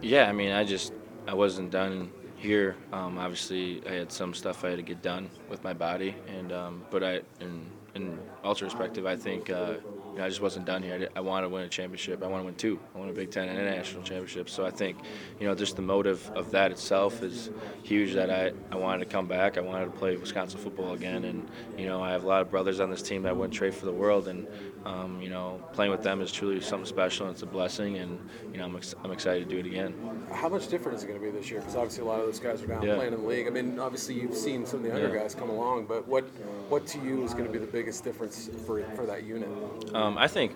Yeah, 0.00 0.28
I 0.28 0.32
mean, 0.32 0.50
I 0.50 0.64
just 0.64 0.92
I 1.28 1.34
wasn't 1.34 1.70
done 1.70 2.10
here. 2.34 2.74
Um, 2.92 3.18
obviously, 3.18 3.82
I 3.88 3.92
had 3.92 4.10
some 4.10 4.34
stuff 4.34 4.64
I 4.64 4.70
had 4.70 4.76
to 4.76 4.82
get 4.82 5.00
done 5.00 5.30
with 5.48 5.62
my 5.62 5.74
body, 5.74 6.16
and 6.26 6.50
um, 6.50 6.84
but 6.90 7.04
I 7.04 7.20
in 7.38 7.66
in 7.94 8.18
all 8.42 8.56
perspective, 8.56 9.06
I 9.06 9.14
think. 9.14 9.48
Uh, 9.48 9.74
you 10.14 10.20
know, 10.20 10.26
I 10.26 10.28
just 10.28 10.40
wasn't 10.40 10.64
done 10.64 10.80
here. 10.80 11.08
I, 11.16 11.18
I 11.18 11.22
want 11.22 11.44
to 11.44 11.48
win 11.48 11.64
a 11.64 11.68
championship. 11.68 12.22
I 12.22 12.28
want 12.28 12.42
to 12.42 12.44
win 12.44 12.54
two. 12.54 12.78
I 12.94 12.98
want 12.98 13.10
a 13.10 13.12
Big 13.12 13.32
Ten 13.32 13.48
and 13.48 13.58
a 13.58 13.64
national 13.64 14.04
championship. 14.04 14.48
So 14.48 14.64
I 14.64 14.70
think, 14.70 14.98
you 15.40 15.46
know, 15.48 15.56
just 15.56 15.74
the 15.74 15.82
motive 15.82 16.30
of 16.36 16.52
that 16.52 16.70
itself 16.70 17.20
is 17.24 17.50
huge. 17.82 18.14
That 18.14 18.30
I, 18.30 18.52
I 18.70 18.76
wanted 18.76 19.00
to 19.00 19.10
come 19.10 19.26
back. 19.26 19.58
I 19.58 19.60
wanted 19.60 19.86
to 19.86 19.90
play 19.90 20.16
Wisconsin 20.16 20.60
football 20.60 20.92
again. 20.92 21.24
And 21.24 21.48
you 21.76 21.86
know, 21.86 22.00
I 22.00 22.12
have 22.12 22.22
a 22.22 22.28
lot 22.28 22.42
of 22.42 22.50
brothers 22.50 22.78
on 22.78 22.90
this 22.90 23.02
team 23.02 23.22
that 23.22 23.36
wouldn't 23.36 23.54
trade 23.54 23.74
for 23.74 23.86
the 23.86 23.92
world. 23.92 24.28
And 24.28 24.46
um, 24.84 25.20
you 25.20 25.30
know, 25.30 25.60
playing 25.72 25.90
with 25.90 26.02
them 26.02 26.20
is 26.20 26.30
truly 26.30 26.60
something 26.60 26.86
special. 26.86 27.26
And 27.26 27.34
it's 27.34 27.42
a 27.42 27.46
blessing. 27.46 27.96
And 27.98 28.18
you 28.52 28.58
know, 28.58 28.64
I'm, 28.64 28.76
ex- 28.76 28.94
I'm 29.02 29.10
excited 29.12 29.48
to 29.48 29.54
do 29.54 29.60
it 29.60 29.66
again. 29.66 29.94
How 30.32 30.48
much 30.48 30.68
different 30.68 30.98
is 30.98 31.04
it 31.04 31.08
going 31.08 31.18
to 31.18 31.24
be 31.24 31.30
this 31.30 31.50
year? 31.50 31.60
Because 31.60 31.76
obviously 31.76 32.02
a 32.02 32.06
lot 32.06 32.20
of 32.20 32.26
those 32.26 32.38
guys 32.40 32.62
are 32.62 32.66
now 32.66 32.82
Yeah. 32.82 32.94
playing 32.96 33.12
in 33.14 33.20
the 33.22 33.26
league. 33.26 33.46
I 33.46 33.50
mean, 33.50 33.78
obviously 33.78 34.14
you've 34.20 34.36
seen 34.36 34.66
some 34.66 34.78
of 34.80 34.82
the 34.84 34.88
younger 34.90 35.14
Yeah. 35.14 35.22
guys 35.22 35.34
come 35.34 35.50
along, 35.50 35.86
but 35.86 36.06
what 36.08 36.24
what 36.68 36.86
to 36.88 36.98
you 37.00 37.24
is 37.24 37.32
going 37.34 37.46
to 37.46 37.52
be 37.52 37.58
the 37.58 37.66
biggest 37.70 38.04
difference 38.04 38.50
for 38.66 38.82
for 38.96 39.06
that 39.06 39.24
unit? 39.24 39.48
Um, 39.94 40.16
I 40.18 40.28
think 40.28 40.52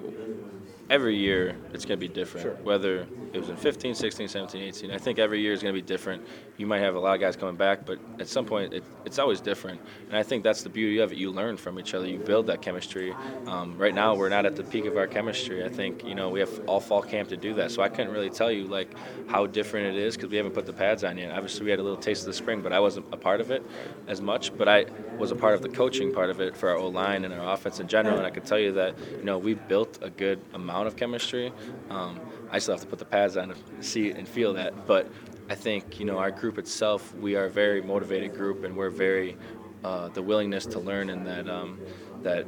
every 0.90 1.16
year 1.16 1.56
it's 1.72 1.84
going 1.84 1.98
to 1.98 2.08
be 2.08 2.12
different. 2.12 2.44
Sure. 2.44 2.54
Whether 2.62 3.06
it 3.32 3.38
was 3.38 3.50
in 3.50 3.56
15, 3.56 3.94
16, 3.94 4.28
17, 4.28 4.62
18. 4.62 4.90
I 4.90 4.98
think 4.98 5.18
every 5.18 5.40
year 5.40 5.52
is 5.52 5.62
going 5.62 5.74
to 5.74 5.80
be 5.80 5.86
different. 5.86 6.26
You 6.56 6.66
might 6.66 6.80
have 6.80 6.94
a 6.94 6.98
lot 6.98 7.14
of 7.14 7.20
guys 7.20 7.36
coming 7.36 7.56
back, 7.56 7.84
but 7.84 7.98
at 8.18 8.26
some 8.26 8.46
point 8.46 8.72
it, 8.72 8.82
it's 9.04 9.18
always 9.18 9.40
different. 9.40 9.80
And 10.08 10.16
I 10.16 10.22
think 10.22 10.42
that's 10.42 10.62
the 10.62 10.70
beauty 10.70 10.98
of 10.98 11.12
it. 11.12 11.18
You 11.18 11.30
learn 11.30 11.56
from 11.56 11.78
each 11.78 11.94
other. 11.94 12.06
You 12.06 12.18
build 12.18 12.46
that 12.46 12.62
chemistry. 12.62 13.14
Um, 13.46 13.76
right 13.76 13.94
now 13.94 14.14
we're 14.14 14.30
not 14.30 14.46
at 14.46 14.56
the 14.56 14.64
peak 14.64 14.86
of 14.86 14.96
our 14.96 15.06
chemistry. 15.06 15.64
I 15.64 15.68
think 15.68 16.04
you 16.04 16.14
know 16.14 16.30
we 16.30 16.40
have 16.40 16.60
all 16.66 16.80
fall 16.80 17.02
camp 17.02 17.28
to 17.28 17.36
do 17.36 17.54
that. 17.54 17.70
So 17.70 17.82
I 17.82 17.88
couldn't 17.88 18.12
really 18.12 18.30
tell 18.30 18.50
you 18.50 18.64
like 18.64 18.94
how 19.28 19.46
different 19.46 19.96
it 19.96 20.02
is 20.02 20.16
because 20.16 20.30
we 20.30 20.36
haven't 20.36 20.52
put 20.52 20.66
the 20.66 20.72
pads 20.72 21.04
on 21.04 21.18
yet. 21.18 21.32
Obviously 21.32 21.64
we 21.64 21.70
had 21.70 21.80
a 21.80 21.82
little 21.82 21.98
taste 21.98 22.22
of 22.22 22.26
the 22.26 22.32
spring, 22.32 22.62
but 22.62 22.72
I 22.72 22.80
wasn't 22.80 23.06
a 23.12 23.16
part 23.16 23.40
of 23.40 23.50
it 23.50 23.62
as 24.06 24.20
much. 24.20 24.56
But 24.56 24.68
I 24.68 24.86
was 25.18 25.32
a 25.32 25.36
part 25.36 25.54
of 25.54 25.62
the 25.62 25.68
coaching 25.68 26.12
part 26.12 26.30
of 26.30 26.40
it 26.40 26.56
for 26.56 26.70
our 26.70 26.76
O 26.76 26.88
line 26.88 27.24
and 27.24 27.34
our 27.34 27.52
offense 27.52 27.78
in 27.78 27.88
general. 27.88 28.16
And 28.16 28.26
I 28.26 28.30
can 28.30 28.42
tell 28.42 28.58
you 28.58 28.72
that 28.72 28.94
you 29.18 29.24
know 29.24 29.36
we 29.36 29.54
built 29.54 29.98
a 30.00 30.10
good 30.10 30.40
amount 30.54 30.77
of 30.86 30.96
chemistry. 30.96 31.52
Um, 31.90 32.20
I 32.50 32.58
still 32.58 32.74
have 32.74 32.82
to 32.82 32.86
put 32.86 32.98
the 32.98 33.04
pads 33.04 33.36
on 33.36 33.48
to 33.48 33.56
see 33.80 34.10
and 34.10 34.26
feel 34.26 34.54
that, 34.54 34.86
but 34.86 35.10
I 35.50 35.54
think 35.54 35.98
you 35.98 36.06
know 36.06 36.18
our 36.18 36.30
group 36.30 36.58
itself. 36.58 37.14
We 37.14 37.36
are 37.36 37.44
a 37.44 37.50
very 37.50 37.82
motivated 37.82 38.34
group, 38.34 38.64
and 38.64 38.76
we're 38.76 38.90
very 38.90 39.36
uh, 39.84 40.08
the 40.08 40.22
willingness 40.22 40.66
to 40.66 40.78
learn 40.78 41.10
and 41.10 41.26
that 41.26 41.48
um, 41.48 41.80
that 42.22 42.46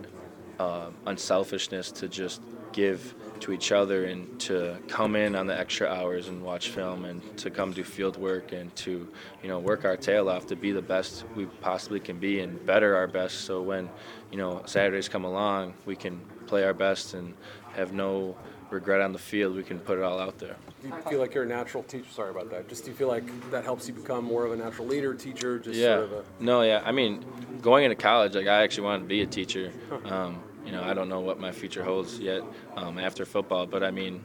uh, 0.58 0.90
unselfishness 1.06 1.90
to 1.92 2.08
just 2.08 2.42
give 2.72 3.14
to 3.40 3.52
each 3.52 3.72
other 3.72 4.04
and 4.04 4.38
to 4.38 4.76
come 4.88 5.16
in 5.16 5.34
on 5.34 5.46
the 5.46 5.58
extra 5.58 5.88
hours 5.88 6.28
and 6.28 6.42
watch 6.42 6.68
film 6.68 7.04
and 7.04 7.36
to 7.38 7.50
come 7.50 7.72
do 7.72 7.82
field 7.82 8.16
work 8.16 8.52
and 8.52 8.74
to 8.76 9.08
you 9.42 9.48
know 9.48 9.58
work 9.58 9.84
our 9.84 9.96
tail 9.96 10.28
off 10.28 10.46
to 10.46 10.56
be 10.56 10.72
the 10.72 10.82
best 10.82 11.24
we 11.34 11.46
possibly 11.46 11.98
can 11.98 12.18
be 12.18 12.40
and 12.40 12.64
better 12.66 12.94
our 12.94 13.06
best 13.06 13.42
so 13.42 13.62
when 13.62 13.88
you 14.30 14.38
know 14.38 14.62
Saturdays 14.66 15.08
come 15.08 15.24
along 15.24 15.74
we 15.86 15.96
can 15.96 16.20
play 16.46 16.64
our 16.64 16.74
best 16.74 17.14
and 17.14 17.34
have 17.72 17.92
no 17.92 18.36
regret 18.70 19.00
on 19.00 19.12
the 19.12 19.18
field 19.18 19.56
we 19.56 19.62
can 19.62 19.78
put 19.78 19.98
it 19.98 20.04
all 20.04 20.20
out 20.20 20.38
there 20.38 20.56
Do 20.82 20.88
you 20.88 20.94
feel 21.08 21.18
like 21.18 21.34
you're 21.34 21.44
a 21.44 21.46
natural 21.46 21.82
teacher? 21.82 22.10
Sorry 22.10 22.30
about 22.30 22.50
that. 22.50 22.68
Just 22.68 22.84
do 22.84 22.90
you 22.90 22.96
feel 22.96 23.08
like 23.08 23.50
that 23.50 23.64
helps 23.64 23.88
you 23.88 23.94
become 23.94 24.24
more 24.24 24.46
of 24.46 24.52
a 24.52 24.56
natural 24.56 24.86
leader, 24.86 25.12
teacher? 25.12 25.58
Just 25.58 25.76
yeah. 25.76 25.96
sort 25.96 26.04
of 26.04 26.12
a 26.12 26.24
No, 26.38 26.62
yeah. 26.62 26.80
I 26.84 26.92
mean, 26.92 27.24
going 27.60 27.84
into 27.84 27.96
college, 27.96 28.34
like 28.34 28.46
I 28.46 28.62
actually 28.62 28.84
wanted 28.84 29.02
to 29.02 29.08
be 29.08 29.20
a 29.22 29.26
teacher. 29.26 29.72
Um, 30.04 30.40
you 30.64 30.72
know, 30.72 30.82
I 30.82 30.94
don't 30.94 31.08
know 31.08 31.20
what 31.20 31.40
my 31.40 31.52
future 31.52 31.82
holds 31.82 32.18
yet 32.18 32.42
um, 32.76 32.98
after 32.98 33.24
football, 33.24 33.66
but 33.66 33.82
I 33.82 33.90
mean, 33.90 34.24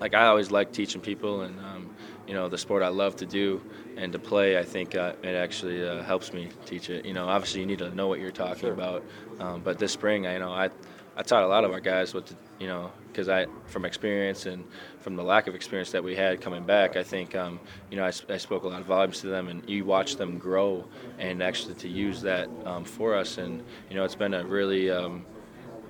like 0.00 0.14
I 0.14 0.26
always 0.26 0.50
like 0.50 0.72
teaching 0.72 1.00
people, 1.00 1.42
and 1.42 1.58
um, 1.60 1.90
you 2.26 2.34
know, 2.34 2.48
the 2.48 2.58
sport 2.58 2.82
I 2.82 2.88
love 2.88 3.16
to 3.16 3.26
do 3.26 3.60
and 3.96 4.12
to 4.12 4.18
play. 4.18 4.58
I 4.58 4.64
think 4.64 4.94
uh, 4.94 5.12
it 5.22 5.34
actually 5.34 5.86
uh, 5.86 6.02
helps 6.02 6.32
me 6.32 6.48
teach 6.66 6.90
it. 6.90 7.04
You 7.04 7.14
know, 7.14 7.28
obviously 7.28 7.60
you 7.60 7.66
need 7.66 7.78
to 7.78 7.94
know 7.94 8.08
what 8.08 8.20
you're 8.20 8.30
talking 8.30 8.70
about, 8.70 9.04
um, 9.38 9.60
but 9.62 9.78
this 9.78 9.92
spring, 9.92 10.26
I 10.26 10.34
you 10.34 10.38
know, 10.40 10.52
I 10.52 10.70
I 11.16 11.22
taught 11.22 11.44
a 11.44 11.46
lot 11.46 11.64
of 11.64 11.70
our 11.70 11.80
guys 11.80 12.12
what 12.12 12.26
to, 12.26 12.34
you 12.58 12.66
know, 12.66 12.90
because 13.06 13.28
I, 13.28 13.46
from 13.66 13.84
experience 13.84 14.46
and 14.46 14.64
from 14.98 15.14
the 15.14 15.22
lack 15.22 15.46
of 15.46 15.54
experience 15.54 15.92
that 15.92 16.02
we 16.02 16.16
had 16.16 16.40
coming 16.40 16.64
back, 16.64 16.96
I 16.96 17.04
think, 17.04 17.36
um, 17.36 17.60
you 17.88 17.96
know, 17.96 18.04
I 18.04 18.10
spoke 18.10 18.64
a 18.64 18.68
lot 18.68 18.80
of 18.80 18.86
volumes 18.86 19.20
to 19.20 19.28
them, 19.28 19.48
and 19.48 19.68
you 19.70 19.84
watch 19.84 20.16
them 20.16 20.38
grow, 20.38 20.84
and 21.20 21.40
actually 21.40 21.74
to 21.76 21.88
use 21.88 22.20
that 22.22 22.48
um, 22.64 22.84
for 22.84 23.14
us, 23.14 23.38
and 23.38 23.62
you 23.88 23.94
know, 23.94 24.04
it's 24.04 24.16
been 24.16 24.34
a 24.34 24.44
really 24.44 24.90
um, 24.90 25.24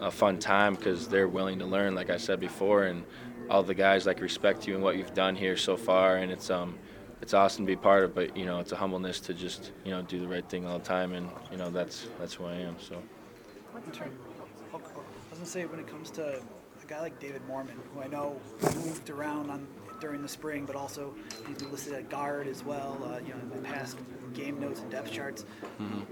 a 0.05 0.11
fun 0.11 0.39
time 0.39 0.75
because 0.75 1.09
they're 1.09 1.29
willing 1.29 1.59
to 1.59 1.65
learn, 1.65 1.95
like 1.95 2.11
I 2.11 2.19
said 2.19 2.39
before, 2.39 2.85
and 2.85 3.05
all 3.49 3.63
the 3.63 3.75
guys 3.75 4.07
like 4.07 4.21
respect 4.21 4.67
you 4.67 4.75
and 4.75 4.83
what 4.83 4.97
you've 4.97 5.15
done 5.15 5.35
here 5.35 5.57
so 5.57 5.77
far, 5.77 6.19
and 6.19 6.31
it's 6.31 6.51
um, 6.51 6.79
it's 7.23 7.33
awesome 7.33 7.65
to 7.65 7.73
be 7.73 7.77
part 7.77 8.05
of, 8.05 8.15
but 8.15 8.37
you 8.37 8.45
know, 8.45 8.61
it's 8.61 8.73
a 8.73 8.77
humbleness 8.77 9.19
to 9.21 9.35
just 9.35 9.73
you 9.85 9.91
know 9.91 10.03
do 10.03 10.21
the 10.21 10.29
right 10.29 10.49
thing 10.49 10.67
all 10.67 10.79
the 10.79 10.85
time, 10.85 11.15
and 11.15 11.31
you 11.51 11.57
know, 11.57 11.71
that's 11.71 12.07
that's 12.19 12.35
who 12.35 12.45
I 12.45 12.55
am. 12.55 12.77
So. 12.79 13.03
I 13.75 13.79
was 14.77 15.39
gonna 15.39 15.47
say 15.47 15.65
when 15.65 15.81
it 15.81 15.89
comes 15.89 16.11
to 16.13 16.37
a 16.37 16.87
guy 16.87 17.01
like 17.01 17.19
David 17.19 17.43
Moorman, 17.49 17.77
who 17.93 18.01
I 18.01 18.07
know 18.07 18.39
moved 18.63 19.11
around 19.11 19.51
on 19.51 19.67
during 20.05 20.21
the 20.21 20.29
spring, 20.29 20.67
but 20.67 20.77
also 20.77 21.15
he's 21.49 21.57
been 21.57 21.73
listed 21.73 21.95
at 21.95 22.11
guard 22.11 22.47
as 22.47 22.63
well. 22.63 22.99
Uh, 23.03 23.19
you 23.27 23.33
know, 23.33 23.41
in 23.41 23.49
the 23.63 23.67
past 23.69 23.97
game 24.35 24.61
notes 24.61 24.81
and 24.81 24.91
depth 24.91 25.11
charts. 25.11 25.47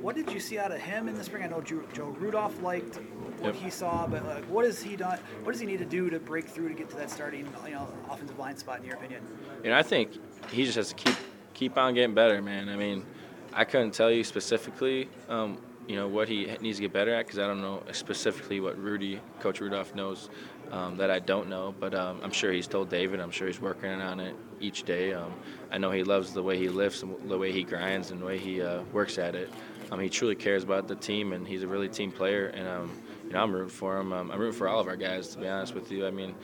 What 0.01 0.17
did 0.17 0.33
you 0.33 0.41
see 0.41 0.59
out 0.59 0.73
of 0.73 0.81
him 0.81 1.09
in 1.09 1.15
the 1.15 1.23
spring? 1.23 1.43
I 1.43 1.49
know 1.49 1.61
Joe, 1.61 1.83
Joe 1.93 2.07
Rudolph 2.19 2.61
liked 2.63 2.97
what 3.41 3.55
Yep. 3.55 3.63
he 3.63 3.69
saw, 3.71 4.07
but 4.07 4.25
like, 4.25 4.45
what 4.45 4.65
has 4.65 4.83
he 4.83 4.97
done? 4.97 5.19
What 5.43 5.53
does 5.53 5.61
he 5.61 5.67
need 5.67 5.81
to 5.81 5.85
do 5.85 6.09
to 6.09 6.19
break 6.19 6.49
through 6.49 6.69
to 6.71 6.75
get 6.75 6.89
to 6.91 6.97
that 6.97 7.11
starting, 7.11 7.47
you 7.67 7.73
know, 7.73 7.87
offensive 8.09 8.39
line 8.39 8.57
spot 8.57 8.79
in 8.79 8.87
your 8.87 8.95
opinion? 8.97 9.21
You 9.63 9.71
know, 9.71 9.77
I 9.77 9.83
think 9.83 10.13
he 10.51 10.65
just 10.65 10.77
has 10.77 10.89
to 10.89 10.95
keep 10.95 11.17
keep 11.53 11.77
on 11.77 11.93
getting 11.93 12.15
better, 12.15 12.41
man. 12.41 12.71
I 12.71 12.77
mean, 12.77 13.05
I 13.53 13.65
couldn't 13.65 13.91
tell 13.93 14.11
you 14.11 14.25
specifically, 14.25 15.09
um, 15.29 15.59
you 15.87 15.97
know, 15.97 16.09
what 16.09 16.29
he 16.29 16.47
needs 16.63 16.79
to 16.79 16.83
get 16.83 16.93
better 16.95 17.13
at 17.13 17.27
because 17.27 17.39
I 17.41 17.47
don't 17.47 17.61
know 17.61 17.83
specifically 17.93 18.61
what 18.61 18.79
Rudy, 18.79 19.21
Coach 19.41 19.61
Rudolph 19.61 19.95
knows 19.95 20.31
um, 20.73 20.97
that 20.97 21.11
I 21.11 21.21
don't 21.21 21.49
know. 21.49 21.75
But 21.79 21.95
um, 21.95 22.21
I'm 22.23 22.33
sure 22.33 22.51
he's 22.51 22.67
told 22.67 22.89
David. 22.89 23.21
I'm 23.21 23.31
sure 23.31 23.47
he's 23.47 23.61
working 23.61 23.91
on 23.91 24.19
it 24.19 24.35
each 24.61 24.83
day. 24.83 25.13
Um, 25.13 25.33
I 25.71 25.79
know 25.79 25.91
he 25.91 26.03
loves 26.03 26.33
the 26.33 26.43
way 26.43 26.59
he 26.59 26.69
lifts, 26.69 27.03
and 27.03 27.31
the 27.31 27.39
way 27.39 27.53
he 27.53 27.63
grinds, 27.63 28.11
and 28.11 28.21
the 28.21 28.27
way 28.27 28.39
he 28.39 28.61
uh, 28.61 28.83
works 28.93 29.19
at 29.19 29.35
it. 29.35 29.53
Um, 29.93 30.01
he 30.01 30.09
truly 30.09 30.35
cares 30.35 30.65
about 30.65 30.89
the 30.89 30.97
team, 30.97 31.33
and 31.33 31.47
he's 31.47 31.63
a 31.63 31.69
really 31.69 31.89
team 31.89 32.11
player. 32.11 32.47
And 32.47 32.67
um, 32.67 33.03
you 33.27 33.33
know, 33.33 33.43
I'm 33.43 33.53
rooting 33.53 33.69
for 33.69 33.99
him. 33.99 34.13
Um, 34.13 34.31
I'm 34.31 34.41
rooting 34.41 34.59
for 34.59 34.69
all 34.69 34.81
of 34.81 34.89
our 34.89 34.97
guys, 34.97 35.29
to 35.29 35.39
be 35.39 35.47
honest 35.47 35.75
with 35.75 35.93
you. 35.93 36.07
I 36.07 36.11
mean, 36.11 36.35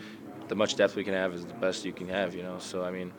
the 0.49 0.55
much 0.55 0.77
depth 0.77 0.97
we 0.97 1.05
can 1.05 1.15
have 1.15 1.35
is 1.35 1.45
the 1.47 1.55
best 1.55 1.85
you 1.85 1.93
can 1.93 2.09
have, 2.09 2.35
you 2.35 2.43
know. 2.43 2.59
So 2.59 2.85
I 2.85 2.91
mean, 2.91 3.13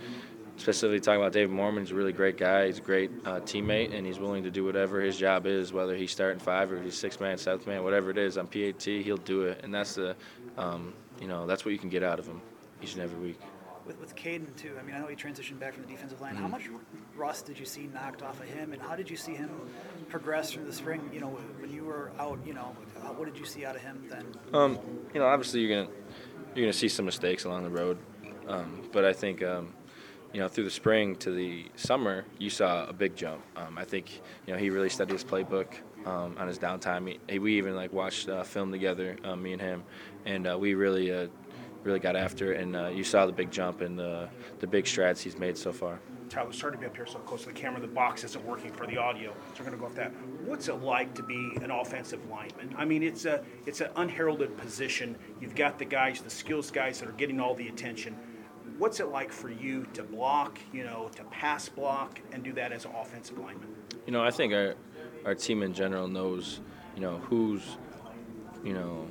specifically 0.58 1.00
talking 1.00 1.22
about 1.22 1.32
David 1.32 1.56
Moorman, 1.56 1.80
he's 1.80 1.91
a 1.91 1.95
really 1.95 2.12
great 2.12 2.38
guy. 2.38 2.67
He's 2.67 2.80
a 2.80 2.82
great 2.82 3.12
uh, 3.26 3.39
teammate, 3.39 3.93
and 3.93 4.06
he's 4.06 4.19
willing 4.19 4.43
to 4.43 4.52
do 4.52 4.63
whatever 4.63 5.02
his 5.02 5.17
job 5.17 5.45
is, 5.45 5.72
whether 5.72 5.95
he's 5.95 6.12
starting 6.12 6.39
five 6.39 6.72
or 6.72 6.82
he's 6.82 6.98
six 6.98 7.19
man, 7.19 7.38
seventh 7.38 7.65
man, 7.65 7.84
whatever 7.84 8.10
it 8.10 8.17
is. 8.17 8.38
On 8.38 8.48
PAT, 8.48 8.84
he'll 8.84 9.17
do 9.17 9.43
it, 9.43 9.62
and 9.63 9.74
that's 9.74 9.95
the, 9.95 10.15
um, 10.60 10.93
you 11.19 11.28
know, 11.28 11.48
that's 11.48 11.65
what 11.65 11.72
you 11.72 11.78
can 11.80 11.89
get 11.89 12.04
out 12.04 12.19
of 12.19 12.28
him 12.28 12.41
each 12.84 12.93
and 12.93 13.02
every 13.02 13.19
week. 13.19 13.39
With, 13.86 14.00
with 14.00 14.15
Kayden 14.15 14.56
too, 14.56 14.74
I 14.80 14.84
mean, 14.84 14.93
I 14.95 15.00
know 15.00 15.08
he 15.08 15.15
transitioned 15.15 15.60
back 15.60 15.74
from 15.74 15.84
the 15.84 15.89
defensive 15.89 16.22
line. 16.22 16.36
How 16.36 16.48
Mhm. 16.48 16.52
much 16.52 16.69
rust 17.15 17.48
did 17.48 17.58
you 17.58 17.65
see 17.65 17.88
knocked 17.93 18.22
off 18.22 18.39
of 18.39 18.45
him, 18.48 18.74
and 18.74 18.82
how 18.82 18.95
did 18.95 19.10
you 19.10 19.15
see 19.17 19.34
him 19.34 19.50
progress 20.10 20.52
through 20.52 20.65
the 20.65 20.74
spring? 20.74 21.10
You 21.13 21.22
know, 21.22 21.28
when 21.60 21.72
you 21.72 21.86
were 21.86 22.12
out, 22.19 22.38
you 22.45 22.54
know, 22.54 22.76
what 23.17 23.26
did 23.26 23.39
you 23.39 23.45
see 23.45 23.65
out 23.65 23.76
of 23.76 23.82
him 23.82 24.04
then? 24.10 24.26
Um, 24.54 24.78
you 25.13 25.19
know, 25.19 25.26
obviously 25.26 25.62
you're 25.62 25.84
gonna 25.86 25.95
you're 26.54 26.65
gonna 26.65 26.74
see 26.74 26.89
some 26.89 27.06
mistakes 27.06 27.45
along 27.45 27.63
the 27.63 27.69
road, 27.69 27.98
um, 28.48 28.88
but 28.91 29.06
I 29.06 29.13
think 29.13 29.41
um, 29.41 29.74
you 30.34 30.39
know 30.39 30.48
through 30.48 30.65
the 30.65 30.69
spring 30.69 31.15
to 31.17 31.32
the 31.32 31.65
summer 31.76 32.26
you 32.38 32.50
saw 32.52 32.86
a 32.86 32.93
big 32.93 33.15
jump. 33.15 33.41
Um, 33.56 33.78
I 33.78 33.86
think 33.86 34.22
you 34.45 34.54
know 34.54 34.60
he 34.60 34.70
really 34.70 34.89
studied 34.89 35.14
his 35.14 35.24
playbook 35.24 35.74
um, 36.06 36.36
on 36.38 36.47
his 36.47 36.60
downtime. 36.60 37.18
He, 37.30 37.39
we 37.39 37.58
even 37.58 37.76
like 37.76 37.93
watched 37.93 38.30
uh, 38.30 38.43
film 38.43 38.72
together, 38.72 39.18
uh, 39.24 39.36
me 39.36 39.54
and 39.54 39.62
him, 39.62 39.84
and 40.26 40.47
uh, 40.47 40.58
we 40.58 40.74
really 40.74 41.12
uh, 41.12 41.28
really 41.84 42.00
got 42.00 42.16
after 42.16 42.54
it. 42.54 42.62
And 42.62 42.76
uh, 42.76 42.88
you 42.88 43.04
saw 43.04 43.26
the 43.26 43.32
big 43.32 43.52
jump 43.52 43.82
and 43.82 43.97
the 43.97 44.30
the 44.60 44.68
big 44.68 44.88
strides 44.88 45.22
he's 45.22 45.38
made 45.38 45.58
so 45.58 45.72
far. 45.72 46.00
Tyler, 46.30 46.54
sorry 46.54 46.74
to 46.74 46.78
be 46.78 46.86
up 46.86 46.95
here 46.95 47.08
so 47.08 47.18
close 47.20 47.41
to 47.41 47.47
the 47.47 47.54
camera. 47.54 47.82
The 47.82 47.88
box 47.88 48.24
isn't 48.24 48.45
working 48.45 48.72
for 48.72 48.86
the 48.86 48.97
audio, 48.97 49.32
so 49.32 49.64
we're 49.64 49.66
going 49.66 49.72
to 49.72 49.80
go 49.80 49.88
off 49.88 49.95
that. 49.95 50.12
What's 50.45 50.68
it 50.68 50.76
like 50.76 51.16
to 51.16 51.24
be 51.24 51.54
an 51.64 51.72
offensive 51.72 52.20
lineman? 52.30 52.76
I 52.78 52.86
mean, 52.86 53.02
it's 53.02 53.26
a 53.26 53.43
it's 53.66 53.82
an 53.82 53.89
unheralded 53.95 54.56
position. 54.58 55.18
You've 55.41 55.56
got 55.56 55.80
the 55.80 55.86
guys, 55.86 56.22
the 56.22 56.30
skills 56.30 56.70
guys 56.70 57.00
that 57.00 57.10
are 57.10 57.14
getting 57.14 57.39
all 57.39 57.56
the 57.56 57.68
attention. 57.68 58.16
What's 58.78 59.00
it 59.00 59.08
like 59.08 59.32
for 59.32 59.50
you 59.50 59.88
to 59.93 60.04
block, 60.04 60.60
you 60.72 60.84
know, 60.84 61.10
to 61.16 61.24
pass 61.26 61.68
block 61.68 62.22
and 62.32 62.43
do 62.43 62.54
that 62.54 62.72
as 62.72 62.86
an 62.86 62.91
offensive 62.91 63.38
lineman? 63.38 63.68
You 64.06 64.14
know, 64.14 64.24
I 64.24 64.32
think 64.32 64.54
our 64.54 64.76
our 65.26 65.36
team 65.36 65.63
in 65.63 65.74
general 65.74 66.07
knows, 66.07 66.59
you 66.95 67.01
know, 67.01 67.17
who's, 67.20 67.63
you 68.63 68.74
know, 68.74 69.07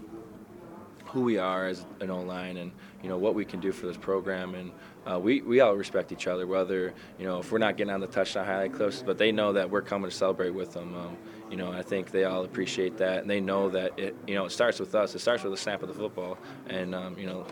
who 1.08 1.22
we 1.22 1.38
are 1.38 1.66
as 1.66 1.86
an 2.00 2.10
O 2.10 2.20
line 2.20 2.58
and 2.58 2.70
you 3.02 3.08
know 3.08 3.16
what 3.16 3.34
we 3.34 3.44
can 3.44 3.60
do 3.60 3.72
for 3.72 3.86
this 3.86 3.96
program. 3.96 4.54
And 4.54 4.72
uh, 5.06 5.18
we 5.18 5.40
we 5.40 5.60
all 5.60 5.74
respect 5.74 6.12
each 6.12 6.26
other 6.26 6.46
whether 6.46 6.92
you 7.18 7.24
know 7.24 7.38
if 7.38 7.50
we're 7.50 7.58
not 7.58 7.76
getting 7.76 7.92
on 7.92 8.00
the 8.00 8.06
touchdown 8.06 8.44
highlight 8.44 8.74
clips 8.74 9.02
but 9.04 9.16
they 9.18 9.32
know 9.32 9.52
that 9.54 9.70
we're 9.70 9.82
coming 9.82 10.10
to 10.10 10.14
celebrate 10.14 10.50
with 10.50 10.72
them. 10.72 10.94
Um, 10.94 11.16
you 11.50 11.56
know 11.56 11.72
I 11.72 11.82
think 11.82 12.10
they 12.10 12.24
all 12.24 12.44
appreciate 12.44 12.98
that 12.98 13.22
and 13.22 13.30
they 13.30 13.40
know 13.40 13.70
that 13.70 13.98
it 13.98 14.16
you 14.26 14.34
know 14.34 14.44
it 14.44 14.50
starts 14.50 14.78
with 14.78 14.94
us. 14.94 15.14
It 15.14 15.20
starts 15.20 15.42
with 15.42 15.52
the 15.52 15.58
snap 15.58 15.82
of 15.82 15.88
the 15.88 15.94
football. 15.94 16.38
And 16.68 16.94
um, 16.94 17.18
you 17.18 17.26
know 17.26 17.46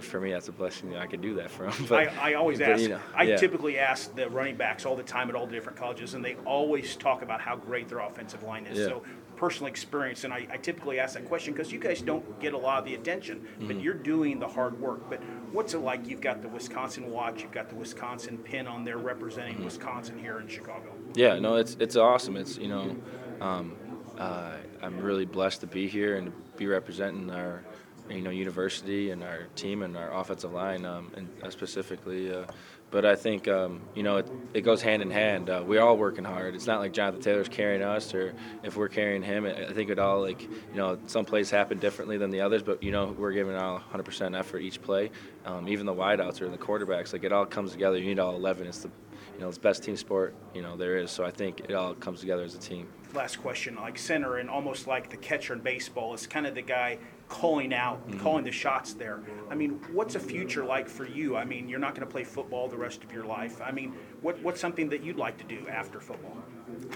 for 0.00 0.20
me 0.20 0.32
that's 0.32 0.48
a 0.48 0.52
blessing 0.52 0.90
that 0.90 1.00
I 1.00 1.06
could 1.06 1.20
do 1.22 1.34
that 1.34 1.50
for 1.50 1.70
them 1.70 1.86
but, 1.88 2.08
I, 2.08 2.32
I 2.32 2.34
always 2.34 2.58
but, 2.58 2.68
ask. 2.70 2.82
you 2.82 2.88
know, 2.90 3.00
I 3.14 3.22
yeah. 3.24 3.36
typically 3.36 3.78
ask 3.78 4.14
the 4.14 4.28
running 4.28 4.56
backs 4.56 4.84
all 4.86 4.96
the 4.96 5.02
time 5.02 5.28
at 5.28 5.34
all 5.34 5.46
the 5.46 5.52
different 5.52 5.78
colleges, 5.78 6.14
and 6.14 6.24
they 6.24 6.34
always 6.44 6.96
talk 6.96 7.22
about 7.22 7.40
how 7.40 7.56
great 7.56 7.88
their 7.88 8.00
offensive 8.00 8.42
line 8.42 8.66
is. 8.66 8.78
Yeah. 8.78 8.86
So 8.86 9.02
personal 9.36 9.68
experience, 9.68 10.24
and 10.24 10.32
I, 10.32 10.46
I 10.50 10.56
typically 10.56 10.98
ask 10.98 11.14
that 11.14 11.24
question 11.26 11.52
because 11.54 11.70
you 11.70 11.78
guys 11.78 12.02
don't 12.02 12.40
get 12.40 12.54
a 12.54 12.58
lot 12.58 12.80
of 12.80 12.84
the 12.84 12.94
attention, 12.94 13.46
but 13.60 13.76
Mhm. 13.76 13.82
you're 13.82 13.94
doing 13.94 14.40
the 14.40 14.48
hard 14.48 14.80
work. 14.80 15.08
But 15.08 15.22
what's 15.52 15.74
it 15.74 15.78
like? 15.78 16.08
You've 16.08 16.20
got 16.20 16.42
the 16.42 16.48
Wisconsin 16.48 17.08
watch, 17.10 17.42
you've 17.42 17.52
got 17.52 17.68
the 17.68 17.76
Wisconsin 17.76 18.38
pin 18.38 18.66
on 18.66 18.84
there 18.84 18.98
representing 18.98 19.54
Mm-hmm. 19.54 19.64
Wisconsin 19.64 20.18
here 20.18 20.40
in 20.40 20.48
Chicago. 20.48 20.92
Yeah, 21.14 21.38
no, 21.38 21.54
it's 21.56 21.76
it's 21.78 21.94
awesome. 21.96 22.36
It's 22.36 22.58
you 22.58 22.68
know, 22.68 22.96
um, 23.40 23.76
uh, 24.18 24.54
I'm 24.82 24.98
really 25.00 25.24
blessed 25.24 25.60
to 25.60 25.66
be 25.68 25.86
here 25.86 26.16
and 26.16 26.26
to 26.26 26.32
be 26.56 26.66
representing 26.66 27.30
our, 27.30 27.62
you 28.10 28.22
know, 28.22 28.30
university 28.30 29.10
and 29.10 29.22
our 29.22 29.44
team 29.54 29.82
and 29.82 29.96
our 29.96 30.12
offensive 30.12 30.52
line, 30.52 30.84
um, 30.84 31.10
and 31.16 31.28
uh, 31.42 31.50
specifically. 31.50 32.34
Uh, 32.34 32.44
but 32.90 33.04
I 33.04 33.16
think 33.16 33.48
um, 33.48 33.82
you 33.94 34.02
know 34.02 34.18
it, 34.18 34.30
it 34.54 34.60
goes 34.62 34.80
hand 34.80 35.02
in 35.02 35.10
hand. 35.10 35.50
Uh, 35.50 35.62
we're 35.66 35.82
all 35.82 35.96
working 35.96 36.24
hard. 36.24 36.54
It's 36.54 36.66
not 36.66 36.80
like 36.80 36.92
Jonathan 36.92 37.20
Taylor's 37.20 37.48
carrying 37.48 37.82
us, 37.82 38.14
or 38.14 38.34
if 38.62 38.76
we're 38.76 38.88
carrying 38.88 39.22
him. 39.22 39.44
I 39.44 39.72
think 39.72 39.90
it 39.90 39.98
all 39.98 40.22
like 40.22 40.42
you 40.42 40.76
know 40.76 40.98
some 41.06 41.24
plays 41.24 41.50
happen 41.50 41.78
differently 41.78 42.16
than 42.16 42.30
the 42.30 42.40
others, 42.40 42.62
but 42.62 42.82
you 42.82 42.90
know 42.90 43.14
we're 43.18 43.32
giving 43.32 43.56
all 43.56 43.80
100% 43.92 44.38
effort 44.38 44.60
each 44.60 44.80
play. 44.80 45.10
Um, 45.44 45.68
even 45.68 45.86
the 45.86 45.94
wideouts 45.94 46.40
or 46.40 46.48
the 46.48 46.58
quarterbacks, 46.58 47.12
like 47.12 47.24
it 47.24 47.32
all 47.32 47.46
comes 47.46 47.72
together. 47.72 47.98
You 47.98 48.06
need 48.06 48.18
all 48.18 48.34
11. 48.34 48.66
It's 48.66 48.78
the 48.78 48.90
you 49.34 49.40
know 49.40 49.48
it's 49.48 49.58
best 49.58 49.84
team 49.84 49.96
sport 49.96 50.34
you 50.54 50.62
know 50.62 50.76
there 50.76 50.96
is. 50.96 51.10
So 51.10 51.24
I 51.24 51.30
think 51.30 51.60
it 51.60 51.74
all 51.74 51.94
comes 51.94 52.20
together 52.20 52.42
as 52.42 52.54
a 52.54 52.58
team. 52.58 52.88
Last 53.14 53.36
question, 53.36 53.76
like 53.76 53.98
center 53.98 54.36
and 54.36 54.48
almost 54.48 54.86
like 54.86 55.10
the 55.10 55.16
catcher 55.16 55.52
in 55.52 55.60
baseball 55.60 56.14
is 56.14 56.26
kind 56.26 56.46
of 56.46 56.54
the 56.54 56.62
guy 56.62 56.98
calling 57.28 57.74
out, 57.74 58.06
Mhm. 58.08 58.18
calling 58.20 58.44
the 58.44 58.50
shots 58.52 58.94
there. 58.94 59.20
I 59.50 59.54
mean, 59.54 59.80
what's 59.92 60.14
a 60.14 60.20
future 60.20 60.64
like 60.64 60.88
for 60.88 61.06
you? 61.06 61.36
I 61.36 61.44
mean, 61.44 61.68
you're 61.68 61.78
not 61.78 61.94
going 61.94 62.06
to 62.06 62.10
play 62.10 62.24
football 62.24 62.68
the 62.68 62.76
rest 62.76 63.04
of 63.04 63.12
your 63.12 63.24
life. 63.24 63.60
I 63.64 63.70
mean, 63.70 63.94
what, 64.22 64.38
what's 64.42 64.60
something 64.60 64.88
that 64.90 65.02
you'd 65.02 65.16
like 65.18 65.36
to 65.38 65.44
do 65.44 65.68
after 65.68 66.00
football? 66.00 66.36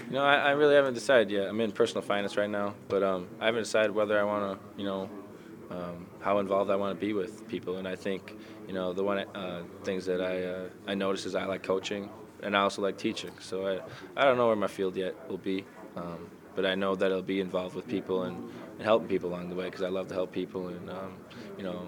You 0.09 0.13
know, 0.13 0.23
I, 0.23 0.35
I 0.35 0.51
really 0.51 0.75
haven't 0.75 0.95
decided 0.95 1.29
yet. 1.31 1.47
I'm 1.47 1.59
in 1.61 1.71
personal 1.71 2.01
finance 2.01 2.35
right 2.35 2.49
now, 2.49 2.73
but 2.87 3.03
um, 3.03 3.27
I 3.39 3.45
haven't 3.45 3.63
decided 3.63 3.91
whether 3.91 4.19
I 4.19 4.23
want 4.23 4.59
to, 4.59 4.81
you 4.81 4.85
know, 4.85 5.09
um, 5.69 6.07
how 6.19 6.39
involved 6.39 6.69
I 6.71 6.75
want 6.75 6.99
to 6.99 7.05
be 7.05 7.13
with 7.13 7.47
people. 7.47 7.77
And 7.77 7.87
I 7.87 7.95
think, 7.95 8.35
you 8.67 8.73
know, 8.73 8.93
the 8.93 9.03
one 9.03 9.19
uh, 9.19 9.63
things 9.83 10.05
that 10.05 10.21
I 10.21 10.43
uh, 10.43 10.69
I 10.87 10.95
notice 10.95 11.25
is 11.25 11.35
I 11.35 11.45
like 11.45 11.63
coaching 11.63 12.09
and 12.41 12.55
I 12.55 12.61
also 12.61 12.81
like 12.81 12.97
teaching. 12.97 13.31
So 13.39 13.67
I 13.67 13.79
I 14.21 14.25
don't 14.25 14.37
know 14.37 14.47
where 14.47 14.55
my 14.55 14.67
field 14.67 14.95
yet 14.95 15.15
will 15.29 15.37
be, 15.37 15.65
um, 15.95 16.27
but 16.55 16.65
I 16.65 16.75
know 16.75 16.95
that 16.95 17.05
it'll 17.07 17.21
be 17.21 17.39
involved 17.39 17.75
with 17.75 17.87
people 17.87 18.23
and, 18.23 18.51
and 18.73 18.81
helping 18.81 19.07
people 19.07 19.29
along 19.29 19.49
the 19.49 19.55
way 19.55 19.65
because 19.65 19.81
I 19.81 19.89
love 19.89 20.07
to 20.09 20.13
help 20.13 20.31
people 20.31 20.67
and 20.67 20.89
um, 20.89 21.13
you 21.57 21.63
know 21.63 21.87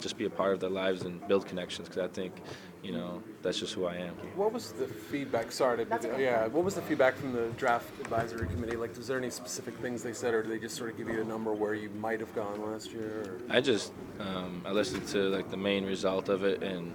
just 0.00 0.16
be 0.16 0.24
a 0.24 0.30
part 0.30 0.54
of 0.54 0.60
their 0.60 0.70
lives 0.70 1.02
and 1.02 1.26
build 1.28 1.46
connections 1.46 1.88
because 1.88 2.02
I 2.02 2.08
think, 2.08 2.34
you 2.82 2.92
know, 2.92 3.22
that's 3.42 3.58
just 3.58 3.74
who 3.74 3.86
I 3.86 3.96
am. 3.96 4.14
What 4.36 4.52
was 4.52 4.72
the 4.72 4.86
feedback? 4.86 5.50
Sorry, 5.52 5.78
to 5.78 5.84
That's 5.84 6.06
okay. 6.06 6.22
yeah. 6.22 6.46
What 6.46 6.64
was 6.64 6.74
the 6.74 6.82
feedback 6.82 7.16
from 7.16 7.32
the 7.32 7.48
draft 7.56 7.98
advisory 8.00 8.46
committee? 8.48 8.76
Like, 8.76 8.96
was 8.96 9.08
there 9.08 9.18
any 9.18 9.30
specific 9.30 9.76
things 9.78 10.02
they 10.02 10.12
said, 10.12 10.34
or 10.34 10.42
did 10.42 10.52
they 10.52 10.58
just 10.58 10.76
sort 10.76 10.90
of 10.90 10.96
give 10.96 11.08
you 11.08 11.20
a 11.20 11.24
number 11.24 11.52
where 11.52 11.74
you 11.74 11.90
might 11.90 12.20
have 12.20 12.34
gone 12.34 12.64
last 12.70 12.92
year? 12.92 13.22
Or? 13.24 13.40
I 13.54 13.60
just 13.60 13.92
um, 14.20 14.62
I 14.64 14.70
listened 14.70 15.06
to 15.08 15.28
like 15.28 15.50
the 15.50 15.56
main 15.56 15.84
result 15.84 16.28
of 16.28 16.44
it, 16.44 16.62
and 16.62 16.94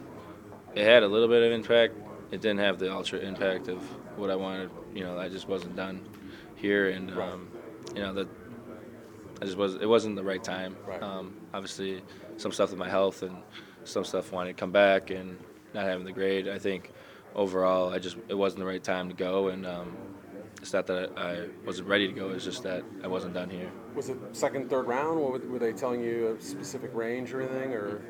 it 0.74 0.86
had 0.86 1.04
a 1.04 1.08
little 1.08 1.28
bit 1.28 1.44
of 1.44 1.52
impact. 1.52 1.96
It 2.32 2.42
didn't 2.42 2.60
have 2.60 2.80
the 2.80 2.92
ultra 2.92 3.20
impact 3.20 3.68
of 3.68 3.80
what 4.18 4.30
I 4.30 4.36
wanted. 4.36 4.72
You 4.94 5.04
know, 5.04 5.20
I 5.20 5.30
just 5.30 5.48
wasn't 5.48 5.76
done 5.76 6.08
here, 6.56 6.90
and 6.90 7.12
um, 7.12 7.50
you 7.94 8.02
know 8.02 8.14
that 8.14 8.28
I 9.44 9.46
just 9.46 9.58
was. 9.58 9.76
It 9.76 9.90
wasn't 9.90 10.16
the 10.16 10.24
right 10.24 10.42
time. 10.42 10.78
Um, 11.02 11.36
obviously, 11.54 12.02
some 12.38 12.54
stuff 12.54 12.70
with 12.70 12.80
my 12.80 12.88
health 12.90 13.24
and 13.24 13.36
some 13.84 14.06
stuff 14.06 14.32
wanting 14.32 14.56
to 14.56 14.60
come 14.60 14.72
back, 14.72 15.10
and 15.10 15.38
not 15.74 15.84
having 15.84 16.06
the 16.06 16.14
grade. 16.14 16.48
I 16.48 16.58
think 16.58 16.92
overall, 17.36 17.94
I 17.94 18.00
just 18.00 18.16
it 18.30 18.36
wasn't 18.36 18.62
the 18.62 18.66
right 18.66 18.82
time 18.82 19.10
to 19.10 19.14
go, 19.16 19.50
and 19.50 19.66
um, 19.68 19.98
it's 20.62 20.72
not 20.72 20.88
that 20.88 21.12
I 21.18 21.48
wasn't 21.66 21.90
ready 21.90 22.08
to 22.08 22.14
go. 22.14 22.30
It's 22.30 22.46
just 22.46 22.64
that 22.64 22.86
I 23.04 23.08
wasn't 23.08 23.34
done 23.34 23.50
here. 23.50 23.70
Was 23.96 24.08
it 24.08 24.18
second, 24.32 24.70
third 24.70 24.88
round? 24.88 25.20
What 25.20 25.34
were, 25.34 25.50
were 25.50 25.60
they 25.60 25.74
telling 25.74 26.02
you 26.02 26.38
a 26.40 26.42
specific 26.42 26.92
range 26.96 27.34
or 27.34 27.42
anything, 27.42 27.74
or? 27.74 28.02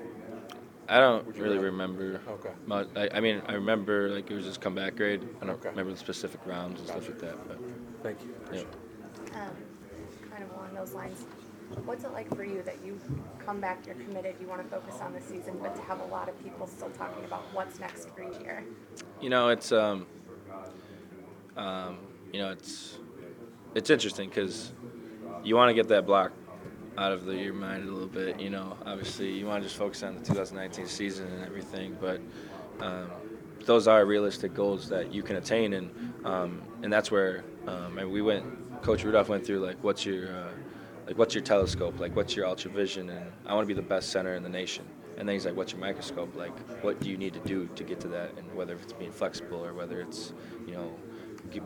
I 0.87 0.99
don't 0.99 1.25
really 1.29 1.55
rather- 1.55 1.61
remember. 1.61 2.21
Okay. 2.27 2.51
Much. 2.67 2.89
I, 2.95 3.09
I 3.11 3.19
mean, 3.21 3.41
I 3.47 3.53
remember 3.53 4.09
like 4.09 4.29
it 4.29 4.35
was 4.35 4.45
just 4.45 4.61
comeback 4.61 4.97
grade. 4.97 5.27
I 5.41 5.47
don't 5.47 5.63
remember 5.65 5.93
the 5.93 5.97
specific 5.97 6.41
rounds 6.45 6.79
and 6.79 6.89
stuff 6.89 7.09
like 7.09 7.19
that. 7.21 7.47
But 7.47 7.57
Thank 8.03 8.21
you. 8.21 8.35
yeah. 8.53 8.61
Um, 9.41 9.49
kind 10.29 10.43
of 10.43 10.51
along 10.51 10.72
those 10.83 10.93
lines, 10.93 11.25
what's 11.85 12.03
it 12.03 12.11
like 12.11 12.33
for 12.35 12.43
you 12.43 12.61
that 12.63 12.77
you 12.83 12.99
come 13.45 13.59
back, 13.59 13.85
you're 13.85 13.95
committed, 13.95 14.35
you 14.41 14.47
want 14.47 14.61
to 14.61 14.67
focus 14.67 14.95
on 15.01 15.13
the 15.13 15.21
season, 15.21 15.57
but 15.61 15.75
to 15.75 15.81
have 15.83 16.01
a 16.01 16.05
lot 16.05 16.27
of 16.27 16.43
people 16.43 16.67
still 16.67 16.89
talking 16.91 17.23
about 17.23 17.43
what's 17.53 17.79
next 17.79 18.09
for 18.09 18.23
you 18.23 18.33
here? 18.39 18.63
You 19.21 19.29
know, 19.29 19.49
it's 19.49 19.71
um, 19.71 20.05
um, 21.55 21.97
you 22.33 22.39
know, 22.39 22.51
it's 22.51 22.97
it's 23.75 23.89
interesting 23.89 24.27
because 24.27 24.73
you 25.43 25.55
want 25.55 25.69
to 25.69 25.73
get 25.73 25.87
that 25.87 26.05
block 26.05 26.33
out 26.97 27.11
of 27.11 27.25
the, 27.25 27.35
your 27.35 27.53
mind 27.53 27.87
a 27.87 27.91
little 27.91 28.07
bit. 28.07 28.39
You 28.39 28.49
know, 28.49 28.77
obviously 28.85 29.31
you 29.31 29.45
want 29.45 29.63
to 29.63 29.67
just 29.67 29.79
focus 29.79 30.03
on 30.03 30.15
the 30.15 30.21
2019 30.21 30.85
season 30.85 31.27
and 31.27 31.45
everything, 31.45 31.97
but 31.99 32.19
um, 32.81 33.09
those 33.65 33.87
are 33.87 34.05
realistic 34.05 34.53
goals 34.53 34.89
that 34.89 35.13
you 35.13 35.23
can 35.23 35.37
attain, 35.37 35.73
and 35.73 36.13
um, 36.25 36.61
and 36.81 36.91
that's 36.91 37.09
where 37.09 37.45
um, 37.67 37.97
and 37.97 38.11
we 38.11 38.21
went. 38.21 38.43
Coach 38.81 39.05
Rudolph 39.05 39.29
went 39.29 39.45
through 39.45 39.65
like, 39.65 39.81
what's 39.81 40.05
your 40.05 40.27
uh, 40.27 40.49
like 41.05 41.17
what's 41.17 41.33
your 41.33 41.43
telescope, 41.43 41.99
like 41.99 42.15
what's 42.15 42.35
your 42.35 42.45
ultra 42.45 42.71
vision, 42.71 43.09
and 43.09 43.31
I 43.45 43.53
want 43.53 43.67
to 43.67 43.73
be 43.73 43.79
the 43.79 43.87
best 43.87 44.11
center 44.11 44.35
in 44.35 44.43
the 44.43 44.49
nation. 44.49 44.85
And 45.17 45.27
then 45.27 45.35
he's 45.35 45.45
like, 45.45 45.55
what's 45.55 45.71
your 45.71 45.81
microscope? 45.81 46.35
Like, 46.35 46.57
what 46.83 46.99
do 46.99 47.09
you 47.09 47.17
need 47.17 47.33
to 47.33 47.39
do 47.41 47.67
to 47.75 47.83
get 47.83 47.99
to 47.99 48.07
that? 48.09 48.31
And 48.37 48.51
whether 48.55 48.73
it's 48.73 48.93
being 48.93 49.11
flexible 49.11 49.63
or 49.63 49.73
whether 49.73 50.01
it's, 50.01 50.33
you 50.65 50.73
know, 50.73 50.95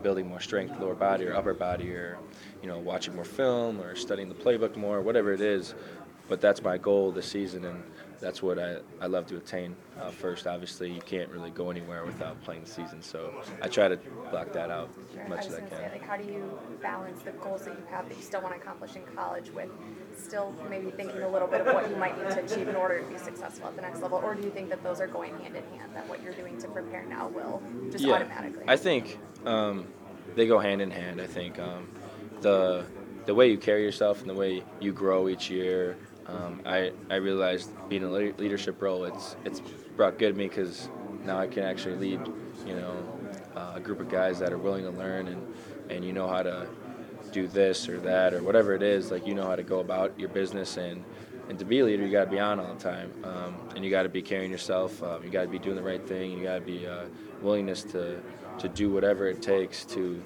building 0.02 0.28
more 0.28 0.40
strength, 0.40 0.78
lower 0.78 0.94
body 0.94 1.24
or 1.24 1.34
upper 1.34 1.54
body, 1.54 1.90
or, 1.92 2.18
you 2.62 2.68
know, 2.68 2.78
watching 2.78 3.14
more 3.14 3.24
film 3.24 3.80
or 3.80 3.96
studying 3.96 4.28
the 4.28 4.34
playbook 4.34 4.76
more, 4.76 5.00
whatever 5.00 5.32
it 5.32 5.40
is. 5.40 5.74
But 6.28 6.42
that's 6.42 6.62
my 6.62 6.76
goal 6.76 7.10
this 7.10 7.24
season, 7.24 7.64
and 7.64 7.82
that's 8.20 8.42
what 8.42 8.58
I, 8.58 8.78
I 9.00 9.06
love 9.06 9.26
to 9.28 9.36
attain 9.36 9.76
uh, 10.00 10.10
first. 10.10 10.46
Obviously, 10.46 10.90
you 10.92 11.00
can't 11.00 11.30
really 11.30 11.50
go 11.50 11.70
anywhere 11.70 12.04
without 12.04 12.42
playing 12.42 12.64
the 12.64 12.70
season, 12.70 13.00
so 13.02 13.32
I 13.62 13.68
try 13.68 13.88
to 13.88 13.96
block 14.30 14.52
that 14.52 14.70
out 14.70 14.90
as 15.20 15.28
much 15.28 15.44
I 15.44 15.46
as 15.46 15.54
I 15.54 15.60
can. 15.60 15.70
say, 15.70 15.88
like, 15.92 16.02
how 16.02 16.16
do 16.16 16.24
you 16.24 16.58
balance 16.82 17.22
the 17.22 17.32
goals 17.32 17.64
that 17.64 17.74
you 17.74 17.84
have 17.90 18.08
that 18.08 18.16
you 18.16 18.22
still 18.22 18.40
want 18.40 18.54
to 18.54 18.60
accomplish 18.60 18.96
in 18.96 19.02
college 19.14 19.50
with 19.50 19.70
still 20.16 20.54
maybe 20.68 20.90
thinking 20.90 21.22
a 21.22 21.28
little 21.28 21.48
bit 21.48 21.60
of 21.60 21.74
what 21.74 21.88
you 21.88 21.96
might 21.96 22.16
need 22.18 22.30
to 22.30 22.44
achieve 22.44 22.68
in 22.68 22.76
order 22.76 23.00
to 23.00 23.06
be 23.06 23.18
successful 23.18 23.68
at 23.68 23.76
the 23.76 23.82
next 23.82 24.02
level? 24.02 24.20
Or 24.22 24.34
do 24.34 24.42
you 24.42 24.50
think 24.50 24.68
that 24.70 24.82
those 24.82 25.00
are 25.00 25.06
going 25.06 25.38
hand 25.38 25.56
in 25.56 25.64
hand, 25.78 25.92
that 25.94 26.08
what 26.08 26.22
you're 26.22 26.34
doing 26.34 26.58
to 26.58 26.68
prepare 26.68 27.04
now 27.04 27.28
will 27.28 27.62
just 27.90 28.04
yeah, 28.04 28.14
automatically? 28.14 28.64
I 28.66 28.76
think 28.76 29.18
um, 29.46 29.86
they 30.34 30.46
go 30.46 30.58
hand 30.58 30.82
in 30.82 30.90
hand. 30.90 31.20
I 31.20 31.26
think 31.26 31.58
um, 31.58 31.88
the 32.40 32.84
the 33.26 33.34
way 33.34 33.50
you 33.50 33.58
carry 33.58 33.82
yourself 33.82 34.20
and 34.22 34.30
the 34.30 34.34
way 34.34 34.62
you 34.80 34.92
grow 34.92 35.28
each 35.28 35.50
year. 35.50 35.96
Um, 36.28 36.60
I 36.66 36.92
I 37.10 37.16
realized 37.16 37.70
being 37.88 38.02
in 38.02 38.08
a 38.08 38.12
le- 38.12 38.36
leadership 38.38 38.80
role, 38.82 39.04
it's 39.04 39.36
it's 39.44 39.60
brought 39.96 40.18
good 40.18 40.32
to 40.32 40.38
me 40.38 40.48
because 40.48 40.88
now 41.24 41.38
I 41.38 41.46
can 41.46 41.64
actually 41.64 41.96
lead, 41.96 42.20
you 42.66 42.74
know, 42.74 42.96
uh, 43.56 43.72
a 43.76 43.80
group 43.80 44.00
of 44.00 44.08
guys 44.08 44.38
that 44.38 44.52
are 44.52 44.58
willing 44.58 44.84
to 44.84 44.90
learn 44.90 45.28
and 45.28 45.54
and 45.90 46.04
you 46.04 46.12
know 46.12 46.28
how 46.28 46.42
to 46.42 46.66
do 47.32 47.46
this 47.46 47.88
or 47.88 47.98
that 48.00 48.34
or 48.34 48.42
whatever 48.42 48.74
it 48.74 48.82
is. 48.82 49.10
Like 49.10 49.26
you 49.26 49.34
know 49.34 49.46
how 49.46 49.56
to 49.56 49.62
go 49.62 49.80
about 49.80 50.18
your 50.18 50.28
business 50.28 50.76
and. 50.76 51.04
And 51.48 51.58
to 51.60 51.64
be 51.64 51.78
a 51.78 51.84
leader, 51.86 52.04
you 52.04 52.12
got 52.12 52.24
to 52.24 52.30
be 52.30 52.38
on 52.38 52.60
all 52.60 52.74
the 52.74 52.78
time, 52.78 53.10
um, 53.24 53.54
and 53.74 53.82
you 53.82 53.90
got 53.90 54.02
to 54.02 54.10
be 54.10 54.20
carrying 54.20 54.50
yourself. 54.50 55.02
Um, 55.02 55.24
you 55.24 55.30
got 55.30 55.44
to 55.44 55.48
be 55.48 55.58
doing 55.58 55.76
the 55.76 55.82
right 55.82 56.06
thing. 56.06 56.32
You 56.32 56.44
got 56.44 56.56
to 56.56 56.60
be 56.60 56.86
uh, 56.86 57.06
willingness 57.40 57.84
to 57.84 58.20
to 58.58 58.68
do 58.68 58.90
whatever 58.90 59.28
it 59.28 59.40
takes 59.40 59.86
to 59.86 60.22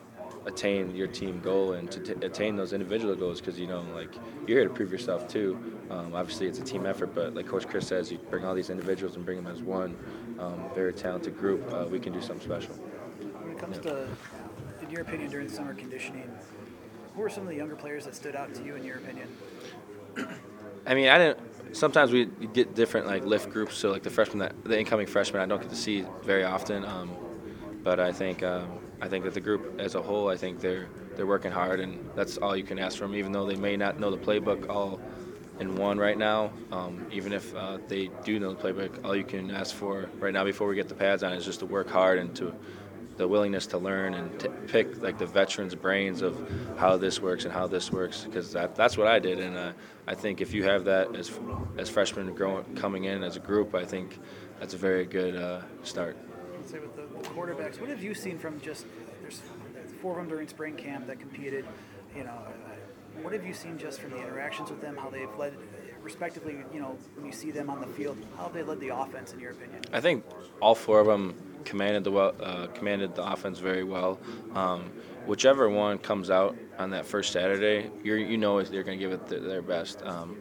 attain 0.47 0.95
your 0.95 1.07
team 1.07 1.40
goal 1.40 1.74
and 1.74 1.90
to 1.90 2.01
t- 2.01 2.26
attain 2.26 2.57
those 2.57 2.72
individual 2.72 3.14
goals 3.14 3.40
because 3.40 3.59
you 3.59 3.66
know 3.66 3.84
like 3.95 4.14
you're 4.47 4.59
here 4.59 4.68
to 4.68 4.74
prove 4.74 4.90
yourself 4.90 5.28
too 5.28 5.57
um, 5.90 6.14
obviously 6.14 6.47
it's 6.47 6.59
a 6.59 6.64
team 6.64 6.84
effort 6.84 7.14
but 7.14 7.34
like 7.34 7.47
coach 7.47 7.66
Chryst 7.66 7.84
says 7.84 8.11
you 8.11 8.18
bring 8.30 8.45
all 8.45 8.55
these 8.55 8.70
individuals 8.70 9.16
and 9.16 9.24
bring 9.24 9.43
them 9.43 9.53
as 9.53 9.62
one 9.62 9.97
um, 10.38 10.64
very 10.74 10.93
talented 10.93 11.38
group 11.38 11.72
uh, 11.72 11.86
we 11.88 12.01
can 12.01 12.12
do 12.12 12.20
something 12.20 12.45
special 12.45 12.74
When 12.74 13.53
it 13.53 13.59
comes 13.59 13.78
to, 13.78 14.09
in 14.82 14.90
your 14.90 15.03
opinion, 15.03 15.30
during 15.30 15.49
summer 15.49 15.74
conditioning, 15.74 16.30
who 17.14 17.22
are 17.22 17.28
some 17.28 17.45
of 17.45 17.49
the 17.49 17.57
younger 17.57 17.76
players 17.76 18.05
that 18.05 18.14
stood 18.14 18.36
out 18.36 18.55
to 18.55 18.62
you 18.62 18.74
in 18.74 18.84
your 18.84 18.97
opinion? 18.97 19.28
I 20.86 20.95
mean, 20.95 21.09
I 21.09 21.18
didn't. 21.18 21.38
Sometimes 21.76 22.12
we 22.12 22.26
get 22.53 22.74
different 22.74 23.07
like 23.07 23.24
lift 23.24 23.51
groups. 23.51 23.76
So 23.76 23.90
like 23.90 24.03
the 24.03 24.11
freshmen, 24.11 24.38
that 24.40 24.64
the 24.64 24.78
incoming 24.78 25.07
freshmen, 25.07 25.40
I 25.40 25.47
don't 25.47 25.61
get 25.61 25.70
to 25.70 25.76
see 25.76 26.05
very 26.22 26.45
often. 26.45 26.84
Um, 26.84 27.11
but 27.82 28.01
I 28.01 28.12
think 28.12 28.43
um, 28.43 28.78
I 29.03 29.09
think 29.09 29.24
that 29.24 29.34
the 29.34 29.40
group 29.40 29.78
as 29.80 29.96
a 29.96 30.00
whole, 30.00 30.28
I 30.28 30.36
think 30.36 30.61
they're 30.61 30.88
they're 31.16 31.26
working 31.26 31.53
hard, 31.53 31.80
and 31.80 32.09
that's 32.14 32.38
all 32.38 32.57
you 32.57 32.62
can 32.62 32.78
ask 32.78 32.96
from. 32.96 33.14
Even 33.14 33.32
though 33.32 33.46
they 33.46 33.57
may 33.57 33.76
not 33.76 33.98
know 34.00 34.11
the 34.11 34.16
playbook 34.16 34.70
all 34.70 35.00
in 35.61 35.76
one 35.76 35.98
right 35.98 36.16
now. 36.16 36.53
Um, 36.70 37.07
even 37.11 37.32
if 37.32 37.55
uh, 37.55 37.78
they 37.88 38.11
do 38.24 38.38
know 38.38 38.55
the 38.55 38.62
playbook, 38.62 39.05
all 39.05 39.14
you 39.14 39.24
can 39.24 39.50
ask 39.50 39.74
for 39.74 40.09
right 40.18 40.32
now 40.32 40.44
before 40.44 40.68
we 40.68 40.76
get 40.76 40.88
the 40.88 40.94
pads 40.94 41.22
on 41.22 41.32
is 41.32 41.44
just 41.44 41.61
to 41.61 41.66
work 41.66 41.88
hard 41.90 42.18
and 42.18 42.34
to 42.36 42.55
the 43.16 43.28
willingness 43.28 43.66
to 43.66 43.78
learn 43.78 44.14
and 44.14 44.40
to 44.40 44.48
pick 44.48 45.03
like 45.03 45.18
the 45.18 45.26
veterans' 45.26 45.74
brains 45.74 46.22
of 46.22 46.34
how 46.78 46.96
this 46.96 47.20
works 47.20 47.44
and 47.44 47.53
how 47.53 47.66
this 47.66 47.92
works 47.92 48.24
because 48.24 48.53
that, 48.53 48.74
that's 48.74 48.96
what 48.96 49.07
I 49.07 49.18
did 49.18 49.38
and 49.38 49.55
uh, 49.55 49.72
I 50.07 50.14
think 50.14 50.40
if 50.40 50.55
you 50.55 50.64
have 50.64 50.84
that 50.86 51.14
as 51.14 51.30
as 51.76 51.90
freshmen 51.90 52.34
growing 52.34 52.64
coming 52.74 53.05
in 53.05 53.22
as 53.22 53.36
a 53.36 53.40
group, 53.40 53.74
I 53.74 53.84
think 53.84 54.18
that's 54.59 54.74
a 54.74 54.78
very 54.78 55.05
good 55.05 55.36
uh, 55.36 55.61
start. 55.82 56.16
Quarterbacks, 57.22 57.80
what 57.80 57.88
have 57.88 58.02
you 58.02 58.14
seen 58.14 58.38
from 58.38 58.60
just 58.60 58.86
there's 59.22 59.40
four 60.00 60.12
of 60.12 60.18
them 60.18 60.28
during 60.28 60.48
spring 60.48 60.74
camp 60.74 61.06
that 61.06 61.20
competed, 61.20 61.64
you 62.16 62.24
know. 62.24 62.38
What 63.20 63.34
have 63.34 63.46
you 63.46 63.52
seen 63.52 63.78
just 63.78 64.00
from 64.00 64.10
the 64.10 64.16
interactions 64.16 64.70
with 64.70 64.80
them, 64.80 64.96
how 64.96 65.10
they've 65.10 65.28
led, 65.38 65.54
respectively, 66.02 66.56
you 66.72 66.80
know, 66.80 66.96
when 67.14 67.26
you 67.26 67.32
see 67.32 67.50
them 67.50 67.68
on 67.68 67.80
the 67.80 67.86
field, 67.86 68.16
how 68.38 68.48
they 68.48 68.62
led 68.62 68.80
the 68.80 68.88
offense, 68.88 69.32
in 69.34 69.38
your 69.38 69.50
opinion? 69.50 69.82
I 69.92 70.00
think 70.00 70.24
all 70.60 70.74
four 70.74 71.00
of 71.00 71.06
them 71.06 71.34
commanded 71.64 72.04
the 72.04 72.10
well, 72.10 72.34
uh, 72.40 72.68
commanded 72.68 73.14
the 73.14 73.24
offense 73.24 73.58
very 73.58 73.84
well. 73.84 74.18
Um, 74.54 74.90
whichever 75.26 75.68
one 75.68 75.98
comes 75.98 76.30
out 76.30 76.56
on 76.78 76.90
that 76.90 77.06
first 77.06 77.32
Saturday, 77.32 77.90
you 78.02 78.14
you 78.14 78.38
know 78.38 78.62
they're 78.62 78.82
going 78.82 78.98
to 78.98 79.04
give 79.04 79.12
it 79.12 79.28
th- 79.28 79.42
their 79.42 79.62
best. 79.62 80.02
Um, 80.02 80.36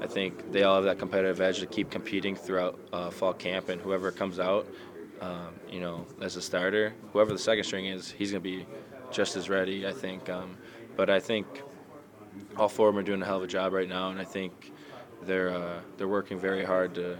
I 0.00 0.06
think 0.06 0.50
they 0.52 0.64
all 0.64 0.76
have 0.76 0.84
that 0.84 0.98
competitive 0.98 1.40
edge 1.40 1.60
to 1.60 1.66
keep 1.66 1.90
competing 1.90 2.34
throughout 2.34 2.78
uh, 2.92 3.10
fall 3.10 3.32
camp, 3.32 3.68
and 3.68 3.80
whoever 3.80 4.10
comes 4.10 4.38
out, 4.40 4.66
um, 5.24 5.54
you 5.70 5.80
know, 5.80 6.06
as 6.20 6.36
a 6.36 6.42
starter, 6.42 6.94
whoever 7.12 7.32
the 7.32 7.38
second 7.38 7.64
string 7.64 7.86
is, 7.86 8.10
he's 8.10 8.32
going 8.32 8.42
to 8.42 8.48
be 8.50 8.66
just 9.10 9.36
as 9.36 9.48
ready. 9.48 9.86
I 9.86 9.92
think, 9.92 10.28
um, 10.28 10.56
but 10.96 11.10
I 11.10 11.20
think 11.20 11.46
all 12.56 12.68
four 12.68 12.88
of 12.88 12.94
them 12.94 13.00
are 13.02 13.06
doing 13.06 13.22
a 13.22 13.24
hell 13.24 13.38
of 13.38 13.42
a 13.44 13.46
job 13.48 13.72
right 13.72 13.88
now, 13.88 14.10
and 14.10 14.20
I 14.20 14.24
think 14.24 14.72
they're 15.22 15.50
uh, 15.50 15.80
they're 15.96 16.08
working 16.08 16.38
very 16.38 16.64
hard 16.64 16.94
to, 16.96 17.18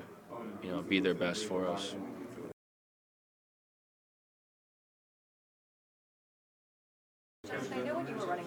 you 0.62 0.70
know, 0.70 0.82
be 0.82 1.00
their 1.00 1.14
best 1.14 1.46
for 1.46 1.68
us. 1.68 1.94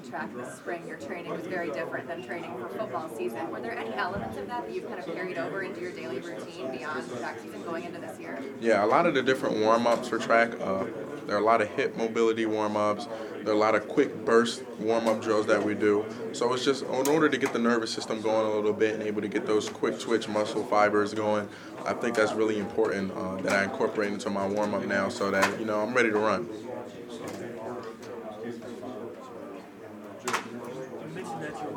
Track 0.09 0.33
this 0.35 0.55
spring, 0.55 0.87
your 0.87 0.97
training 0.97 1.31
was 1.31 1.45
very 1.47 1.69
different 1.71 2.07
than 2.07 2.23
training 2.23 2.51
for 2.53 2.69
football 2.69 3.09
season. 3.15 3.49
Were 3.51 3.59
there 3.59 3.77
any 3.77 3.93
elements 3.93 4.37
of 4.37 4.47
that 4.47 4.65
that 4.65 4.73
you've 4.73 4.87
kind 4.87 4.99
of 4.99 5.05
carried 5.05 5.37
over 5.37 5.63
into 5.63 5.81
your 5.81 5.91
daily 5.91 6.19
routine 6.19 6.71
beyond 6.71 7.09
track 7.17 7.39
season 7.39 7.61
going 7.63 7.83
into 7.83 7.99
this 7.99 8.19
year? 8.19 8.41
Yeah, 8.61 8.83
a 8.83 8.87
lot 8.87 9.05
of 9.05 9.13
the 9.13 9.21
different 9.21 9.57
warm 9.57 9.85
ups 9.85 10.07
for 10.07 10.17
track. 10.17 10.53
Uh, 10.61 10.85
there 11.25 11.35
are 11.35 11.39
a 11.39 11.43
lot 11.43 11.61
of 11.61 11.67
hip 11.69 11.97
mobility 11.97 12.45
warm 12.45 12.77
ups. 12.77 13.07
There 13.43 13.53
are 13.53 13.57
a 13.57 13.59
lot 13.59 13.75
of 13.75 13.87
quick 13.89 14.23
burst 14.23 14.63
warm 14.79 15.07
up 15.07 15.21
drills 15.21 15.45
that 15.47 15.61
we 15.61 15.75
do. 15.75 16.05
So 16.31 16.53
it's 16.53 16.63
just 16.63 16.83
in 16.83 17.07
order 17.07 17.27
to 17.27 17.37
get 17.37 17.51
the 17.51 17.59
nervous 17.59 17.91
system 17.91 18.21
going 18.21 18.47
a 18.47 18.55
little 18.55 18.73
bit 18.73 18.93
and 18.93 19.03
able 19.03 19.21
to 19.21 19.27
get 19.27 19.45
those 19.45 19.67
quick 19.67 19.99
twitch 19.99 20.29
muscle 20.29 20.63
fibers 20.63 21.13
going. 21.13 21.49
I 21.85 21.93
think 21.93 22.15
that's 22.15 22.33
really 22.33 22.59
important 22.59 23.11
uh, 23.11 23.35
that 23.37 23.51
I 23.51 23.63
incorporate 23.65 24.13
into 24.13 24.29
my 24.29 24.47
warm 24.47 24.73
up 24.73 24.85
now 24.85 25.09
so 25.09 25.31
that 25.31 25.59
you 25.59 25.65
know 25.65 25.81
I'm 25.81 25.93
ready 25.93 26.11
to 26.11 26.17
run. 26.17 26.47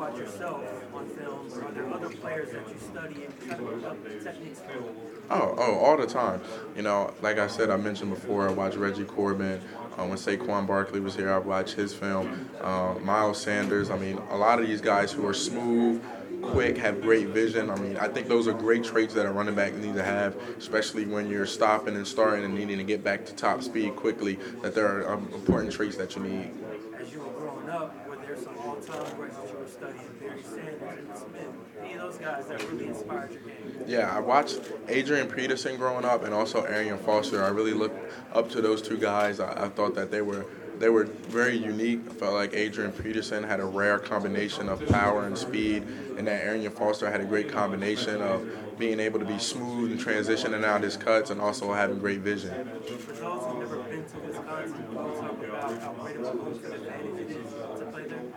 mentioned 0.11 0.27
that 0.27 0.49
you 0.49 0.55
watch 0.55 0.63
yourself 0.63 0.93
on 0.93 1.09
film. 1.09 1.63
Are 1.63 1.71
there 1.71 1.93
other 1.93 2.09
players 2.09 2.51
that 2.51 2.67
you 2.67 2.75
study 2.79 3.25
and 3.25 3.39
try 3.47 3.57
to 3.57 3.63
look 3.63 3.83
up 3.83 4.23
techniques? 4.23 4.61
Oh, 5.29 5.55
oh, 5.57 5.79
all 5.79 5.97
the 5.97 6.07
time. 6.07 6.41
You 6.75 6.81
know, 6.81 7.13
like 7.21 7.39
I 7.39 7.47
said, 7.47 7.69
I 7.69 7.77
mentioned 7.77 8.13
before, 8.13 8.47
I 8.47 8.51
watched 8.51 8.77
Reggie 8.77 9.05
Corbin. 9.05 9.61
Uh, 9.97 10.05
when 10.05 10.17
Saquon 10.17 10.67
Barkley 10.67 10.99
was 10.99 11.15
here, 11.15 11.31
I 11.31 11.37
watched 11.37 11.73
his 11.73 11.93
film. 11.93 12.49
Uh, 12.61 12.95
Miles 13.01 13.41
Sanders. 13.41 13.89
I 13.89 13.97
mean, 13.97 14.17
a 14.29 14.37
lot 14.37 14.59
of 14.59 14.67
these 14.67 14.81
guys 14.81 15.11
who 15.11 15.25
are 15.27 15.33
smooth, 15.33 16.01
quick, 16.41 16.77
have 16.77 17.01
great 17.01 17.27
vision. 17.27 17.69
I 17.69 17.75
mean, 17.75 17.97
I 17.97 18.07
think 18.07 18.27
those 18.27 18.47
are 18.47 18.53
great 18.53 18.83
traits 18.83 19.13
that 19.13 19.25
a 19.25 19.31
running 19.31 19.55
back 19.55 19.73
needs 19.75 19.95
to 19.97 20.03
have, 20.03 20.35
especially 20.57 21.05
when 21.05 21.29
you're 21.29 21.45
stopping 21.45 21.95
and 21.95 22.07
starting 22.07 22.45
and 22.45 22.55
needing 22.55 22.77
to 22.77 22.83
get 22.83 23.03
back 23.03 23.25
to 23.25 23.33
top 23.35 23.61
speed 23.61 23.95
quickly. 23.95 24.39
That 24.61 24.75
there 24.75 24.87
are 24.87 25.13
um, 25.13 25.29
important 25.33 25.71
traits 25.71 25.97
that 25.97 26.15
you 26.15 26.23
need. 26.23 26.51
As 26.99 27.11
you 27.11 27.19
were 27.19 27.31
growing 27.31 27.69
up, 27.69 27.95
were 28.31 28.41
some 28.41 28.57
all-time 28.59 29.15
greats 29.17 29.37
that 29.37 29.49
you 29.49 29.57
were 29.57 29.67
studying? 29.67 30.09
Barry 30.19 30.43
Sanders 30.43 30.99
and 30.99 31.17
Smith. 31.17 31.47
Any 31.81 31.93
of 31.93 32.01
those 32.01 32.17
guys 32.17 32.47
that 32.47 32.71
really 32.71 32.87
inspired 32.87 33.31
your 33.31 33.41
game? 33.41 33.83
Yeah, 33.87 34.15
I 34.15 34.19
watched 34.19 34.59
Adrian 34.87 35.27
Peterson 35.27 35.77
growing 35.77 36.05
up 36.05 36.23
and 36.23 36.33
also 36.33 36.63
Arian 36.63 36.97
Foster. 36.99 37.43
I 37.43 37.49
really 37.49 37.73
looked 37.73 37.99
up 38.33 38.49
to 38.51 38.61
those 38.61 38.81
two 38.81 38.97
guys. 38.97 39.39
I, 39.39 39.65
I 39.65 39.69
thought 39.69 39.95
that 39.95 40.11
they 40.11 40.21
were 40.21 40.45
they 40.79 40.89
were 40.89 41.03
very 41.03 41.55
unique. 41.55 42.01
I 42.09 42.13
felt 42.13 42.33
like 42.33 42.55
Adrian 42.55 42.91
Peterson 42.91 43.43
had 43.43 43.59
a 43.59 43.65
rare 43.65 43.99
combination 43.99 44.67
of 44.67 44.83
power 44.87 45.25
and 45.25 45.37
speed, 45.37 45.83
and 46.17 46.25
that 46.27 46.43
Arian 46.43 46.71
Foster 46.71 47.09
had 47.11 47.21
a 47.21 47.25
great 47.25 47.49
combination 47.49 48.19
of 48.19 48.47
being 48.79 48.99
able 48.99 49.19
to 49.19 49.25
be 49.25 49.37
smooth 49.37 49.91
and 49.91 49.99
transitioning 49.99 50.65
out 50.65 50.81
his 50.81 50.97
cuts 50.97 51.29
and 51.29 51.39
also 51.39 51.71
having 51.71 51.99
great 51.99 52.21
vision. 52.21 52.49
For 52.97 53.13
those 53.13 53.45
who've 53.45 53.59
never 53.59 53.77
been 53.83 54.03
to 54.05 54.17
Wisconsin, 54.21 54.95
talk 54.95 55.43
about 55.43 55.81
how 55.81 55.93
great 55.93 56.15
of 56.15 56.25
a 56.25 56.73
advantage 56.73 57.29
it 57.29 57.29
is 57.29 57.79
to 57.79 57.85
play 57.91 58.05
there? 58.05 58.30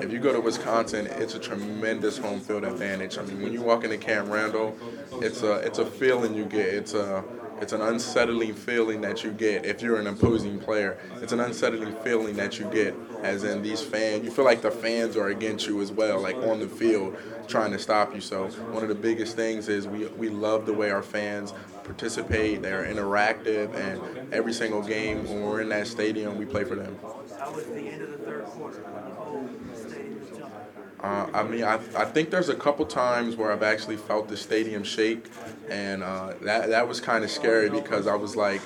If 0.00 0.12
you 0.12 0.20
go 0.20 0.32
to 0.32 0.40
Wisconsin, 0.40 1.06
it's 1.06 1.34
a 1.34 1.38
tremendous 1.38 2.16
home 2.16 2.40
field 2.40 2.64
advantage. 2.64 3.18
I 3.18 3.22
mean, 3.22 3.42
when 3.42 3.52
you 3.52 3.62
walk 3.62 3.82
into 3.82 3.98
Camp 3.98 4.30
Randall, 4.30 4.76
it's 5.20 5.42
a 5.42 5.54
it's 5.56 5.78
a 5.78 5.86
feeling 5.86 6.34
you 6.34 6.44
get. 6.44 6.66
It's 6.66 6.94
a 6.94 7.24
it's 7.60 7.72
an 7.72 7.80
unsettling 7.80 8.54
feeling 8.54 9.00
that 9.02 9.22
you 9.22 9.30
get 9.30 9.64
if 9.64 9.82
you're 9.82 9.98
an 9.98 10.06
opposing 10.06 10.58
player. 10.58 10.98
It's 11.20 11.32
an 11.32 11.40
unsettling 11.40 11.94
feeling 11.96 12.36
that 12.36 12.58
you 12.58 12.66
get, 12.66 12.94
as 13.22 13.44
in 13.44 13.62
these 13.62 13.82
fans. 13.82 14.24
You 14.24 14.30
feel 14.30 14.44
like 14.44 14.62
the 14.62 14.70
fans 14.70 15.16
are 15.16 15.28
against 15.28 15.66
you 15.66 15.80
as 15.80 15.92
well, 15.92 16.20
like 16.20 16.36
on 16.36 16.60
the 16.60 16.68
field, 16.68 17.16
trying 17.48 17.72
to 17.72 17.78
stop 17.78 18.14
you. 18.14 18.20
So 18.20 18.48
one 18.72 18.82
of 18.82 18.88
the 18.88 18.94
biggest 18.94 19.36
things 19.36 19.68
is 19.68 19.88
we 19.88 20.06
we 20.06 20.28
love 20.28 20.66
the 20.66 20.72
way 20.72 20.90
our 20.90 21.02
fans 21.02 21.52
participate. 21.84 22.62
They're 22.62 22.84
interactive, 22.84 23.74
and 23.74 24.32
every 24.32 24.52
single 24.52 24.82
game 24.82 25.24
when 25.28 25.42
we're 25.42 25.60
in 25.62 25.68
that 25.70 25.86
stadium, 25.88 26.38
we 26.38 26.46
play 26.46 26.64
for 26.64 26.76
them. 26.76 26.96
How 27.38 27.50
was 27.52 27.64
the 27.66 27.80
end 27.80 28.02
of 28.02 28.10
the 28.12 28.18
third 28.18 28.44
quarter 28.44 28.82
when 28.82 29.04
the 29.04 29.14
whole 29.16 29.48
stadium 29.74 30.20
was 30.20 30.28
jumping? 30.30 30.91
Uh, 31.02 31.26
I 31.34 31.42
mean, 31.42 31.64
I, 31.64 31.74
I 31.96 32.04
think 32.04 32.30
there's 32.30 32.48
a 32.48 32.54
couple 32.54 32.86
times 32.86 33.34
where 33.34 33.50
I've 33.50 33.64
actually 33.64 33.96
felt 33.96 34.28
the 34.28 34.36
stadium 34.36 34.84
shake, 34.84 35.26
and 35.68 36.02
uh, 36.02 36.34
that 36.42 36.68
that 36.70 36.86
was 36.86 37.00
kind 37.00 37.24
of 37.24 37.30
scary 37.30 37.70
because 37.70 38.06
I 38.06 38.14
was 38.14 38.36
like, 38.36 38.60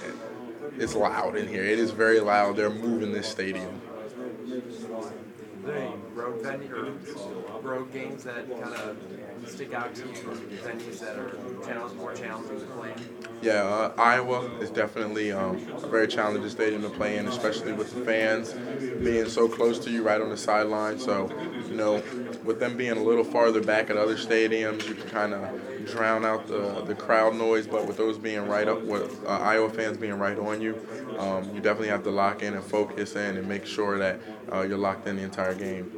it's 0.79 0.95
loud 0.95 1.37
in 1.37 1.49
here. 1.49 1.65
It 1.65 1.79
is 1.79 1.93
very 1.93 2.21
loud. 2.21 2.57
They're 2.57 2.69
moving 2.69 3.13
this 3.13 3.27
stadium. 3.27 3.81
road 6.15 6.43
venue 6.43 6.75
or 6.75 7.61
road 7.63 7.93
games 7.93 8.25
that 8.25 8.49
kind 8.51 8.75
of 8.75 8.97
stick 9.49 9.75
out 9.75 9.95
to 9.95 10.03
you, 10.03 10.13
venues 10.13 11.01
that 11.01 11.17
are 11.17 11.37
challenge, 11.65 11.95
more 11.95 12.15
challenging 12.15 12.61
to 12.61 12.67
play 12.67 12.93
in? 12.93 13.29
Yeah, 13.43 13.63
uh, 13.65 13.93
Iowa 13.99 14.51
is 14.61 14.71
definitely 14.71 15.33
um, 15.33 15.57
a 15.83 15.89
very 15.89 16.09
challenging 16.09 16.49
stadium 16.49 16.83
to 16.83 16.91
play 16.91 17.17
in, 17.17 17.27
especially 17.29 17.73
with 17.73 17.95
the 17.95 18.05
fans 18.05 18.53
being 19.03 19.29
so 19.29 19.49
close 19.49 19.79
to 19.81 19.91
you 19.91 20.03
right 20.03 20.21
on 20.21 20.31
the 20.31 20.37
sideline. 20.37 20.99
So, 20.99 21.31
you 21.69 21.77
know, 21.77 22.03
with 22.47 22.61
them 22.61 22.77
being 22.77 22.93
a 22.93 23.03
little 23.03 23.25
farther 23.25 23.61
back 23.61 23.91
at 23.91 23.97
other 23.97 24.17
stadiums, 24.17 24.89
you 24.89 24.95
can 24.95 25.09
kind 25.09 25.35
of 25.35 25.87
drown 25.87 26.25
out 26.25 26.47
the, 26.47 26.83
the 26.87 26.95
crowd 26.95 27.35
noise. 27.35 27.67
But 27.67 27.87
with 27.87 27.97
those 27.97 28.19
being 28.19 28.47
right 28.47 28.69
up, 28.69 28.83
with 28.83 29.25
uh, 29.27 29.31
Iowa 29.31 29.71
fans 29.71 29.99
being 29.99 30.19
right 30.19 30.39
on 30.39 30.61
you, 30.61 30.81
um, 31.19 31.45
you 31.55 31.61
definitely 31.61 31.89
have 31.89 32.05
to 32.05 32.11
lock 32.11 32.43
in 32.43 32.55
and 32.55 32.65
focus 32.65 33.17
in 33.17 33.37
and 33.37 33.49
make 33.49 33.67
sure 33.67 33.99
that 33.99 34.21
uh, 34.53 34.63
you're 34.63 34.79
locked 34.79 35.07
in 35.07 35.17
the 35.17 35.23
entire 35.23 35.55
game. 35.55 35.93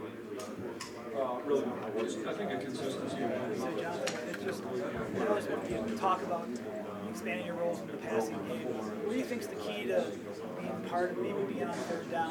I 1.48 2.34
think 2.34 2.60
consistency. 2.60 3.16
So, 3.56 3.66
talk 5.96 6.22
about 6.22 6.46
expanding 7.10 7.46
your 7.46 7.56
roles 7.56 7.80
in 7.80 7.86
the 7.88 7.94
passing 7.94 8.38
game. 8.46 8.66
What 8.66 9.12
do 9.12 9.18
you 9.18 9.24
think 9.24 9.42
is 9.42 9.48
the 9.48 9.56
key 9.56 9.86
to 9.86 10.12
being 10.60 10.82
part 10.88 11.12
of 11.12 11.18
maybe 11.18 11.42
being 11.52 11.64
on 11.64 11.74
third 11.74 12.08
being 12.10 12.27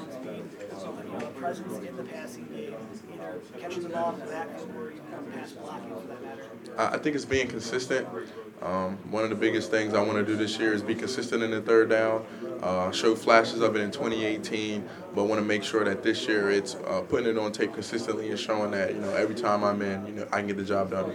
you 1.08 1.20
know, 1.20 1.26
presence 1.28 1.88
in 1.88 1.95
the 1.95 2.03
passing 2.03 2.45
game, 2.45 2.76
either 3.14 3.39
catching 3.60 3.84
the 3.84 3.89
ball 3.89 4.14
in 4.14 4.20
the 4.20 4.26
backfield 4.26 4.76
or 4.76 4.91
even 4.91 5.32
pass 5.34 5.51
blocking 5.51 5.89
for 5.89 6.08
that 6.08 6.24
matter? 6.24 6.45
I 6.78 6.95
I 6.95 6.97
think 6.97 7.16
it's 7.16 7.26
being 7.26 7.47
consistent. 7.47 8.08
Um, 8.62 8.97
one 9.12 9.24
of 9.24 9.30
the 9.30 9.36
biggest 9.36 9.70
things 9.70 9.93
I 9.93 10.01
want 10.01 10.18
to 10.18 10.26
do 10.26 10.36
this 10.36 10.58
year 10.58 10.74
is 10.74 10.82
be 10.82 10.95
consistent 10.95 11.43
in 11.43 11.51
the 11.51 11.62
third 11.62 11.89
down. 11.89 12.26
Uh, 12.62 12.91
show 12.91 13.16
flashes 13.16 13.62
of 13.62 13.76
it 13.76 13.82
in 13.82 13.91
2018, 13.91 14.88
but 15.14 15.26
want 15.26 15.39
to 15.39 15.45
make 15.45 15.64
sure 15.64 15.84
that 15.84 16.01
this 16.01 16.28
year 16.28 16.49
it's 16.49 16.76
uh, 16.76 17.01
putting 17.08 17.28
it 17.28 17.38
on 17.38 17.51
tape 17.51 17.74
consistently 17.74 18.30
and 18.30 18.39
showing 18.39 18.72
that 18.72 18.93
you 18.93 18.99
know 18.99 19.14
every 19.14 19.36
time 19.36 19.64
I'm 19.64 19.82
in, 19.82 20.08
you 20.08 20.14
know 20.14 20.28
I 20.32 20.38
can 20.38 20.47
get 20.47 20.58
the 20.58 20.64
job 20.64 20.91
done. 20.91 21.14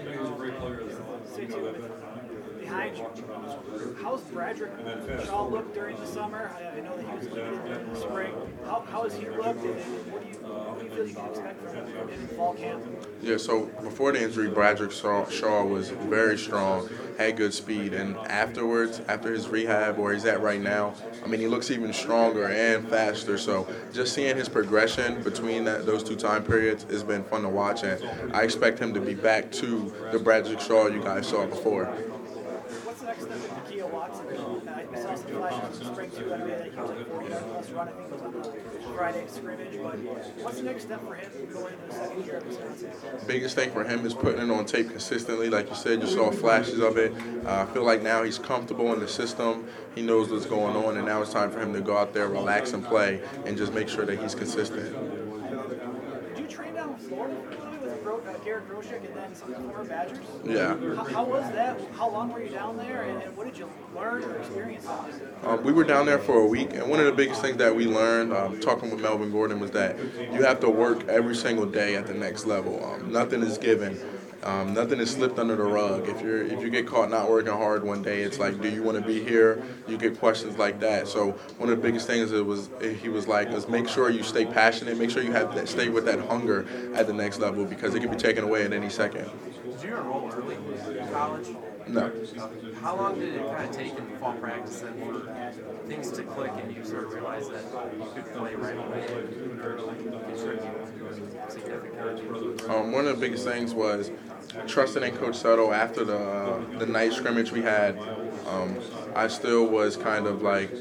Say 1.34 1.47
too, 1.47 1.62
with 1.62 1.80
the 1.80 2.61
behind 2.61 2.97
you. 2.97 3.31
How's 4.03 4.20
Bradrick 4.22 5.26
Shaw 5.26 5.46
look 5.46 5.72
during 5.72 5.96
the 5.96 6.07
summer? 6.07 6.50
I, 6.57 6.78
I 6.78 6.80
know 6.80 6.96
that 6.96 7.07
he 7.07 7.16
was 7.16 7.28
limited 7.28 7.64
during 7.64 7.92
the 7.92 8.00
spring. 8.00 8.34
How, 8.64 8.80
how 8.90 9.05
has 9.05 9.16
he 9.16 9.28
looked, 9.28 9.62
and, 9.62 9.78
and 9.78 10.12
what 10.12 10.22
do 10.22 10.28
you 10.28 10.34
what 10.34 10.78
do 10.80 10.84
you 10.84 10.90
feel 10.90 11.07
you 11.07 11.14
can 11.14 11.26
expect 11.30 11.62
from 11.62 11.86
him 11.86 12.09
in 12.09 12.28
fall 12.36 12.55
camp? 12.55 12.84
Yeah, 13.22 13.36
so 13.36 13.66
before 13.82 14.12
the 14.12 14.22
injury, 14.22 14.48
Bradrick 14.48 14.90
Shaw, 14.90 15.28
Shaw 15.28 15.64
was 15.64 15.90
very 15.90 16.36
strong, 16.36 16.88
had 17.16 17.36
good 17.36 17.55
speed, 17.55 17.92
and 17.94 18.16
afterwards, 18.16 19.00
after 19.07 19.32
his 19.32 19.48
rehab, 19.48 19.98
where 19.98 20.12
he's 20.12 20.24
at 20.24 20.40
right 20.40 20.61
now, 20.61 20.94
I 21.24 21.28
mean, 21.28 21.40
he 21.40 21.46
looks 21.46 21.70
even 21.70 21.92
stronger 21.92 22.48
and 22.48 22.88
faster. 22.88 23.38
So 23.38 23.68
just 23.92 24.14
seeing 24.14 24.36
his 24.36 24.48
progression 24.48 25.22
between 25.22 25.64
that, 25.64 25.86
those 25.86 26.03
two 26.03 26.16
time 26.16 26.42
periods 26.42 26.82
has 26.84 27.05
been 27.05 27.22
fun 27.24 27.42
to 27.42 27.48
watch, 27.48 27.84
and 27.84 28.34
I 28.34 28.42
expect 28.42 28.80
him 28.80 28.92
to 28.94 29.00
be 29.00 29.14
back 29.14 29.53
to 29.53 29.94
the 30.11 30.18
Bradrick 30.18 30.61
Shaw 30.61 30.88
you 30.88 31.00
guys 31.03 31.28
saw 31.28 31.46
before. 31.46 31.84
What's 32.84 33.00
the 33.00 33.07
next 33.07 33.22
step 33.22 33.32
with 33.32 33.50
Nakia 33.50 33.90
Watson? 33.90 34.26
I 35.03 35.05
saw 35.05 35.14
some 35.16 35.32
flashes 35.32 35.80
in 35.80 35.86
spring 35.86 36.11
too. 36.11 36.32
I 36.32 36.38
know 36.38 36.46
that 36.46 36.70
he 36.70 36.76
was 36.76 36.90
like 36.90 37.09
40 37.09 37.28
yard 37.28 37.44
plus 37.53 37.70
run. 37.70 37.88
I 37.88 37.90
think 37.90 38.07
it 38.07 38.12
was 38.12 38.22
on 38.22 38.32
the 38.32 38.94
Friday 38.94 39.24
scrimmage. 39.26 39.82
But 39.82 39.98
what's 40.44 40.57
the 40.59 40.62
next 40.62 40.82
step 40.84 41.00
for 41.05 41.14
him 41.16 41.30
going 41.53 41.74
into 41.74 41.86
the 41.86 41.92
second 41.92 42.24
year 42.24 42.36
of 42.36 42.46
Wisconsin? 42.46 42.90
biggest 43.26 43.57
thing 43.57 43.70
for 43.72 43.82
him 43.82 44.07
is 44.07 44.14
putting 44.14 44.40
it 44.40 44.50
on 44.50 44.64
tape 44.64 44.90
consistently. 44.90 45.50
Like 45.50 45.68
you 45.68 45.74
said, 45.74 46.00
you 46.03 46.07
saw 46.07 46.30
flashes 46.30 46.78
of 46.78 46.96
it. 46.98 47.12
Uh, 47.44 47.66
I 47.68 47.72
feel 47.72 47.84
like 47.84 48.03
now 48.03 48.22
he's 48.22 48.38
comfortable 48.38 48.92
in 48.92 49.00
the 49.00 49.09
system. 49.09 49.66
He 49.94 50.03
knows 50.03 50.30
what's 50.30 50.46
going 50.46 50.76
on, 50.76 50.96
and 50.96 51.07
now 51.07 51.20
it's 51.20 51.32
time 51.32 51.50
for 51.50 51.61
him 51.61 51.72
to 51.72 51.80
go 51.80 51.96
out 51.96 52.14
there, 52.14 52.28
relax, 52.28 52.72
and 52.72 52.84
play, 52.84 53.20
and 53.44 53.57
just 53.57 53.72
make 53.72 53.88
sure 53.88 54.07
that 54.07 54.20
he's 54.20 54.36
consistent. 54.36 54.92
Did 56.34 56.38
you 56.38 56.46
train 56.46 56.74
down 56.74 56.90
in 56.90 56.96
Florida 56.96 57.51
Garrett 58.45 58.68
Groshek 58.68 59.05
and 59.05 59.14
then 59.14 59.34
some 59.34 59.55
of 59.55 59.62
the 59.62 59.68
former 59.68 59.84
Badgers? 59.84 60.18
Yeah. 60.45 60.76
How, 60.95 61.05
how 61.05 61.24
was 61.24 61.51
that? 61.53 61.80
How 61.97 62.11
long 62.11 62.32
were 62.32 62.43
you 62.43 62.49
down 62.49 62.76
there, 62.76 63.03
and, 63.03 63.22
and 63.22 63.36
what 63.36 63.47
did 63.47 63.57
you 63.57 63.70
learn 63.95 64.24
or 64.24 64.36
experience? 64.38 64.86
Um, 65.45 65.62
we 65.62 65.72
were 65.72 65.84
down 65.84 66.07
there 66.07 66.18
for 66.18 66.40
a 66.40 66.47
week, 66.47 66.72
and 66.74 66.88
one 66.88 66.99
of 66.99 67.07
the 67.07 67.12
biggest 67.12 67.40
things 67.40 67.57
that 67.59 67.74
we 67.74 67.86
learned, 67.86 68.32
um, 68.32 68.61
talking 68.61 68.90
with 68.90 69.01
Melvin 69.01 69.30
Gordon, 69.30 69.61
was 69.61 69.70
that 69.72 69.97
you 70.18 70.43
have 70.43 70.61
to 70.61 70.70
work 70.70 71.07
every 71.09 71.36
single 71.36 71.66
day 71.66 71.95
at 71.95 72.07
the 72.07 72.14
next 72.14 72.47
level. 72.47 72.84
Um, 72.84 73.12
nothing 73.12 73.43
is 73.43 73.59
given. 73.59 73.99
Um, 74.45 74.74
nothing 74.74 74.99
is 74.99 75.11
slipped 75.11 75.38
under 75.38 75.55
the 75.55 75.62
rug. 75.62 76.09
If 76.09 76.20
you're 76.20 76.43
if 76.43 76.61
you 76.62 76.70
get 76.70 76.86
caught 76.86 77.11
not 77.11 77.30
working 77.30 77.53
hard 77.53 77.84
one 77.84 78.03
day, 78.03 78.22
it's 78.22 78.38
like, 78.38 78.61
do 78.61 78.68
you 78.68 78.82
want 78.82 78.99
to 78.99 79.05
be 79.05 79.22
here? 79.22 79.62
You 79.86 79.97
get 79.97 80.18
questions 80.18 80.59
like 80.59 80.80
that. 80.80 81.07
So 81.07 81.32
one 81.59 81.70
of 81.70 81.76
the 81.76 81.82
biggest 81.82 82.07
things 82.07 82.32
it 82.32 82.45
was 82.45 82.68
he 83.01 83.09
was 83.09 83.28
like 83.28 83.49
is 83.49 83.68
make 83.68 83.88
sure 83.88 84.11
you 84.11 84.22
stay 84.22 84.45
passionate, 84.45 84.99
make 84.99 85.11
sure 85.11 85.22
you 85.22 85.32
have 85.32 85.55
that 85.55 85.68
stay 85.68 85.88
with 85.88 86.05
that 86.07 86.18
hunger 86.26 86.66
at 86.95 87.07
the 87.07 87.12
next 87.12 87.38
level 87.38 87.64
because 87.64 87.95
it 87.95 88.01
can 88.01 88.11
be 88.11 88.16
taken 88.16 88.43
away 88.43 88.64
at 88.64 88.72
any 88.72 88.90
second. 88.90 89.30
Did 89.64 89.82
you 89.82 89.97
enroll 89.97 90.30
early 90.32 90.57
in 90.57 91.09
college? 91.09 91.49
No. 91.88 92.12
How 92.80 92.96
long 92.96 93.18
did 93.18 93.34
it 93.34 93.46
kind 93.46 93.68
of 93.68 93.76
take 93.76 93.96
in 93.96 94.06
fall 94.18 94.34
practice 94.34 94.80
then 94.80 94.94
for 95.00 95.20
things 95.86 96.10
to 96.12 96.22
click 96.22 96.52
and 96.56 96.74
you 96.74 96.84
sort 96.84 97.04
of 97.04 97.12
realize 97.12 97.48
that 97.48 97.62
you 97.98 98.06
could 98.14 98.32
play 98.32 98.54
right 98.54 98.76
away 98.76 99.06
and 99.08 99.28
contribute? 100.26 100.92
Um, 102.68 102.92
one 102.92 103.06
of 103.06 103.16
the 103.16 103.20
biggest 103.20 103.44
things 103.44 103.74
was 103.74 104.10
trusting 104.66 105.02
in 105.02 105.16
Coach 105.16 105.36
Settle 105.36 105.72
after 105.72 106.04
the 106.04 106.18
uh, 106.18 106.78
the 106.78 106.86
night 106.86 107.12
scrimmage 107.12 107.52
we 107.52 107.62
had. 107.62 107.98
Um, 108.46 108.78
I 109.14 109.28
still 109.28 109.66
was 109.66 109.96
kind 109.96 110.26
of 110.26 110.42
like, 110.42 110.72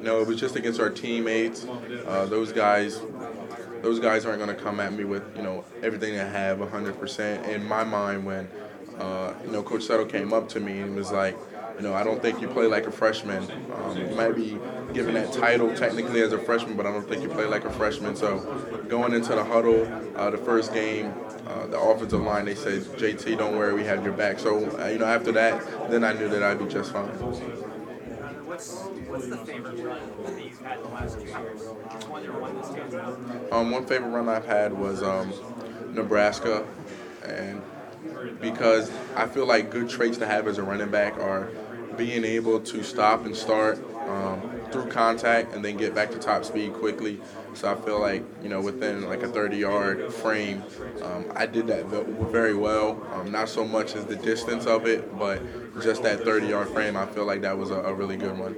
no, 0.00 0.20
it 0.20 0.26
was 0.26 0.38
just 0.38 0.56
against 0.56 0.80
our 0.80 0.90
teammates. 0.90 1.66
Uh, 2.06 2.26
those 2.26 2.52
guys, 2.52 3.00
those 3.82 4.00
guys 4.00 4.24
aren't 4.26 4.38
going 4.38 4.54
to 4.54 4.62
come 4.62 4.80
at 4.80 4.92
me 4.92 5.04
with 5.04 5.24
you 5.36 5.42
know 5.42 5.64
everything 5.82 6.18
I 6.18 6.24
have 6.24 6.58
100%. 6.58 7.48
In 7.48 7.64
my 7.64 7.84
mind, 7.84 8.24
when 8.24 8.48
uh, 8.98 9.34
you 9.44 9.50
know 9.50 9.62
Coach 9.62 9.82
Settle 9.82 10.06
came 10.06 10.32
up 10.32 10.48
to 10.50 10.60
me 10.60 10.80
and 10.80 10.94
was 10.94 11.12
like, 11.12 11.36
you 11.76 11.82
know, 11.82 11.94
I 11.94 12.02
don't 12.02 12.20
think 12.20 12.40
you 12.40 12.48
play 12.48 12.66
like 12.66 12.86
a 12.86 12.90
freshman. 12.90 13.46
Um, 13.72 13.96
you 13.96 14.14
might 14.16 14.34
be 14.34 14.58
given 14.92 15.14
that 15.14 15.32
title 15.32 15.74
technically 15.76 16.22
as 16.22 16.32
a 16.32 16.38
freshman, 16.38 16.76
but 16.76 16.86
I 16.86 16.92
don't 16.92 17.08
think 17.08 17.22
you 17.22 17.28
play 17.28 17.46
like 17.46 17.64
a 17.64 17.70
freshman. 17.70 18.16
So 18.16 18.38
going 18.88 19.14
into 19.14 19.34
the 19.34 19.44
huddle, 19.44 19.86
uh, 20.16 20.30
the 20.30 20.38
first 20.38 20.74
game, 20.74 21.14
uh, 21.46 21.66
the 21.68 21.78
offensive 21.78 22.20
line, 22.20 22.46
they 22.46 22.56
said, 22.56 22.82
JT, 22.82 23.38
don't 23.38 23.56
worry, 23.56 23.74
we 23.74 23.84
have 23.84 24.02
your 24.04 24.12
back. 24.12 24.40
So, 24.40 24.76
uh, 24.80 24.88
you 24.88 24.98
know, 24.98 25.04
after 25.04 25.30
that, 25.32 25.90
then 25.90 26.02
I 26.02 26.12
knew 26.14 26.28
that 26.28 26.42
I'd 26.42 26.58
be 26.58 26.66
just 26.66 26.92
fine. 26.92 27.06
What's 28.48 28.74
what's 29.06 29.28
the 29.28 29.36
favorite 29.36 29.78
run 29.78 30.00
that 30.24 30.44
you've 30.44 30.60
had 30.60 30.82
the 30.82 30.88
last 30.88 31.20
two 31.20 31.26
years? 31.26 31.62
One 32.08 32.40
one 32.40 32.56
that 32.56 32.64
stands 32.66 32.94
out? 32.96 33.20
Um, 33.52 33.70
one 33.70 33.86
favorite 33.86 34.08
run 34.08 34.28
I've 34.28 34.46
had 34.46 34.72
was 34.72 35.02
um, 35.02 35.32
Nebraska, 35.94 36.66
and 37.24 37.62
because 38.40 38.90
I 39.16 39.26
feel 39.26 39.46
like 39.46 39.70
good 39.70 39.88
traits 39.88 40.18
to 40.18 40.26
have 40.26 40.46
as 40.48 40.58
a 40.58 40.62
running 40.62 40.90
back 40.90 41.18
are 41.18 41.48
being 41.96 42.24
able 42.24 42.60
to 42.60 42.82
stop 42.82 43.24
and 43.24 43.36
start 43.36 43.78
um, 44.08 44.40
through 44.70 44.86
contact 44.88 45.52
and 45.54 45.64
then 45.64 45.76
get 45.76 45.94
back 45.94 46.10
to 46.12 46.18
top 46.18 46.44
speed 46.44 46.72
quickly. 46.74 47.18
So 47.54 47.70
I 47.70 47.74
feel 47.74 48.00
like 48.00 48.24
you 48.42 48.48
know 48.48 48.60
within 48.60 49.08
like 49.08 49.22
a 49.22 49.28
30-yard 49.28 50.12
frame, 50.12 50.62
um, 51.02 51.24
I 51.34 51.46
did 51.46 51.66
that 51.68 51.86
very 51.86 52.54
well. 52.54 53.00
Um, 53.12 53.32
not 53.32 53.48
so 53.48 53.64
much 53.64 53.94
as 53.94 54.06
the 54.06 54.16
distance 54.16 54.66
of 54.66 54.86
it, 54.86 55.18
but 55.18 55.42
just 55.82 56.02
that 56.02 56.24
30-yard 56.24 56.68
frame. 56.68 56.96
I 56.96 57.06
feel 57.06 57.24
like 57.24 57.42
that 57.42 57.56
was 57.58 57.70
a, 57.70 57.76
a 57.80 57.94
really 57.94 58.16
good 58.16 58.38
one. 58.38 58.54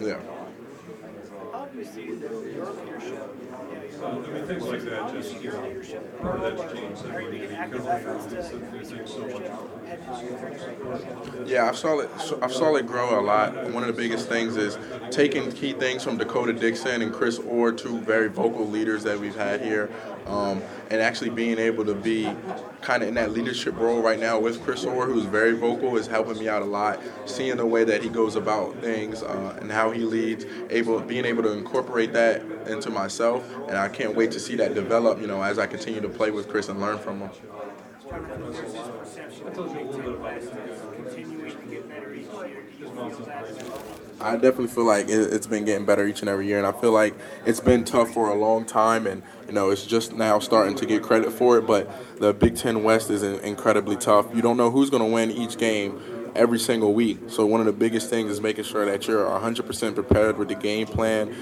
Yeah. 0.00 0.20
See 3.98 4.04
your 4.04 4.12
leadership? 4.12 4.46
Things 4.46 4.62
like 4.62 4.82
that, 4.82 5.12
just 5.12 5.42
you 5.42 5.50
making 7.30 7.56
active 7.56 7.86
efforts 7.86 8.26
to 8.26 8.54
increase 8.54 8.90
your 8.92 9.00
leadership 9.00 9.50
heading 9.86 10.06
into 10.06 10.24
your 10.24 10.38
third 10.38 11.36
year? 11.36 11.46
Yeah, 11.46 11.68
I've 11.68 11.76
saw 11.76 11.98
it. 11.98 12.10
I've 12.40 12.52
saw 12.52 12.76
it 12.76 12.86
grow 12.86 13.18
a 13.18 13.22
lot. 13.22 13.70
One 13.70 13.82
of 13.82 13.88
the 13.88 14.00
biggest 14.00 14.28
things 14.28 14.56
is 14.56 14.78
taking 15.10 15.50
key 15.50 15.72
things 15.72 16.04
from 16.04 16.16
D'Cota 16.16 16.58
Dixon 16.58 17.02
and 17.02 17.12
Chris 17.12 17.38
Orr, 17.38 17.72
two 17.72 17.98
very 18.00 18.28
vocal 18.28 18.68
leaders 18.68 19.02
that 19.02 19.18
we've 19.18 19.34
had 19.34 19.62
here, 19.62 19.90
um, 20.26 20.62
and 20.90 21.00
actually 21.00 21.30
being 21.30 21.58
able 21.58 21.84
to 21.84 21.94
be 21.94 22.30
kind 22.82 23.02
of 23.02 23.08
in 23.08 23.14
that 23.14 23.32
leadership 23.32 23.76
role 23.76 24.00
right 24.00 24.20
now 24.20 24.38
with 24.38 24.62
Chris 24.62 24.84
Orr, 24.84 25.06
who's 25.06 25.24
very 25.24 25.56
vocal, 25.56 25.96
is 25.96 26.06
helping 26.06 26.38
me 26.38 26.48
out 26.48 26.62
a 26.62 26.66
lot. 26.66 27.00
Seeing 27.26 27.56
the 27.56 27.66
way 27.66 27.82
that 27.82 28.02
he 28.02 28.08
goes 28.08 28.36
about 28.36 28.76
things 28.76 29.22
uh, 29.24 29.58
and 29.60 29.72
how 29.72 29.90
he 29.90 30.02
leads, 30.02 30.46
able 30.70 31.00
being 31.00 31.24
able 31.24 31.42
to 31.42 31.52
incorporate 31.52 32.12
that 32.12 32.42
into 32.68 32.90
myself, 32.90 33.44
and 33.68 33.76
I 33.76 33.87
can't 33.88 34.14
wait 34.14 34.30
to 34.32 34.40
see 34.40 34.56
that 34.56 34.74
develop. 34.74 35.20
You 35.20 35.26
know, 35.26 35.42
as 35.42 35.58
I 35.58 35.66
continue 35.66 36.00
to 36.00 36.08
play 36.08 36.30
with 36.30 36.48
Chris 36.48 36.68
and 36.68 36.80
learn 36.80 36.98
from 36.98 37.20
him. 37.20 37.30
I 44.20 44.32
definitely 44.32 44.66
feel 44.68 44.84
like 44.84 45.08
it, 45.08 45.32
it's 45.32 45.46
been 45.46 45.64
getting 45.64 45.86
better 45.86 46.06
each 46.06 46.20
and 46.20 46.28
every 46.28 46.46
year, 46.46 46.58
and 46.58 46.66
I 46.66 46.72
feel 46.72 46.90
like 46.90 47.14
it's 47.46 47.60
been 47.60 47.84
tough 47.84 48.12
for 48.12 48.30
a 48.30 48.34
long 48.34 48.64
time, 48.64 49.06
and 49.06 49.22
you 49.46 49.52
know 49.52 49.70
it's 49.70 49.86
just 49.86 50.12
now 50.12 50.38
starting 50.38 50.74
to 50.76 50.86
get 50.86 51.02
credit 51.02 51.32
for 51.32 51.58
it. 51.58 51.66
But 51.66 52.18
the 52.18 52.32
Big 52.32 52.56
Ten 52.56 52.82
West 52.82 53.10
is 53.10 53.22
incredibly 53.22 53.96
tough. 53.96 54.26
You 54.34 54.42
don't 54.42 54.56
know 54.56 54.70
who's 54.70 54.90
going 54.90 55.02
to 55.02 55.08
win 55.08 55.30
each 55.30 55.58
game 55.58 56.00
every 56.34 56.58
single 56.58 56.94
week. 56.94 57.18
So 57.28 57.46
one 57.46 57.60
of 57.60 57.66
the 57.66 57.72
biggest 57.72 58.10
things 58.10 58.30
is 58.30 58.40
making 58.40 58.64
sure 58.64 58.84
that 58.86 59.06
you're 59.06 59.24
100% 59.26 59.94
prepared 59.94 60.38
with 60.38 60.48
the 60.48 60.54
game 60.54 60.86
plan, 60.86 61.34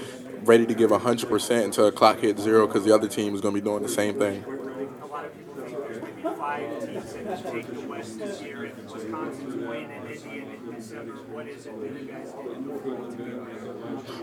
ready 0.47 0.65
to 0.65 0.73
give 0.73 0.91
100% 0.91 1.63
until 1.63 1.85
the 1.85 1.91
clock 1.91 2.19
hits 2.19 2.41
zero, 2.41 2.67
because 2.67 2.85
the 2.85 2.95
other 2.95 3.07
team 3.07 3.35
is 3.35 3.41
going 3.41 3.53
to 3.53 3.61
be 3.61 3.65
doing 3.65 3.83
the 3.83 3.89
same 3.89 4.17
thing. 4.17 4.43
A 4.43 5.05
lot 5.05 5.25
of 5.25 5.37
people 5.37 5.53
think 5.55 5.77
maybe 6.03 6.35
five 6.37 6.85
teams 6.85 7.13
that 7.13 7.51
take 7.51 7.67
the 7.67 7.87
West 7.87 8.17
this 8.19 8.41
year, 8.41 8.65
and 8.65 8.89
Wisconsin's 8.89 9.65
playing 9.65 9.91
in 9.91 10.07
Indy 10.07 10.39
in 10.39 10.75
December. 10.75 11.13
What 11.13 11.47
is 11.47 11.65
it 11.65 11.79
that 11.81 12.01
you 12.01 12.07
guys 12.07 12.31
did? 12.31 12.57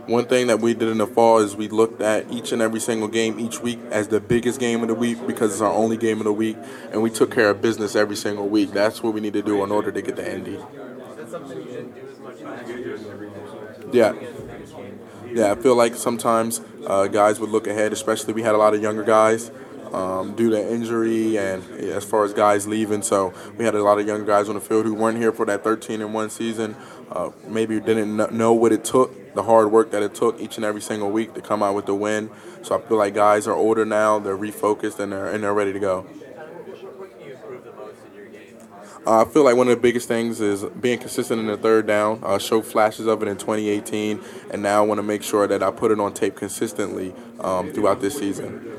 One 0.07 0.27
thing 0.27 0.47
that 0.49 0.61
we 0.61 0.75
did 0.75 0.89
in 0.89 0.99
the 0.99 1.07
fall 1.07 1.39
is 1.39 1.57
we 1.57 1.68
looked 1.68 2.01
at 2.01 2.31
each 2.31 2.53
and 2.53 2.61
every 2.61 2.81
single 2.81 3.09
game 3.09 3.39
each 3.39 3.61
week 3.61 3.79
as 3.91 4.09
the 4.09 4.20
biggest 4.20 4.61
game 4.61 4.83
of 4.83 4.89
the 4.89 4.95
week 4.95 5.27
because 5.27 5.53
it's 5.53 5.61
our 5.62 5.72
only 5.72 5.97
game 5.97 6.18
of 6.18 6.25
the 6.25 6.33
week, 6.33 6.57
and 6.91 7.03
we 7.03 7.11
took 7.11 7.31
care 7.35 7.51
of 7.51 7.62
business 7.62 7.97
every 7.97 8.16
single 8.16 8.49
week. 8.49 8.72
That's 8.72 9.03
what 9.03 9.14
we 9.14 9.20
need 9.20 9.33
to 9.35 9.43
do 9.43 9.62
in 9.64 9.70
order 9.70 9.91
to 9.93 10.03
get 10.03 10.16
the 10.16 10.31
Indy. 10.31 10.59
That's 11.16 11.31
something 11.31 11.59
you 11.59 11.64
didn't 11.64 11.95
do 11.95 12.09
as 12.11 12.18
much 12.18 12.41
last 12.41 12.68
year. 12.68 12.99
Yeah. 13.93 14.12
Yeah, 15.35 15.51
I 15.51 15.57
feel 15.57 15.74
like 15.74 15.97
sometimes 15.97 16.61
uh, 16.87 17.09
guys 17.09 17.41
would 17.41 17.51
look 17.51 17.66
ahead, 17.66 17.93
especially 17.93 18.35
we 18.35 18.43
had 18.43 18.55
a 18.55 18.57
lot 18.57 18.72
of 18.72 18.80
younger 18.80 19.03
guys 19.03 19.51
um, 19.93 20.37
due 20.37 20.49
to 20.51 20.72
injury 20.72 21.37
and 21.37 21.61
as 21.80 22.05
far 22.05 22.24
as 22.24 22.32
guys 22.32 22.68
leaving. 22.68 23.03
So 23.03 23.35
we 23.59 23.64
had 23.64 23.74
a 23.74 23.82
lot 23.82 23.99
of 23.99 24.07
younger 24.07 24.24
guys 24.24 24.49
on 24.49 24.55
the 24.55 24.61
field 24.61 24.87
who 24.87 24.95
weren't 24.95 25.18
here 25.18 25.32
for 25.32 25.45
that 25.47 25.64
13 25.64 26.01
and 26.01 26.14
1 26.14 26.30
season. 26.30 26.76
Uh, 27.11 27.32
maybe 27.49 27.80
didn't 27.80 28.32
know 28.32 28.53
what 28.53 28.70
it 28.70 28.85
took, 28.85 29.35
the 29.35 29.43
hard 29.43 29.72
work 29.72 29.91
that 29.91 30.05
it 30.05 30.14
took 30.14 30.41
each 30.41 30.55
and 30.55 30.64
every 30.64 30.80
single 30.80 31.11
week 31.11 31.35
to 31.35 31.41
come 31.41 31.64
out 31.64 31.74
with 31.74 31.87
the 31.87 31.97
win. 31.97 32.30
So 32.62 32.78
I 32.78 32.89
feel 32.89 32.99
like 32.99 33.14
guys 33.14 33.49
are 33.49 33.55
older 33.55 33.85
now, 33.85 34.20
they're 34.20 34.39
refocused, 34.39 35.01
and 35.01 35.11
they're, 35.11 35.30
and 35.30 35.43
they're 35.43 35.53
ready 35.53 35.72
to 35.72 35.80
go. 35.80 36.03
What 36.03 37.18
can 37.18 37.26
you 37.26 37.32
improve 37.32 37.64
the 37.64 37.72
most 37.72 37.97
in 38.07 38.14
your 38.14 38.26
game? 38.26 38.57
Uh, 39.07 39.20
I 39.20 39.24
feel 39.26 39.44
like 39.44 39.57
one 39.57 39.68
of 39.68 39.76
the 39.76 39.80
biggest 39.80 40.09
things 40.09 40.40
is 40.40 40.64
being 40.64 40.98
consistent 40.98 41.38
in 41.38 41.46
the 41.46 41.59
third 41.59 41.86
down. 41.86 42.20
Uh, 42.22 42.38
show 42.38 42.62
flashes 42.62 43.07
of 43.07 43.22
it 43.22 43.28
in 43.28 43.36
2018, 43.36 44.18
and 44.50 44.62
now 44.62 44.82
I 44.82 44.86
want 44.86 44.98
to 44.98 45.02
make 45.02 45.22
sure 45.22 45.46
that 45.46 45.62
I 45.62 45.70
put 45.70 45.90
it 45.90 46.00
on 46.00 46.14
tape 46.14 46.36
consistently 46.36 47.14
um, 47.40 47.70
throughout 47.72 48.00
this 48.00 48.16
season. 48.16 48.70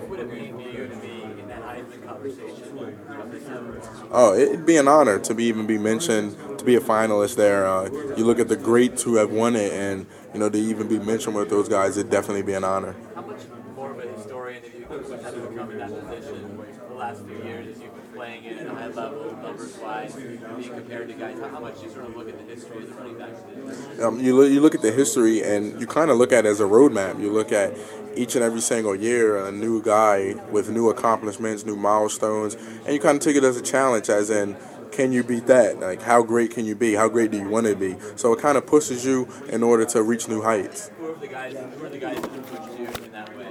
Oh, 4.17 4.34
it'd 4.34 4.65
be 4.65 4.78
an 4.78 4.88
honor 4.88 5.19
to 5.19 5.34
be 5.36 5.43
even 5.43 5.67
be 5.67 5.78
mentioned 5.78 6.36
to 6.57 6.65
be 6.65 6.76
a 6.76 6.80
finalist 6.80 7.36
there. 7.36 7.67
Uh, 7.67 7.89
you 8.15 8.26
look 8.26 8.39
at 8.39 8.47
the 8.47 8.55
greats 8.55 9.03
who 9.03 9.17
have 9.17 9.30
won 9.30 9.55
it, 9.55 9.73
and 9.73 10.07
you 10.34 10.39
know 10.39 10.49
to 10.49 10.57
even 10.57 10.88
be 10.88 10.97
mentioned 10.97 11.36
with 11.36 11.49
those 11.49 11.69
guys, 11.69 11.97
it'd 11.97 12.09
definitely 12.09 12.41
be 12.41 12.53
an 12.53 12.63
honor. 12.63 12.95
How 13.13 13.21
much 13.21 13.41
more 13.76 13.91
of 13.91 13.99
a 13.99 14.07
historian 14.13 14.63
have 14.63 14.73
you 14.73 15.49
become 15.49 15.71
in 15.71 15.78
that 15.78 16.07
position 16.07 16.57
the 16.89 16.95
last 16.95 17.26
few 17.26 17.43
years 17.43 17.55
playing 18.26 18.43
it 18.45 18.57
at 18.57 18.67
a 18.67 18.73
high 18.73 18.88
level, 18.88 19.38
numbers 19.41 19.78
wise, 19.78 20.15
being 20.15 20.39
compared 20.39 21.07
to 21.07 21.13
guys? 21.13 21.39
How, 21.39 21.59
much 21.59 21.80
do 21.80 21.86
you 21.86 21.91
sort 21.91 22.05
of 22.05 22.17
look 22.17 22.28
at 22.28 22.38
the 22.38 22.55
history 22.55 22.78
of 22.78 22.89
the 22.89 22.95
running 22.95 23.17
backs? 23.17 24.01
Um, 24.01 24.19
you, 24.19 24.36
look, 24.36 24.51
you 24.51 24.61
look 24.61 24.73
at 24.73 24.82
the 24.82 24.91
history 24.91 25.43
and 25.43 25.80
you 25.80 25.86
kind 25.86 26.09
of 26.09 26.17
look 26.17 26.32
at 26.32 26.45
it 26.45 26.49
as 26.49 26.59
a 26.59 26.63
roadmap. 26.63 27.19
You 27.19 27.32
look 27.32 27.51
at 27.51 27.78
each 28.15 28.36
and 28.36 28.43
every 28.43 28.61
single 28.61 28.95
year 28.95 29.45
a 29.45 29.51
new 29.51 29.82
guy 29.82 30.34
with 30.49 30.69
new 30.69 30.89
accomplishments, 30.89 31.65
new 31.65 31.76
milestones, 31.76 32.55
and 32.55 32.93
you 32.93 32.99
kind 32.99 33.17
of 33.17 33.23
take 33.23 33.36
it 33.36 33.43
as 33.43 33.57
a 33.57 33.61
challenge, 33.61 34.09
as 34.09 34.30
in, 34.30 34.57
can 34.91 35.11
you 35.11 35.23
beat 35.23 35.45
that? 35.47 35.80
Like, 35.80 36.01
how 36.01 36.23
great 36.23 36.51
can 36.51 36.65
you 36.65 36.73
be? 36.73 36.93
How 36.93 37.09
great 37.09 37.30
do 37.30 37.38
you 37.38 37.49
want 37.49 37.67
to 37.67 37.76
be? 37.76 37.95
So 38.15 38.34
it 38.34 38.39
kind 38.39 38.57
of 38.57 38.65
pushes 38.65 39.05
you 39.05 39.28
in 39.49 39.61
order 39.61 39.86
to 39.86 40.01
reach 40.01 40.28
new 40.28 40.41
heights. 40.41 40.89
Who 40.97 41.11
are 41.11 41.15
the 41.15 41.28
guys? 41.28 41.53
Who 41.53 41.86
are 41.86 41.89
the 41.89 41.97
guys 41.97 42.21
that 42.21 42.32
have 42.32 42.47
pushed 42.47 42.80
you 42.80 42.88
in 43.03 43.11
that 43.11 43.38
way? 43.38 43.47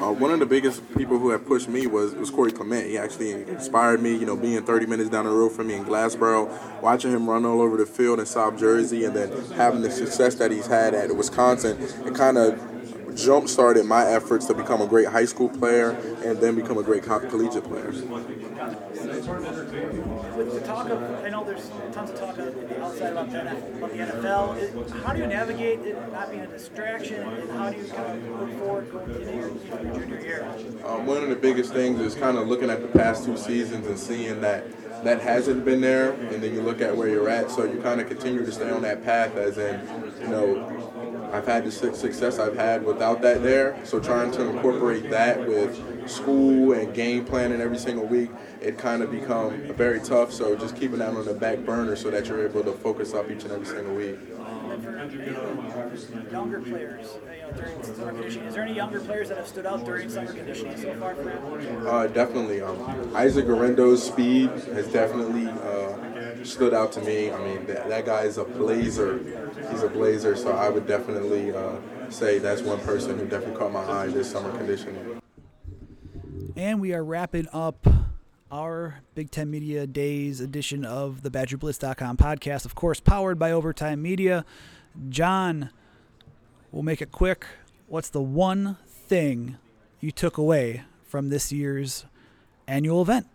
Uh, 0.00 0.12
one 0.12 0.32
of 0.32 0.40
the 0.40 0.46
biggest 0.46 0.82
people 0.96 1.18
who 1.18 1.30
have 1.30 1.46
pushed 1.46 1.68
me 1.68 1.86
was 1.86 2.14
was 2.14 2.30
Corey 2.30 2.50
Clement. 2.50 2.88
He 2.88 2.98
actually 2.98 3.32
inspired 3.32 4.02
me. 4.02 4.16
You 4.16 4.26
know, 4.26 4.36
being 4.36 4.60
30 4.62 4.86
minutes 4.86 5.08
down 5.08 5.24
the 5.24 5.30
road 5.30 5.50
from 5.50 5.68
me 5.68 5.74
in 5.74 5.84
Glassboro, 5.84 6.82
watching 6.82 7.12
him 7.12 7.30
run 7.30 7.44
all 7.46 7.60
over 7.60 7.76
the 7.76 7.86
field 7.86 8.18
in 8.18 8.26
South 8.26 8.58
Jersey, 8.58 9.04
and 9.04 9.14
then 9.14 9.30
having 9.52 9.82
the 9.82 9.90
success 9.90 10.34
that 10.36 10.50
he's 10.50 10.66
had 10.66 10.94
at 10.94 11.14
Wisconsin, 11.14 11.80
it 11.80 12.14
kind 12.14 12.38
of 12.38 12.60
jump 13.16 13.48
started 13.48 13.86
my 13.86 14.06
efforts 14.06 14.46
to 14.46 14.54
become 14.54 14.80
a 14.80 14.86
great 14.86 15.08
high 15.08 15.24
school 15.24 15.48
player 15.48 15.90
and 16.24 16.38
then 16.38 16.54
become 16.54 16.78
a 16.78 16.82
great 16.82 17.02
co- 17.02 17.20
collegiate 17.20 17.64
player. 17.64 17.90
With 20.36 20.52
the 20.52 20.60
talk 20.60 20.88
of, 20.88 21.02
I 21.24 21.28
know 21.28 21.44
there's 21.44 21.70
tons 21.92 22.10
of 22.10 22.18
talk 22.18 22.38
on 22.38 22.46
the 22.46 22.82
outside 22.82 23.12
about 23.12 23.30
the, 23.30 23.38
NFL, 23.38 23.76
about 23.76 23.92
the 23.92 23.98
NFL. 23.98 24.56
Is, 24.58 24.92
how 25.02 25.12
do 25.12 25.20
you 25.20 25.26
navigate 25.26 25.80
it 25.80 26.12
not 26.12 26.30
being 26.30 26.42
a 26.42 26.46
distraction, 26.46 27.22
and 27.22 27.50
how 27.50 27.70
do 27.70 27.78
you 27.78 27.84
kind 27.84 28.18
of 28.18 28.22
move 28.24 28.58
forward 28.58 28.90
going 28.90 29.10
into 29.10 29.34
your, 29.34 29.50
your 29.82 29.94
junior 29.94 30.20
year? 30.20 30.48
Um, 30.84 31.06
one 31.06 31.22
of 31.22 31.28
the 31.28 31.36
biggest 31.36 31.72
things 31.72 32.00
is 32.00 32.14
kind 32.14 32.36
of 32.36 32.48
looking 32.48 32.70
at 32.70 32.82
the 32.82 32.88
past 32.88 33.24
two 33.24 33.36
seasons 33.36 33.86
and 33.86 33.98
seeing 33.98 34.40
that 34.40 34.64
that 35.04 35.20
hasn't 35.20 35.64
been 35.64 35.80
there, 35.80 36.12
and 36.12 36.42
then 36.42 36.54
you 36.54 36.62
look 36.62 36.80
at 36.80 36.96
where 36.96 37.08
you're 37.08 37.28
at, 37.28 37.50
so 37.50 37.64
you 37.64 37.80
kind 37.80 38.00
of 38.00 38.08
continue 38.08 38.44
to 38.44 38.52
stay 38.52 38.70
on 38.70 38.82
that 38.82 39.04
path, 39.04 39.36
as 39.36 39.58
in, 39.58 39.80
you 40.20 40.28
know, 40.28 40.92
I've 41.34 41.46
had 41.46 41.64
the 41.64 41.72
success 41.72 42.38
I've 42.38 42.54
had 42.54 42.84
without 42.84 43.20
that 43.22 43.42
there. 43.42 43.76
So 43.82 43.98
trying 43.98 44.30
to 44.32 44.50
incorporate 44.50 45.10
that 45.10 45.40
with 45.40 46.08
school 46.08 46.74
and 46.74 46.94
game 46.94 47.24
planning 47.24 47.60
every 47.60 47.76
single 47.76 48.06
week, 48.06 48.30
it 48.60 48.78
kind 48.78 49.02
of 49.02 49.10
become 49.10 49.74
very 49.74 49.98
tough. 49.98 50.32
So 50.32 50.54
just 50.54 50.76
keeping 50.76 51.00
that 51.00 51.08
on 51.08 51.24
the 51.24 51.34
back 51.34 51.58
burner 51.58 51.96
so 51.96 52.08
that 52.12 52.26
you're 52.26 52.46
able 52.46 52.62
to 52.62 52.72
focus 52.72 53.14
up 53.14 53.28
each 53.32 53.42
and 53.42 53.50
every 53.50 53.66
single 53.66 53.96
week. 53.96 54.16
Younger 56.30 56.60
players, 56.60 57.08
during 57.56 57.82
summer 57.82 58.12
conditioning. 58.12 58.48
Is 58.48 58.54
there 58.54 58.62
any 58.62 58.74
younger 58.74 59.00
players 59.00 59.28
that 59.28 59.38
have 59.38 59.48
stood 59.48 59.66
out 59.66 59.84
during 59.84 60.08
summer 60.08 60.32
conditioning 60.32 60.76
so 60.76 60.94
far 60.94 61.14
for 61.14 61.60
you? 61.60 61.88
Uh, 61.88 62.06
definitely. 62.08 62.60
Um, 62.60 63.14
Isaac 63.14 63.46
Guerendo's 63.46 64.02
speed 64.02 64.50
has 64.50 64.88
definitely 64.88 65.46
uh, 65.46 66.44
stood 66.44 66.74
out 66.74 66.92
to 66.92 67.00
me. 67.00 67.30
I 67.30 67.38
mean, 67.38 67.66
that, 67.66 67.88
that 67.88 68.06
guy 68.06 68.22
is 68.22 68.38
a 68.38 68.44
blazer. 68.44 69.18
He's 69.70 69.82
a 69.82 69.88
blazer, 69.88 70.36
so 70.36 70.52
I 70.52 70.68
would 70.68 70.86
definitely 70.86 71.54
uh, 71.54 71.76
say 72.10 72.38
that's 72.38 72.62
one 72.62 72.80
person 72.80 73.18
who 73.18 73.26
definitely 73.26 73.56
caught 73.56 73.72
my 73.72 73.84
eye 73.84 74.06
this 74.08 74.30
summer 74.30 74.50
conditioning. 74.56 75.20
And 76.56 76.80
we 76.80 76.94
are 76.94 77.04
wrapping 77.04 77.48
up 77.52 77.86
our 78.50 79.00
Big 79.16 79.32
Ten 79.32 79.50
Media 79.50 79.86
Days 79.86 80.40
edition 80.40 80.84
of 80.84 81.22
the 81.22 81.30
BadgerBlitz.com 81.30 82.16
podcast, 82.16 82.64
of 82.64 82.76
course, 82.76 83.00
powered 83.00 83.38
by 83.38 83.50
Overtime 83.50 84.00
Media. 84.00 84.44
John, 85.08 85.70
we'll 86.74 86.82
make 86.82 87.00
it 87.00 87.12
quick. 87.12 87.46
What's 87.86 88.08
the 88.08 88.20
one 88.20 88.76
thing 88.88 89.58
you 90.00 90.10
took 90.10 90.36
away 90.36 90.82
from 91.04 91.30
this 91.30 91.52
year's 91.52 92.04
annual 92.66 93.00
event? 93.00 93.26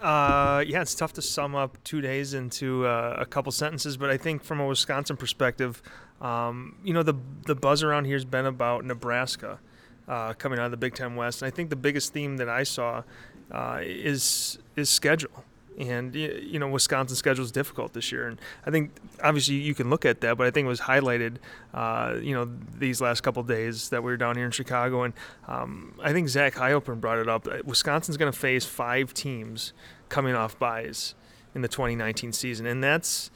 Uh, 0.00 0.62
yeah, 0.66 0.80
it's 0.80 0.94
tough 0.94 1.12
to 1.14 1.22
sum 1.22 1.54
up 1.54 1.82
two 1.82 2.00
days 2.00 2.34
into 2.34 2.86
uh, 2.86 3.16
a 3.18 3.26
couple 3.26 3.50
sentences, 3.50 3.96
but 3.96 4.10
I 4.10 4.16
think 4.16 4.44
from 4.44 4.60
a 4.60 4.66
Wisconsin 4.66 5.16
perspective, 5.16 5.82
um, 6.20 6.76
you 6.84 6.92
know, 6.92 7.02
the 7.02 7.14
the 7.46 7.54
buzz 7.54 7.82
around 7.82 8.04
here 8.04 8.14
has 8.14 8.24
been 8.24 8.46
about 8.46 8.84
Nebraska 8.84 9.58
uh, 10.06 10.34
coming 10.34 10.58
out 10.58 10.66
of 10.66 10.70
the 10.70 10.76
Big 10.76 10.94
Ten 10.94 11.16
West, 11.16 11.42
and 11.42 11.52
I 11.52 11.54
think 11.54 11.70
the 11.70 11.76
biggest 11.76 12.12
theme 12.12 12.36
that 12.36 12.48
I 12.48 12.62
saw 12.62 13.02
uh, 13.50 13.80
is 13.82 14.58
is 14.76 14.90
schedule. 14.90 15.44
And 15.78 16.14
you 16.14 16.58
know, 16.58 16.68
Wisconsin's 16.68 17.18
schedule 17.18 17.44
is 17.44 17.50
difficult 17.50 17.94
this 17.94 18.12
year, 18.12 18.28
and 18.28 18.40
I 18.64 18.70
think 18.70 18.92
obviously 19.22 19.56
you 19.56 19.74
can 19.74 19.90
look 19.90 20.04
at 20.04 20.20
that, 20.20 20.36
but 20.36 20.46
I 20.46 20.50
think 20.50 20.66
it 20.66 20.68
was 20.68 20.82
highlighted, 20.82 21.36
uh, 21.72 22.16
you 22.20 22.32
know, 22.32 22.48
these 22.78 23.00
last 23.00 23.22
couple 23.22 23.42
days 23.42 23.88
that 23.88 24.02
we 24.02 24.12
were 24.12 24.16
down 24.16 24.36
here 24.36 24.46
in 24.46 24.52
Chicago, 24.52 25.02
and 25.02 25.14
um, 25.48 25.94
I 26.02 26.12
think 26.12 26.28
Zach 26.28 26.54
Heilprin 26.54 27.00
brought 27.00 27.18
it 27.18 27.28
up. 27.28 27.48
Wisconsin's 27.64 28.16
going 28.16 28.30
to 28.30 28.38
face 28.38 28.64
five 28.64 29.12
teams 29.14 29.72
coming 30.08 30.34
off 30.34 30.56
buys 30.58 31.14
in 31.54 31.62
the 31.62 31.68
2019 31.68 32.32
season, 32.32 32.66
and 32.66 32.82
that's 32.82 33.30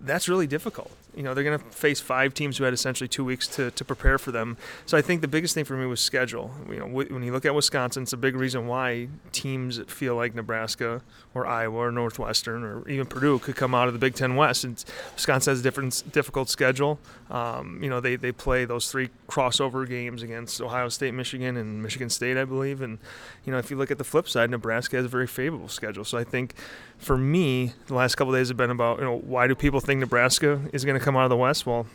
that's 0.00 0.28
really 0.28 0.46
difficult. 0.46 0.90
You 1.14 1.22
know, 1.22 1.34
they're 1.34 1.44
going 1.44 1.58
to 1.58 1.64
face 1.66 2.00
five 2.00 2.32
teams 2.32 2.56
who 2.56 2.64
had 2.64 2.72
essentially 2.72 3.08
two 3.08 3.24
weeks 3.24 3.46
to, 3.48 3.70
to 3.72 3.84
prepare 3.84 4.18
for 4.18 4.32
them. 4.32 4.56
So 4.86 4.96
I 4.96 5.02
think 5.02 5.20
the 5.20 5.28
biggest 5.28 5.54
thing 5.54 5.64
for 5.64 5.76
me 5.76 5.84
was 5.84 6.00
schedule. 6.00 6.50
You 6.70 6.78
know, 6.78 6.86
when 6.86 7.22
you 7.22 7.32
look 7.32 7.44
at 7.44 7.54
Wisconsin, 7.54 8.04
it's 8.04 8.14
a 8.14 8.16
big 8.16 8.34
reason 8.34 8.66
why 8.66 9.08
teams 9.30 9.78
feel 9.88 10.16
like 10.16 10.34
Nebraska 10.34 11.02
or 11.34 11.46
Iowa 11.46 11.76
or 11.76 11.92
Northwestern 11.92 12.64
or 12.64 12.88
even 12.88 13.06
Purdue 13.06 13.38
could 13.38 13.56
come 13.56 13.74
out 13.74 13.88
of 13.88 13.92
the 13.94 13.98
Big 13.98 14.14
Ten 14.14 14.36
West. 14.36 14.64
And 14.64 14.82
Wisconsin 15.14 15.50
has 15.50 15.60
a 15.60 15.62
different 15.62 16.02
difficult 16.12 16.48
schedule. 16.48 16.98
Um, 17.30 17.82
you 17.82 17.90
know, 17.90 18.00
they, 18.00 18.16
they 18.16 18.32
play 18.32 18.64
those 18.64 18.90
three 18.90 19.10
crossover 19.28 19.88
games 19.88 20.22
against 20.22 20.60
Ohio 20.60 20.88
State, 20.88 21.14
Michigan, 21.14 21.56
and 21.56 21.82
Michigan 21.82 22.10
State, 22.10 22.36
I 22.36 22.44
believe. 22.44 22.80
And, 22.80 22.98
you 23.44 23.52
know, 23.52 23.58
if 23.58 23.70
you 23.70 23.76
look 23.76 23.90
at 23.90 23.98
the 23.98 24.04
flip 24.04 24.28
side, 24.28 24.50
Nebraska 24.50 24.96
has 24.96 25.06
a 25.06 25.08
very 25.08 25.26
favorable 25.26 25.68
schedule. 25.68 26.04
So 26.04 26.18
I 26.18 26.24
think 26.24 26.54
for 26.98 27.16
me, 27.16 27.72
the 27.86 27.94
last 27.94 28.14
couple 28.14 28.32
days 28.32 28.48
have 28.48 28.56
been 28.56 28.70
about, 28.70 28.98
you 28.98 29.04
know, 29.04 29.18
why 29.18 29.46
do 29.46 29.54
people 29.54 29.80
think 29.80 30.00
Nebraska 30.00 30.60
is 30.72 30.84
going 30.84 30.98
to 30.98 31.01
come 31.02 31.16
out 31.16 31.24
of 31.24 31.30
the 31.30 31.36
West? 31.36 31.66
Well, 31.66 31.86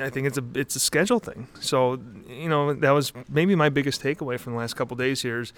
I 0.00 0.10
think 0.10 0.26
it's 0.26 0.38
a 0.38 0.44
it's 0.54 0.76
a 0.76 0.80
schedule 0.80 1.18
thing. 1.18 1.48
So 1.60 2.00
you 2.28 2.48
know 2.48 2.72
that 2.74 2.90
was 2.90 3.12
maybe 3.28 3.54
my 3.54 3.68
biggest 3.68 4.02
takeaway 4.02 4.38
from 4.38 4.52
the 4.52 4.58
last 4.58 4.74
couple 4.74 4.96
days 4.96 5.22
here 5.22 5.40
is, 5.40 5.52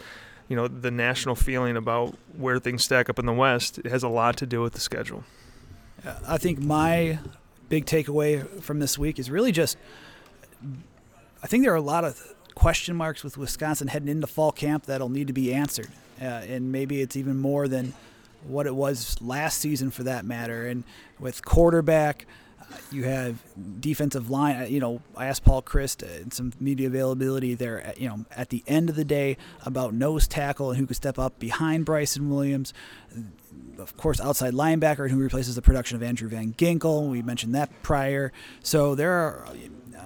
you 0.48 0.56
know, 0.56 0.68
the 0.68 0.90
national 0.90 1.34
feeling 1.34 1.76
about 1.76 2.16
where 2.36 2.58
things 2.58 2.84
stack 2.84 3.08
up 3.08 3.18
in 3.18 3.26
the 3.26 3.32
West. 3.32 3.78
It 3.78 3.86
has 3.86 4.02
a 4.02 4.08
lot 4.08 4.36
to 4.38 4.46
do 4.46 4.60
with 4.62 4.72
the 4.72 4.80
schedule. 4.80 5.24
I 6.26 6.38
think 6.38 6.58
my 6.58 7.18
big 7.68 7.86
takeaway 7.86 8.60
from 8.60 8.80
this 8.80 8.98
week 8.98 9.18
is 9.18 9.30
really 9.30 9.52
just 9.52 9.76
I 11.42 11.46
think 11.46 11.64
there 11.64 11.72
are 11.72 11.76
a 11.76 11.80
lot 11.80 12.04
of 12.04 12.34
question 12.54 12.94
marks 12.94 13.24
with 13.24 13.36
Wisconsin 13.36 13.88
heading 13.88 14.08
into 14.08 14.26
fall 14.26 14.52
camp 14.52 14.86
that'll 14.86 15.08
need 15.08 15.26
to 15.26 15.32
be 15.32 15.52
answered, 15.52 15.90
uh, 16.20 16.24
and 16.24 16.70
maybe 16.70 17.00
it's 17.00 17.16
even 17.16 17.38
more 17.38 17.66
than 17.66 17.94
what 18.46 18.66
it 18.66 18.74
was 18.74 19.20
last 19.20 19.58
season 19.58 19.90
for 19.90 20.02
that 20.04 20.24
matter. 20.24 20.66
And 20.66 20.84
with 21.18 21.44
quarterback, 21.44 22.26
you 22.90 23.04
have 23.04 23.38
defensive 23.80 24.30
line. 24.30 24.62
Uh, 24.62 24.64
you 24.66 24.80
know, 24.80 25.02
I 25.16 25.26
asked 25.26 25.44
Paul 25.44 25.62
Chryst 25.62 26.02
uh, 26.02 26.22
and 26.22 26.32
some 26.32 26.52
media 26.60 26.86
availability 26.86 27.54
there. 27.54 27.80
At, 27.80 28.00
you 28.00 28.08
know, 28.08 28.24
at 28.30 28.50
the 28.50 28.62
end 28.66 28.90
of 28.90 28.96
the 28.96 29.04
day, 29.04 29.36
about 29.64 29.94
nose 29.94 30.28
tackle 30.28 30.70
and 30.70 30.78
who 30.78 30.86
could 30.86 30.96
step 30.96 31.18
up 31.18 31.38
behind 31.38 31.84
Bryson 31.84 32.30
Williams. 32.30 32.72
Of 33.78 33.96
course, 33.96 34.20
outside 34.20 34.54
linebacker 34.54 35.00
and 35.00 35.10
who 35.10 35.18
replaces 35.18 35.54
the 35.54 35.62
production 35.62 35.96
of 35.96 36.02
Andrew 36.02 36.28
Van 36.28 36.52
Ginkel. 36.52 37.10
We 37.10 37.22
mentioned 37.22 37.54
that 37.54 37.70
prior. 37.82 38.32
So 38.62 38.94
there 38.94 39.12
are 39.12 39.46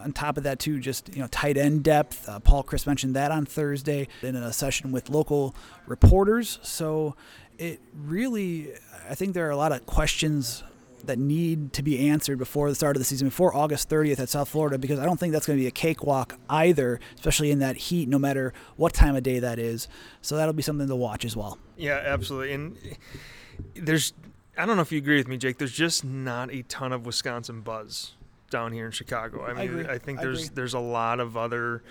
on 0.07 0.12
top 0.12 0.37
of 0.37 0.45
that 0.45 0.59
too, 0.59 0.79
just 0.79 1.14
you 1.14 1.21
know 1.21 1.27
tight 1.29 1.57
end 1.57 1.83
depth. 1.83 2.29
Uh, 2.29 2.39
Paul 2.39 2.62
Chryst 2.62 2.87
mentioned 2.87 3.17
that 3.17 3.33
on 3.33 3.45
Thursday 3.45 4.09
in 4.23 4.37
a 4.37 4.53
session 4.53 4.93
with 4.93 5.11
local 5.11 5.55
reporters. 5.87 6.59
So 6.62 7.17
it 7.59 7.81
really, 7.95 8.73
I 9.09 9.14
think 9.14 9.35
there 9.35 9.47
are 9.47 9.51
a 9.51 9.57
lot 9.57 9.73
of 9.73 9.85
questions 9.87 10.62
that 11.05 11.18
need 11.18 11.72
to 11.74 11.82
be 11.82 12.09
answered 12.09 12.38
before 12.38 12.68
the 12.68 12.74
start 12.74 12.97
of 12.97 13.01
the 13.01 13.05
season, 13.05 13.28
before 13.28 13.55
August 13.55 13.88
30th 13.88 14.18
at 14.18 14.28
South 14.28 14.49
Florida, 14.49 14.78
because 14.78 14.99
I 14.99 15.05
don't 15.05 15.18
think 15.18 15.32
that's 15.32 15.47
going 15.47 15.59
to 15.59 15.62
be 15.62 15.66
a 15.66 15.72
cakewalk 15.72 16.38
either, 16.49 17.01
especially 17.14 17.51
in 17.51 17.59
that 17.61 17.76
heat, 17.76 18.09
no 18.09 18.18
matter 18.18 18.53
what 18.76 18.92
time 18.92 19.16
of 19.16 19.22
day 19.22 19.38
that 19.38 19.59
is. 19.59 19.88
So 20.22 20.36
that'll 20.36 20.55
be 20.55 20.62
something 20.62 20.88
to 20.88 20.97
watch 20.97 21.24
as 21.24 21.36
well. 21.36 21.59
Yeah, 21.76 22.03
absolutely. 22.05 22.53
And 22.53 22.76
eh, 22.84 22.94
there's, 23.74 24.12
I 24.57 24.66
don't 24.66 24.76
know 24.76 24.82
if 24.82 24.92
you 24.92 24.99
agree 24.99 25.16
with 25.16 25.28
me, 25.28 25.36
Jake. 25.36 25.59
There's 25.59 25.72
just 25.72 26.05
not 26.05 26.53
a 26.53 26.62
ton 26.62 26.92
of 26.92 27.07
Wisconsin 27.07 27.61
buzz 27.61 28.14
down 28.51 28.72
here 28.72 28.86
in 28.86 28.92
Chicago. 28.92 29.44
I 29.44 29.53
mean, 29.53 29.86
I, 29.86 29.94
I 29.94 29.99
think 29.99 30.20
there's 30.20 30.51
there's 30.51 30.74
a 30.74 30.78
lot 30.78 31.20
of 31.20 31.36
other 31.36 31.82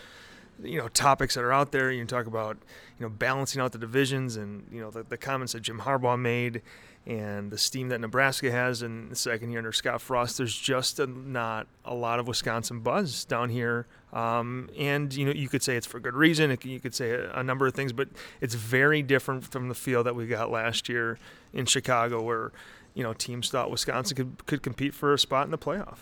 you 0.64 0.78
know 0.78 0.88
topics 0.88 1.36
that 1.36 1.43
are 1.43 1.53
out 1.53 1.72
there. 1.72 1.91
You 1.91 1.99
can 1.99 2.08
talk 2.08 2.28
about 2.28 2.58
you 2.99 3.06
know 3.06 3.10
balancing 3.10 3.62
out 3.62 3.72
the 3.72 3.78
divisions 3.78 4.36
and 4.36 4.66
you 4.72 4.82
know 4.82 4.91
the, 4.91 5.03
the 5.03 5.18
comments 5.18 5.53
that 5.53 5.62
Jim 5.62 5.80
Harbaugh 5.82 6.20
made 6.20 6.62
and 7.08 7.51
the 7.51 7.58
steam 7.58 7.89
that 7.89 8.01
Nebraska 8.01 8.51
has 8.51 8.82
in 8.82 9.10
the 9.10 9.16
second 9.16 9.51
year 9.51 9.60
under 9.60 9.72
Scott 9.72 10.01
Frost. 10.01 10.38
There's 10.38 10.58
just 10.58 10.99
a, 10.99 11.06
not 11.06 11.68
a 11.84 11.93
lot 11.93 12.20
of 12.20 12.28
Wisconsin 12.28 12.80
buzz 12.80 13.26
down 13.26 13.49
here, 13.49 13.86
um, 14.12 14.70
and 14.78 15.14
you 15.14 15.26
know 15.26 15.32
you 15.32 15.47
could 15.47 15.62
say 15.62 15.76
it's 15.76 15.86
for 15.86 15.99
good 15.99 16.16
reason. 16.16 16.49
It, 16.51 16.66
you 16.66 16.80
could 16.80 16.95
say 16.95 17.12
a, 17.12 17.32
a, 17.34 17.43
number 17.43 17.68
of 17.68 17.76
things, 17.76 17.93
but 17.93 18.10
it's 18.41 18.56
very 18.56 19.03
different 19.03 19.45
from 19.45 19.70
the 19.70 19.76
feel 19.76 20.03
that 20.03 20.16
we 20.16 20.26
got 20.26 20.49
last 20.49 20.89
year 20.89 21.20
in 21.53 21.66
Chicago, 21.66 22.22
where 22.24 22.51
you 22.95 23.03
know 23.03 23.14
teams 23.14 23.49
thought 23.49 23.70
Wisconsin 23.70 24.18
could 24.18 24.45
could 24.47 24.64
compete 24.64 24.93
for 24.93 25.14
a 25.14 25.20
spot 25.20 25.45
in 25.45 25.51
the 25.51 25.58
playoff. 25.58 25.99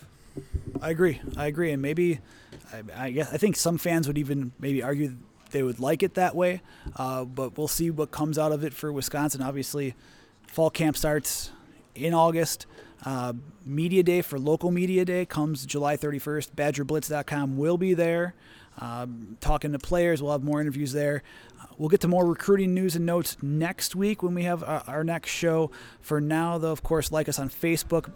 I 0.80 0.90
agree. 0.90 1.20
I 1.36 1.46
agree, 1.46 1.70
and 1.70 1.82
maybe 1.82 2.20
I, 2.72 3.06
I 3.06 3.10
guess 3.10 3.32
I 3.32 3.36
think 3.36 3.56
some 3.56 3.76
fans 3.76 4.06
would 4.06 4.18
even 4.18 4.52
maybe 4.58 4.82
argue 4.82 5.16
they 5.50 5.62
would 5.62 5.80
like 5.80 6.02
it 6.02 6.14
that 6.14 6.34
way. 6.34 6.62
Uh, 6.96 7.24
but 7.24 7.58
we'll 7.58 7.68
see 7.68 7.90
what 7.90 8.10
comes 8.10 8.38
out 8.38 8.52
of 8.52 8.64
it 8.64 8.72
for 8.72 8.90
Wisconsin. 8.90 9.42
Obviously, 9.42 9.94
fall 10.46 10.70
camp 10.70 10.96
starts 10.96 11.50
in 11.94 12.14
August. 12.14 12.66
Uh, 13.04 13.34
media 13.66 14.02
day 14.02 14.22
for 14.22 14.38
local 14.38 14.70
media 14.70 15.04
day 15.04 15.26
comes 15.26 15.66
July 15.66 15.96
31st. 15.96 16.50
BadgerBlitz.com 16.52 17.56
will 17.56 17.76
be 17.76 17.94
there. 17.94 18.34
Um, 18.78 19.36
talking 19.40 19.72
to 19.72 19.78
players, 19.78 20.22
we'll 20.22 20.32
have 20.32 20.42
more 20.42 20.60
interviews 20.60 20.92
there. 20.92 21.22
Uh, 21.60 21.66
we'll 21.78 21.88
get 21.88 22.00
to 22.00 22.08
more 22.08 22.26
recruiting 22.26 22.74
news 22.74 22.96
and 22.96 23.06
notes 23.06 23.36
next 23.40 23.94
week 23.94 24.22
when 24.22 24.34
we 24.34 24.44
have 24.44 24.64
our, 24.64 24.82
our 24.86 25.04
next 25.04 25.30
show. 25.30 25.70
For 26.00 26.20
now, 26.20 26.58
though, 26.58 26.72
of 26.72 26.82
course, 26.82 27.12
like 27.12 27.28
us 27.28 27.38
on 27.38 27.50
Facebook. 27.50 28.12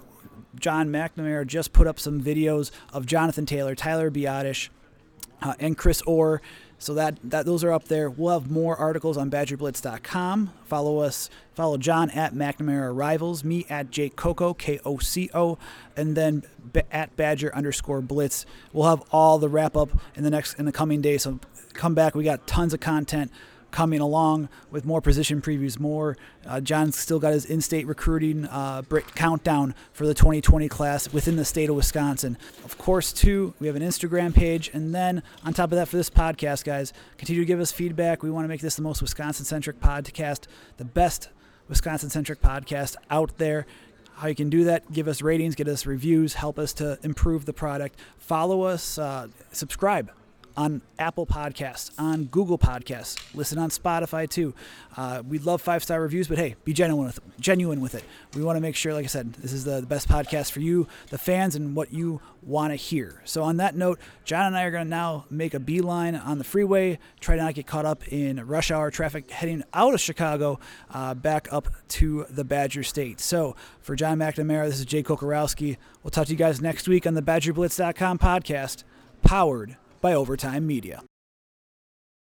John 0.58 0.88
McNamara 0.88 1.46
just 1.46 1.72
put 1.72 1.86
up 1.86 2.00
some 2.00 2.20
videos 2.20 2.70
of 2.92 3.06
Jonathan 3.06 3.46
Taylor, 3.46 3.74
Tyler 3.74 4.10
Biadasz, 4.10 4.70
uh, 5.42 5.54
and 5.60 5.76
Chris 5.76 6.02
Orr. 6.02 6.42
So 6.78 6.94
that, 6.94 7.18
that 7.24 7.44
those 7.44 7.64
are 7.64 7.72
up 7.72 7.84
there. 7.84 8.08
We'll 8.08 8.38
have 8.38 8.50
more 8.50 8.76
articles 8.76 9.16
on 9.16 9.30
BadgerBlitz.com. 9.30 10.52
Follow 10.64 10.98
us. 10.98 11.28
Follow 11.54 11.76
John 11.76 12.10
at 12.10 12.34
McNamara 12.34 12.96
Rivals, 12.96 13.42
me 13.42 13.66
at 13.68 13.90
Jake 13.90 14.14
Coco 14.14 14.54
K 14.54 14.78
O 14.84 14.98
C 14.98 15.28
O, 15.34 15.58
and 15.96 16.16
then 16.16 16.44
at 16.92 17.16
Badger 17.16 17.52
underscore 17.54 18.00
Blitz. 18.00 18.46
We'll 18.72 18.88
have 18.88 19.02
all 19.10 19.38
the 19.38 19.48
wrap 19.48 19.76
up 19.76 19.90
in 20.14 20.22
the 20.22 20.30
next 20.30 20.54
in 20.54 20.66
the 20.66 20.72
coming 20.72 21.00
days. 21.00 21.24
So 21.24 21.40
come 21.72 21.94
back. 21.94 22.14
We 22.14 22.22
got 22.22 22.46
tons 22.46 22.72
of 22.72 22.80
content 22.80 23.32
coming 23.70 24.00
along 24.00 24.48
with 24.70 24.84
more 24.84 25.00
position 25.00 25.40
previews. 25.40 25.78
More, 25.78 26.16
uh, 26.46 26.60
John's 26.60 26.98
still 26.98 27.18
got 27.18 27.32
his 27.32 27.44
in-state 27.44 27.86
recruiting 27.86 28.46
uh, 28.46 28.82
countdown 29.14 29.74
for 29.92 30.06
the 30.06 30.14
2020 30.14 30.68
class 30.68 31.12
within 31.12 31.36
the 31.36 31.44
state 31.44 31.68
of 31.68 31.76
Wisconsin. 31.76 32.38
Of 32.64 32.78
course, 32.78 33.12
too, 33.12 33.54
we 33.60 33.66
have 33.66 33.76
an 33.76 33.82
Instagram 33.82 34.34
page, 34.34 34.70
and 34.72 34.94
then 34.94 35.22
on 35.44 35.52
top 35.52 35.72
of 35.72 35.76
that, 35.76 35.88
for 35.88 35.96
this 35.96 36.10
podcast, 36.10 36.64
guys, 36.64 36.92
continue 37.16 37.42
to 37.42 37.46
give 37.46 37.60
us 37.60 37.72
feedback. 37.72 38.22
We 38.22 38.30
want 38.30 38.44
to 38.44 38.48
make 38.48 38.60
this 38.60 38.76
the 38.76 38.82
most 38.82 39.02
Wisconsin-centric 39.02 39.80
podcast, 39.80 40.46
the 40.76 40.84
best 40.84 41.28
Wisconsin-centric 41.68 42.40
podcast 42.40 42.96
out 43.10 43.36
there. 43.38 43.66
How 44.14 44.26
you 44.26 44.34
can 44.34 44.50
do 44.50 44.64
that, 44.64 44.90
give 44.90 45.06
us 45.06 45.22
ratings, 45.22 45.54
get 45.54 45.68
us 45.68 45.86
reviews, 45.86 46.34
help 46.34 46.58
us 46.58 46.72
to 46.74 46.98
improve 47.04 47.44
the 47.44 47.52
product. 47.52 48.00
Follow 48.18 48.62
us, 48.62 48.98
uh, 48.98 49.28
subscribe 49.52 50.10
on 50.58 50.82
Apple 50.98 51.24
Podcasts, 51.24 51.92
on 52.00 52.24
Google 52.24 52.58
Podcasts, 52.58 53.16
listen 53.32 53.58
on 53.58 53.70
Spotify 53.70 54.28
too. 54.28 54.52
Uh, 54.96 55.22
we 55.26 55.38
love 55.38 55.62
five 55.62 55.84
star 55.84 56.02
reviews, 56.02 56.26
but 56.26 56.36
hey, 56.36 56.56
be 56.64 56.72
genuine 56.72 57.06
with 57.06 57.20
genuine 57.38 57.80
with 57.80 57.94
it. 57.94 58.02
We 58.34 58.42
want 58.42 58.56
to 58.56 58.60
make 58.60 58.74
sure, 58.74 58.92
like 58.92 59.04
I 59.04 59.08
said, 59.08 59.34
this 59.34 59.52
is 59.52 59.62
the, 59.62 59.80
the 59.80 59.86
best 59.86 60.08
podcast 60.08 60.50
for 60.50 60.58
you, 60.58 60.88
the 61.10 61.18
fans, 61.18 61.54
and 61.54 61.76
what 61.76 61.92
you 61.92 62.20
want 62.42 62.72
to 62.72 62.76
hear. 62.76 63.22
So 63.24 63.44
on 63.44 63.58
that 63.58 63.76
note, 63.76 64.00
John 64.24 64.46
and 64.46 64.56
I 64.56 64.64
are 64.64 64.72
going 64.72 64.82
to 64.82 64.90
now 64.90 65.26
make 65.30 65.54
a 65.54 65.60
beeline 65.60 66.16
on 66.16 66.38
the 66.38 66.44
freeway, 66.44 66.98
try 67.20 67.36
to 67.36 67.42
not 67.42 67.54
get 67.54 67.68
caught 67.68 67.86
up 67.86 68.08
in 68.08 68.44
rush 68.44 68.72
hour 68.72 68.90
traffic 68.90 69.30
heading 69.30 69.62
out 69.72 69.94
of 69.94 70.00
Chicago, 70.00 70.58
uh, 70.90 71.14
back 71.14 71.46
up 71.52 71.68
to 71.86 72.26
the 72.30 72.42
Badger 72.42 72.82
State. 72.82 73.20
So 73.20 73.54
for 73.80 73.94
John 73.94 74.18
McNamara, 74.18 74.66
this 74.66 74.80
is 74.80 74.86
Jay 74.86 75.04
Kocorowski. 75.04 75.76
We'll 76.02 76.10
talk 76.10 76.26
to 76.26 76.32
you 76.32 76.38
guys 76.38 76.60
next 76.60 76.88
week 76.88 77.06
on 77.06 77.14
the 77.14 77.22
BadgerBlitz.com 77.22 78.18
podcast, 78.18 78.82
powered 79.22 79.76
by 80.00 80.14
Overtime 80.14 80.66
Media. 80.66 81.02